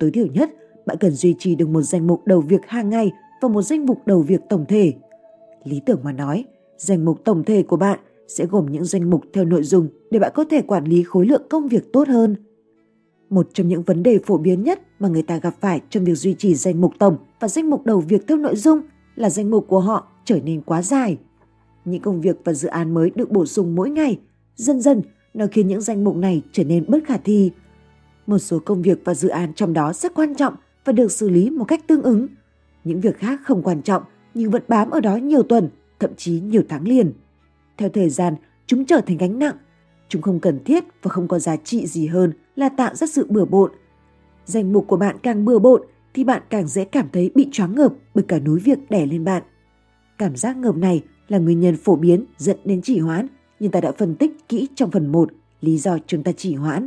[0.00, 0.50] Tối thiểu nhất,
[0.86, 3.12] bạn cần duy trì được một danh mục đầu việc hàng ngày
[3.42, 4.92] và một danh mục đầu việc tổng thể.
[5.64, 6.44] Lý tưởng mà nói,
[6.80, 10.18] danh mục tổng thể của bạn sẽ gồm những danh mục theo nội dung để
[10.18, 12.36] bạn có thể quản lý khối lượng công việc tốt hơn.
[13.30, 16.14] Một trong những vấn đề phổ biến nhất mà người ta gặp phải trong việc
[16.14, 18.80] duy trì danh mục tổng và danh mục đầu việc theo nội dung
[19.14, 21.18] là danh mục của họ trở nên quá dài.
[21.84, 24.18] Những công việc và dự án mới được bổ sung mỗi ngày,
[24.56, 25.02] dần dần
[25.34, 27.50] nó khiến những danh mục này trở nên bất khả thi.
[28.26, 30.54] Một số công việc và dự án trong đó rất quan trọng
[30.84, 32.26] và được xử lý một cách tương ứng.
[32.84, 34.02] Những việc khác không quan trọng
[34.34, 35.68] nhưng vẫn bám ở đó nhiều tuần,
[36.00, 37.12] thậm chí nhiều tháng liền.
[37.78, 38.34] Theo thời gian,
[38.66, 39.56] chúng trở thành gánh nặng.
[40.08, 43.26] Chúng không cần thiết và không có giá trị gì hơn là tạo ra sự
[43.28, 43.72] bừa bộn.
[44.44, 45.82] Danh mục của bạn càng bừa bộn
[46.14, 49.24] thì bạn càng dễ cảm thấy bị choáng ngợp bởi cả núi việc đè lên
[49.24, 49.42] bạn.
[50.18, 53.26] Cảm giác ngợp này là nguyên nhân phổ biến dẫn đến chỉ hoãn,
[53.60, 55.30] nhưng ta đã phân tích kỹ trong phần 1
[55.60, 56.86] lý do chúng ta chỉ hoãn.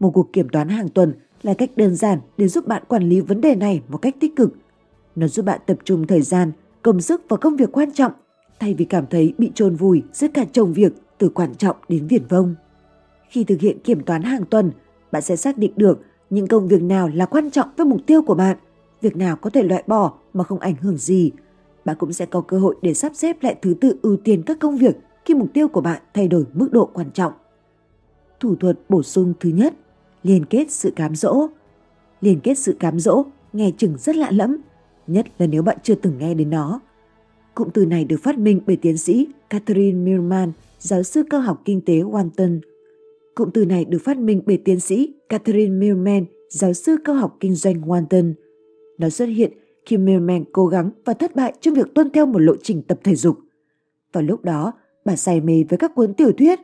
[0.00, 3.20] Một cuộc kiểm toán hàng tuần là cách đơn giản để giúp bạn quản lý
[3.20, 4.54] vấn đề này một cách tích cực.
[5.16, 8.12] Nó giúp bạn tập trung thời gian, công sức vào công việc quan trọng
[8.64, 12.06] thay vì cảm thấy bị trôn vùi giữa cả chồng việc từ quan trọng đến
[12.06, 12.54] viển vông.
[13.28, 14.70] Khi thực hiện kiểm toán hàng tuần,
[15.12, 16.00] bạn sẽ xác định được
[16.30, 18.56] những công việc nào là quan trọng với mục tiêu của bạn,
[19.00, 21.30] việc nào có thể loại bỏ mà không ảnh hưởng gì.
[21.84, 24.58] Bạn cũng sẽ có cơ hội để sắp xếp lại thứ tự ưu tiên các
[24.60, 27.32] công việc khi mục tiêu của bạn thay đổi mức độ quan trọng.
[28.40, 29.74] Thủ thuật bổ sung thứ nhất,
[30.22, 31.46] liên kết sự cám dỗ.
[32.20, 34.56] Liên kết sự cám dỗ nghe chừng rất lạ lẫm,
[35.06, 36.80] nhất là nếu bạn chưa từng nghe đến nó.
[37.54, 41.62] Cụm từ này được phát minh bởi tiến sĩ Catherine Millman, giáo sư cơ học
[41.64, 42.60] kinh tế Walton.
[43.34, 47.36] Cụm từ này được phát minh bởi tiến sĩ Catherine Millman, giáo sư cơ học
[47.40, 48.32] kinh doanh Walton.
[48.98, 49.52] Nó xuất hiện
[49.86, 53.00] khi Millman cố gắng và thất bại trong việc tuân theo một lộ trình tập
[53.04, 53.38] thể dục.
[54.12, 54.72] Vào lúc đó,
[55.04, 56.60] bà say mê với các cuốn tiểu thuyết.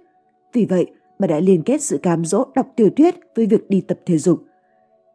[0.53, 0.87] Vì vậy,
[1.19, 4.19] bà đã liên kết sự cám dỗ đọc tiểu thuyết với việc đi tập thể
[4.19, 4.43] dục.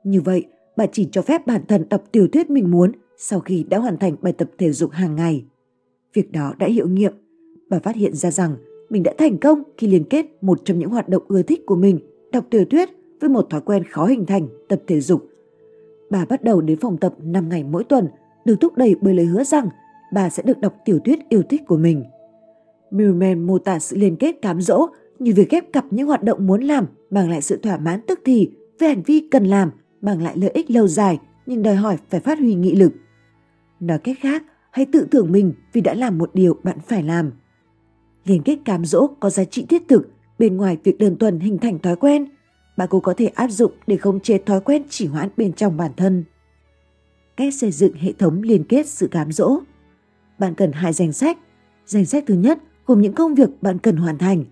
[0.04, 0.46] Như vậy,
[0.78, 3.98] bà chỉ cho phép bản thân đọc tiểu thuyết mình muốn sau khi đã hoàn
[3.98, 5.46] thành bài tập thể dục hàng ngày.
[6.16, 7.14] Việc đó đã hiệu nghiệm.
[7.70, 8.56] Bà phát hiện ra rằng
[8.90, 11.76] mình đã thành công khi liên kết một trong những hoạt động ưa thích của
[11.76, 12.00] mình,
[12.32, 12.90] đọc tiểu thuyết,
[13.22, 15.30] với một thói quen khó hình thành, tập thể dục.
[16.10, 18.08] Bà bắt đầu đến phòng tập 5 ngày mỗi tuần,
[18.46, 19.70] được thúc đẩy bởi lời hứa rằng
[20.14, 22.04] bà sẽ được đọc tiểu thuyết yêu thích của mình.
[22.92, 24.88] Millman mô tả sự liên kết cám dỗ
[25.20, 28.20] như việc ghép cặp những hoạt động muốn làm mang lại sự thỏa mãn tức
[28.26, 31.98] thì với hành vi cần làm mang lại lợi ích lâu dài nhưng đòi hỏi
[32.10, 32.92] phải phát huy nghị lực.
[33.80, 34.44] Nói cách khác,
[34.76, 37.32] hãy tự thưởng mình vì đã làm một điều bạn phải làm.
[38.26, 40.10] Liên kết cám dỗ có giá trị thiết thực
[40.40, 42.26] bên ngoài việc đơn thuần hình thành thói quen.
[42.78, 45.78] Bạn cũng có thể áp dụng để khống chế thói quen chỉ hoãn bên trong
[45.78, 46.24] bản thân.
[47.38, 49.60] Cách xây dựng hệ thống liên kết sự cám dỗ.
[50.40, 51.38] Bạn cần hai danh sách.
[51.86, 54.46] Danh sách thứ nhất gồm những công việc bạn cần hoàn thành.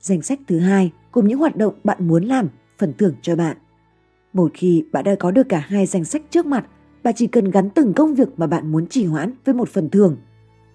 [0.00, 2.48] Danh sách thứ hai gồm những hoạt động bạn muốn làm,
[2.78, 3.56] phần thưởng cho bạn.
[4.32, 6.66] Một khi bạn đã có được cả hai danh sách trước mặt,
[7.06, 9.88] bạn chỉ cần gắn từng công việc mà bạn muốn trì hoãn với một phần
[9.90, 10.16] thưởng.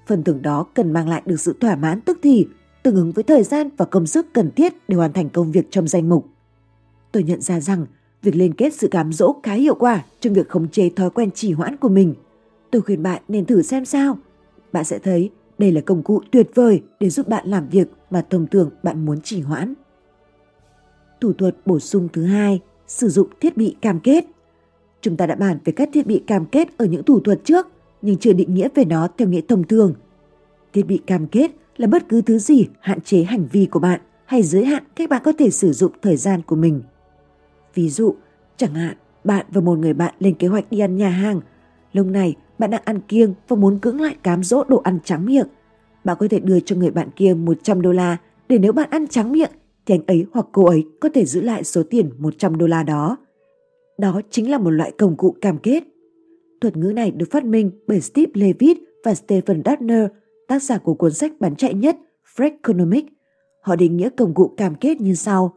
[0.08, 2.48] Phần thưởng đó cần mang lại được sự thỏa mãn tức thì,
[2.84, 5.68] tương ứng với thời gian và công sức cần thiết để hoàn thành công việc
[5.72, 6.28] trong danh mục.
[7.12, 7.86] Tôi nhận ra rằng
[8.22, 11.32] việc liên kết sự cám dỗ khá hiệu quả trong việc khống chế thói quen
[11.32, 12.16] trì hoãn của mình.
[12.72, 14.18] Tôi khuyên bạn nên thử xem sao.
[14.72, 18.26] Bạn sẽ thấy đây là công cụ tuyệt vời để giúp bạn làm việc mà
[18.30, 19.74] thông thường bạn muốn trì hoãn.
[21.22, 24.26] Thủ thuật bổ sung thứ hai, sử dụng thiết bị cam kết.
[25.02, 27.68] Chúng ta đã bàn về các thiết bị cam kết ở những thủ thuật trước,
[28.02, 29.94] nhưng chưa định nghĩa về nó theo nghĩa thông thường.
[30.74, 34.02] Thiết bị cam kết là bất cứ thứ gì hạn chế hành vi của bạn
[34.26, 36.82] hay giới hạn cách bạn có thể sử dụng thời gian của mình.
[37.74, 38.16] Ví dụ,
[38.58, 41.42] chẳng hạn bạn và một người bạn lên kế hoạch đi ăn nhà hàng.
[41.94, 45.26] Lúc này bạn đang ăn kiêng và muốn cưỡng lại cám dỗ đồ ăn trắng
[45.26, 45.48] miệng.
[46.04, 48.18] Bạn có thể đưa cho người bạn kia 100 đô la
[48.50, 49.52] để nếu bạn ăn trắng miệng
[49.86, 52.84] thì anh ấy hoặc cô ấy có thể giữ lại số tiền 100 đô la
[52.84, 53.18] đó.
[53.98, 55.84] Đó chính là một loại công cụ cam kết.
[56.62, 60.06] Thuật ngữ này được phát minh bởi Steve Levitt và Stephen Dutner,
[60.48, 61.98] tác giả của cuốn sách bán chạy nhất
[62.36, 63.08] Freakonomics.
[63.62, 65.54] Họ định nghĩa công cụ cam kết như sau.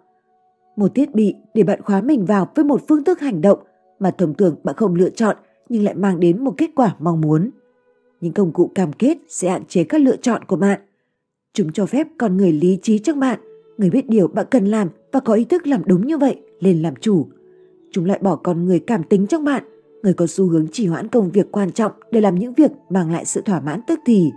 [0.76, 3.59] Một thiết bị để bạn khóa mình vào với một phương thức hành động
[3.99, 5.37] mà thông thường bạn không lựa chọn
[5.68, 7.51] nhưng lại mang đến một kết quả mong muốn.
[8.20, 10.80] Những công cụ cam kết sẽ hạn chế các lựa chọn của bạn.
[11.55, 13.41] Chúng cho phép con người lý trí trong bạn,
[13.78, 16.82] người biết điều bạn cần làm và có ý thức làm đúng như vậy, lên
[16.82, 17.26] làm chủ.
[17.95, 19.64] Chúng lại bỏ con người cảm tính trong bạn,
[20.03, 23.12] người có xu hướng chỉ hoãn công việc quan trọng để làm những việc mang
[23.12, 24.32] lại sự thỏa mãn tức thì.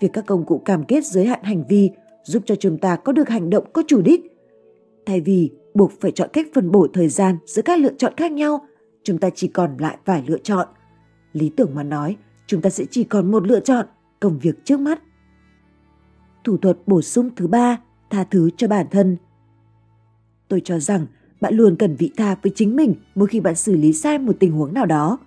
[0.00, 1.90] Việc các công cụ cam kết giới hạn hành vi
[2.24, 4.20] giúp cho chúng ta có được hành động có chủ đích.
[5.06, 8.32] Thay vì buộc phải chọn cách phân bổ thời gian giữa các lựa chọn khác
[8.32, 8.66] nhau,
[9.02, 10.68] chúng ta chỉ còn lại vài lựa chọn.
[11.32, 12.16] Lý tưởng mà nói,
[12.46, 13.86] chúng ta sẽ chỉ còn một lựa chọn,
[14.20, 15.02] công việc trước mắt.
[16.44, 17.78] Thủ thuật bổ sung thứ ba,
[18.10, 19.16] tha thứ cho bản thân.
[20.48, 21.06] Tôi cho rằng
[21.42, 24.36] bạn luôn cần vị tha với chính mình mỗi khi bạn xử lý sai một
[24.40, 25.18] tình huống nào đó.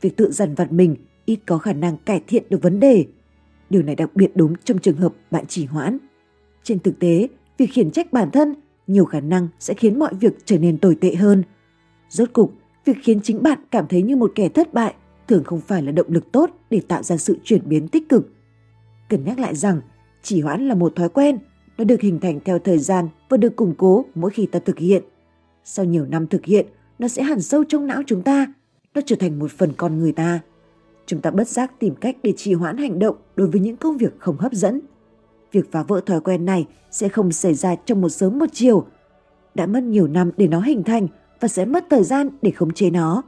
[0.00, 3.06] Việc tự dằn vặt mình ít có khả năng cải thiện được vấn đề.
[3.70, 5.98] Điều này đặc biệt đúng trong trường hợp bạn chỉ hoãn.
[6.62, 8.54] Trên thực tế, việc khiển trách bản thân
[8.86, 11.42] nhiều khả năng sẽ khiến mọi việc trở nên tồi tệ hơn.
[12.08, 12.54] Rốt cục,
[12.84, 14.94] việc khiến chính bạn cảm thấy như một kẻ thất bại
[15.28, 18.32] thường không phải là động lực tốt để tạo ra sự chuyển biến tích cực.
[19.08, 19.80] Cần nhắc lại rằng,
[20.22, 21.38] chỉ hoãn là một thói quen,
[21.78, 24.78] nó được hình thành theo thời gian và được củng cố mỗi khi ta thực
[24.78, 25.02] hiện.
[25.64, 26.66] Sau nhiều năm thực hiện,
[26.98, 28.46] nó sẽ hẳn sâu trong não chúng ta,
[28.94, 30.40] nó trở thành một phần con người ta.
[31.06, 33.96] Chúng ta bất giác tìm cách để trì hoãn hành động đối với những công
[33.96, 34.80] việc không hấp dẫn.
[35.52, 38.86] Việc phá vỡ thói quen này sẽ không xảy ra trong một sớm một chiều.
[39.54, 41.08] Đã mất nhiều năm để nó hình thành
[41.40, 43.22] và sẽ mất thời gian để khống chế nó.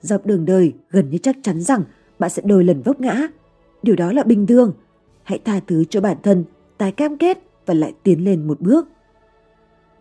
[0.00, 1.82] Dọc đường đời gần như chắc chắn rằng
[2.18, 3.28] bạn sẽ đôi lần vấp ngã.
[3.82, 4.72] Điều đó là bình thường.
[5.22, 6.44] Hãy tha thứ cho bản thân,
[6.78, 8.88] tái cam kết và lại tiến lên một bước.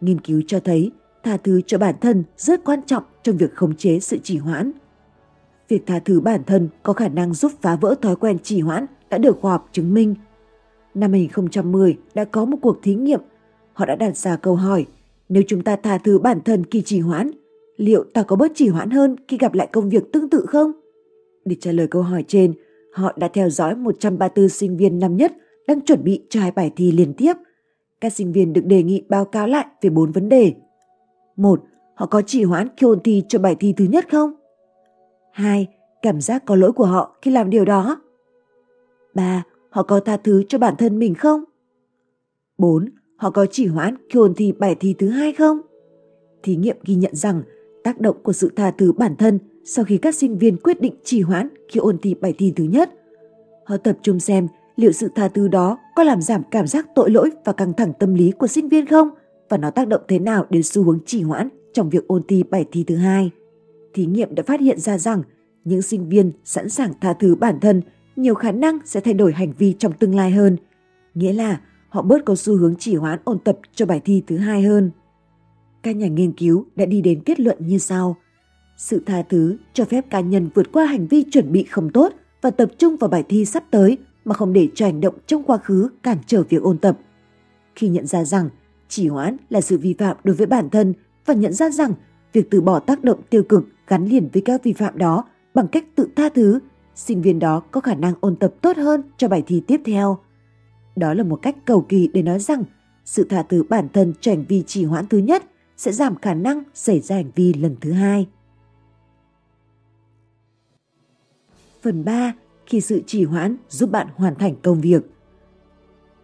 [0.02, 0.92] Nghiên cứu cho thấy
[1.24, 4.72] tha thứ cho bản thân rất quan trọng trong việc khống chế sự trì hoãn.
[5.68, 8.86] Việc tha thứ bản thân có khả năng giúp phá vỡ thói quen trì hoãn
[9.10, 10.16] đã được khoa học chứng minh.
[10.94, 13.20] Năm 2010 đã có một cuộc thí nghiệm.
[13.74, 14.86] Họ đã đặt ra câu hỏi,
[15.30, 17.32] nếu chúng ta tha thứ bản thân khi trì hoãn,
[17.78, 20.72] liệu ta có bớt trì hoãn hơn khi gặp lại công việc tương tự không?
[21.46, 22.54] Để trả lời câu hỏi trên,
[22.94, 25.34] họ đã theo dõi 134 sinh viên năm nhất
[25.68, 27.34] đang chuẩn bị cho hai bài thi liên tiếp.
[28.02, 30.54] Các sinh viên được đề nghị báo cáo lại về bốn vấn đề.
[31.36, 31.64] Một,
[31.96, 34.34] họ có trì hoãn khi ôn thi cho bài thi thứ nhất không?
[35.32, 35.68] 2.
[36.02, 38.02] Cảm giác có lỗi của họ khi làm điều đó.
[39.14, 39.44] 3.
[39.70, 41.44] Họ có tha thứ cho bản thân mình không?
[42.58, 42.90] 4.
[43.18, 45.62] Họ có chỉ hoãn khi ôn thi bài thi thứ hai không?
[46.44, 47.44] Thí nghiệm ghi nhận rằng
[47.84, 50.96] tác động của sự tha thứ bản thân sau khi các sinh viên quyết định
[51.04, 52.90] trì hoãn khi ôn thi bài thi thứ nhất.
[53.66, 57.10] Họ tập trung xem liệu sự tha thứ đó có làm giảm cảm giác tội
[57.10, 59.10] lỗi và căng thẳng tâm lý của sinh viên không
[59.52, 62.44] và nó tác động thế nào đến xu hướng trì hoãn trong việc ôn thi
[62.44, 63.32] bài thi thứ hai
[63.94, 65.24] thí nghiệm đã phát hiện ra rằng
[65.64, 67.82] những sinh viên sẵn sàng tha thứ bản thân
[68.16, 70.58] nhiều khả năng sẽ thay đổi hành vi trong tương lai hơn,
[71.14, 74.38] nghĩa là họ bớt có xu hướng chỉ hoãn ôn tập cho bài thi thứ
[74.38, 74.92] hai hơn.
[75.84, 78.16] Các nhà nghiên cứu đã đi đến kết luận như sau.
[78.78, 82.14] Sự tha thứ cho phép cá nhân vượt qua hành vi chuẩn bị không tốt
[82.42, 85.44] và tập trung vào bài thi sắp tới mà không để cho hành động trong
[85.44, 87.00] quá khứ cản trở việc ôn tập.
[87.76, 88.50] Khi nhận ra rằng
[88.92, 90.94] chỉ hoãn là sự vi phạm đối với bản thân
[91.26, 91.94] và nhận ra rằng
[92.34, 95.68] việc từ bỏ tác động tiêu cực gắn liền với các vi phạm đó bằng
[95.68, 96.60] cách tự tha thứ,
[96.96, 100.18] sinh viên đó có khả năng ôn tập tốt hơn cho bài thi tiếp theo.
[100.96, 102.64] Đó là một cách cầu kỳ để nói rằng
[103.06, 105.44] sự tha thứ bản thân cho hành vi trì hoãn thứ nhất
[105.78, 108.28] sẽ giảm khả năng xảy ra hành vi lần thứ hai.
[111.82, 112.34] Phần 3.
[112.66, 115.02] Khi sự trì hoãn giúp bạn hoàn thành công việc.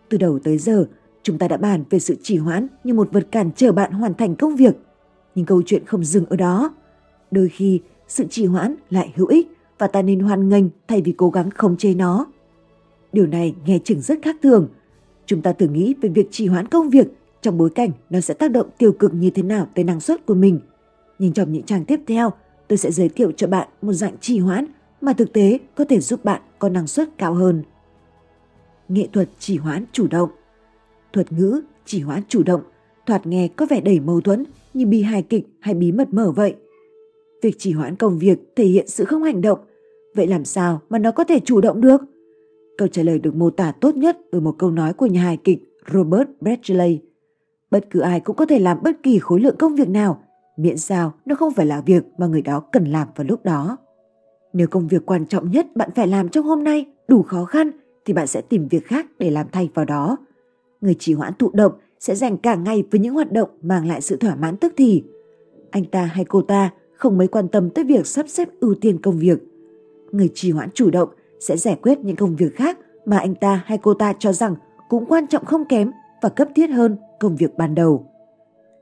[0.09, 0.87] Từ đầu tới giờ,
[1.27, 4.13] chúng ta đã bàn về sự trì hoãn như một vật cản trở bạn hoàn
[4.13, 4.75] thành công việc.
[5.35, 6.73] Nhưng câu chuyện không dừng ở đó.
[7.31, 9.47] Đôi khi, sự trì hoãn lại hữu ích
[9.77, 12.25] và ta nên hoan nghênh thay vì cố gắng khống chế nó.
[13.13, 14.67] Điều này nghe chừng rất khác thường.
[15.25, 17.07] Chúng ta thử nghĩ về việc trì hoãn công việc
[17.41, 20.25] trong bối cảnh nó sẽ tác động tiêu cực như thế nào tới năng suất
[20.25, 20.59] của mình.
[21.19, 22.31] Nhưng trong những trang tiếp theo,
[22.67, 24.65] tôi sẽ giới thiệu cho bạn một dạng trì hoãn
[25.01, 27.63] mà thực tế có thể giúp bạn có năng suất cao hơn.
[28.89, 30.29] Nghệ thuật trì hoãn chủ động
[31.13, 32.61] Thuật ngữ chỉ hoãn chủ động
[33.05, 34.43] thoạt nghe có vẻ đầy mâu thuẫn
[34.73, 36.55] như bi hài kịch hay bí mật mở vậy–
[37.41, 39.59] Việc chỉ hoãn công việc thể hiện sự không hành động.
[40.15, 42.01] Vậy làm sao mà nó có thể chủ động được?
[42.77, 45.37] Câu trả lời được mô tả tốt nhất ở một câu nói của nhà hài
[45.37, 45.59] kịch
[45.93, 46.99] Robert Bradley.
[47.71, 50.23] Bất cứ ai cũng có thể làm bất kỳ khối lượng công việc nào,
[50.57, 53.77] miễn sao nó không phải là việc mà người đó cần làm vào lúc đó.
[54.53, 57.71] Nếu công việc quan trọng nhất bạn phải làm trong hôm nay đủ khó khăn
[58.05, 60.17] thì bạn sẽ tìm việc khác để làm thay vào đó.
[60.81, 64.01] Người trì hoãn thụ động sẽ dành cả ngày với những hoạt động mang lại
[64.01, 65.03] sự thỏa mãn tức thì.
[65.71, 69.01] Anh ta hay cô ta không mấy quan tâm tới việc sắp xếp ưu tiên
[69.01, 69.39] công việc.
[70.11, 71.09] Người trì hoãn chủ động
[71.39, 74.55] sẽ giải quyết những công việc khác mà anh ta hay cô ta cho rằng
[74.89, 75.91] cũng quan trọng không kém
[76.21, 78.05] và cấp thiết hơn công việc ban đầu.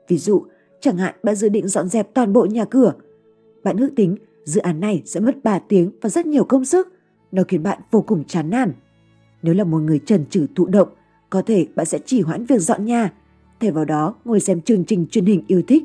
[0.08, 0.46] Ví dụ,
[0.80, 2.94] chẳng hạn bạn dự định dọn dẹp toàn bộ nhà cửa.
[3.64, 6.88] Bạn ước tính dự án này sẽ mất 3 tiếng và rất nhiều công sức.
[7.32, 8.74] Nó khiến bạn vô cùng chán nản.
[9.42, 10.88] Nếu là một người trần trừ thụ động,
[11.36, 13.14] có thể bạn sẽ chỉ hoãn việc dọn nhà,
[13.60, 15.84] thay vào đó ngồi xem chương trình truyền hình yêu thích.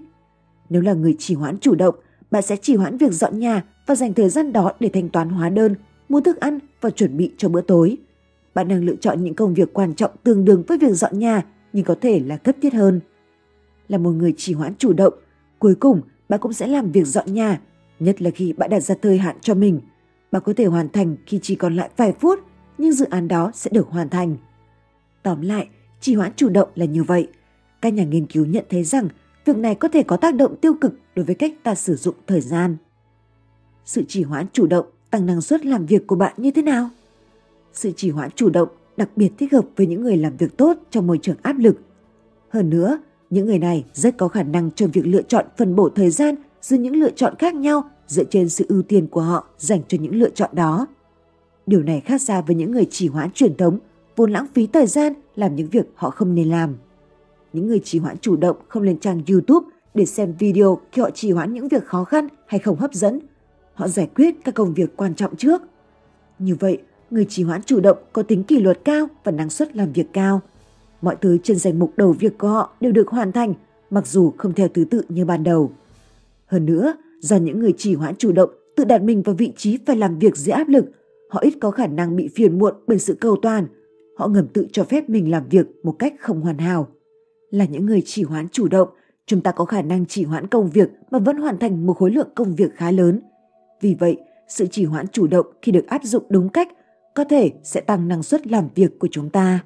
[0.68, 1.94] Nếu là người chỉ hoãn chủ động,
[2.30, 5.28] bạn sẽ chỉ hoãn việc dọn nhà và dành thời gian đó để thanh toán
[5.28, 5.74] hóa đơn,
[6.08, 7.96] mua thức ăn và chuẩn bị cho bữa tối.
[8.54, 11.42] Bạn đang lựa chọn những công việc quan trọng tương đương với việc dọn nhà
[11.72, 13.00] nhưng có thể là cấp thiết hơn.
[13.88, 15.14] Là một người chỉ hoãn chủ động,
[15.58, 17.60] cuối cùng bạn cũng sẽ làm việc dọn nhà,
[18.00, 19.80] nhất là khi bạn đặt ra thời hạn cho mình.
[20.32, 22.38] Bạn có thể hoàn thành khi chỉ còn lại vài phút,
[22.78, 24.36] nhưng dự án đó sẽ được hoàn thành.
[25.22, 25.68] Tóm lại,
[26.00, 27.28] trì hoãn chủ động là như vậy.
[27.82, 29.08] Các nhà nghiên cứu nhận thấy rằng
[29.44, 32.14] việc này có thể có tác động tiêu cực đối với cách ta sử dụng
[32.26, 32.76] thời gian.
[33.84, 36.90] Sự trì hoãn chủ động tăng năng suất làm việc của bạn như thế nào?
[37.72, 40.76] Sự trì hoãn chủ động đặc biệt thích hợp với những người làm việc tốt
[40.90, 41.76] trong môi trường áp lực.
[42.48, 42.98] Hơn nữa,
[43.30, 46.34] những người này rất có khả năng trong việc lựa chọn phân bổ thời gian
[46.62, 49.98] giữa những lựa chọn khác nhau dựa trên sự ưu tiên của họ dành cho
[50.00, 50.86] những lựa chọn đó.
[51.66, 53.78] Điều này khác xa với những người trì hoãn truyền thống,
[54.16, 56.76] vốn lãng phí thời gian làm những việc họ không nên làm.
[57.52, 61.10] Những người trì hoãn chủ động không lên trang YouTube để xem video khi họ
[61.10, 63.20] trì hoãn những việc khó khăn hay không hấp dẫn.
[63.74, 65.62] Họ giải quyết các công việc quan trọng trước.
[66.38, 66.78] Như vậy,
[67.10, 70.06] người trì hoãn chủ động có tính kỷ luật cao và năng suất làm việc
[70.12, 70.40] cao.
[71.02, 73.54] Mọi thứ trên danh mục đầu việc của họ đều được hoàn thành,
[73.90, 75.72] mặc dù không theo thứ tự như ban đầu.
[76.46, 79.78] Hơn nữa, do những người trì hoãn chủ động tự đặt mình vào vị trí
[79.86, 80.84] phải làm việc dưới áp lực,
[81.30, 83.66] họ ít có khả năng bị phiền muộn bởi sự cầu toàn.
[84.20, 86.88] Họ ngầm tự cho phép mình làm việc một cách không hoàn hảo.
[87.50, 88.88] Là những người chỉ hoãn chủ động,
[89.26, 92.10] chúng ta có khả năng chỉ hoãn công việc mà vẫn hoàn thành một khối
[92.10, 93.20] lượng công việc khá lớn.
[93.80, 94.16] Vì vậy,
[94.48, 96.68] sự chỉ hoãn chủ động khi được áp dụng đúng cách
[97.14, 99.64] có thể sẽ tăng năng suất làm việc của chúng ta.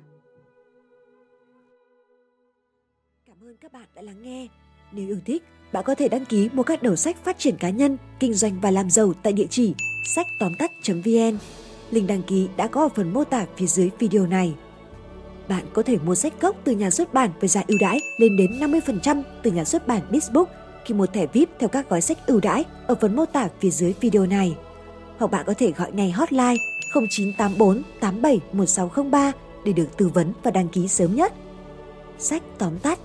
[3.26, 4.48] Cảm ơn các bạn đã lắng nghe.
[4.92, 7.70] Nếu yêu thích, bạn có thể đăng ký mua các đầu sách phát triển cá
[7.70, 9.74] nhân, kinh doanh và làm giàu tại địa chỉ
[10.16, 11.63] sách tóm tắt.vn.
[11.94, 14.54] Link đăng ký đã có ở phần mô tả phía dưới video này.
[15.48, 18.36] Bạn có thể mua sách gốc từ nhà xuất bản với giá ưu đãi lên
[18.36, 20.46] đến 50% từ nhà xuất bản Bizbook
[20.84, 23.70] khi mua thẻ VIP theo các gói sách ưu đãi ở phần mô tả phía
[23.70, 24.56] dưới video này.
[25.18, 26.56] Hoặc bạn có thể gọi ngay hotline
[26.94, 29.32] 0984 87 1603
[29.64, 31.32] để được tư vấn và đăng ký sớm nhất.
[32.18, 32.98] Sách tóm tắt.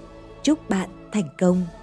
[0.43, 1.78] Chúc bạn thành công!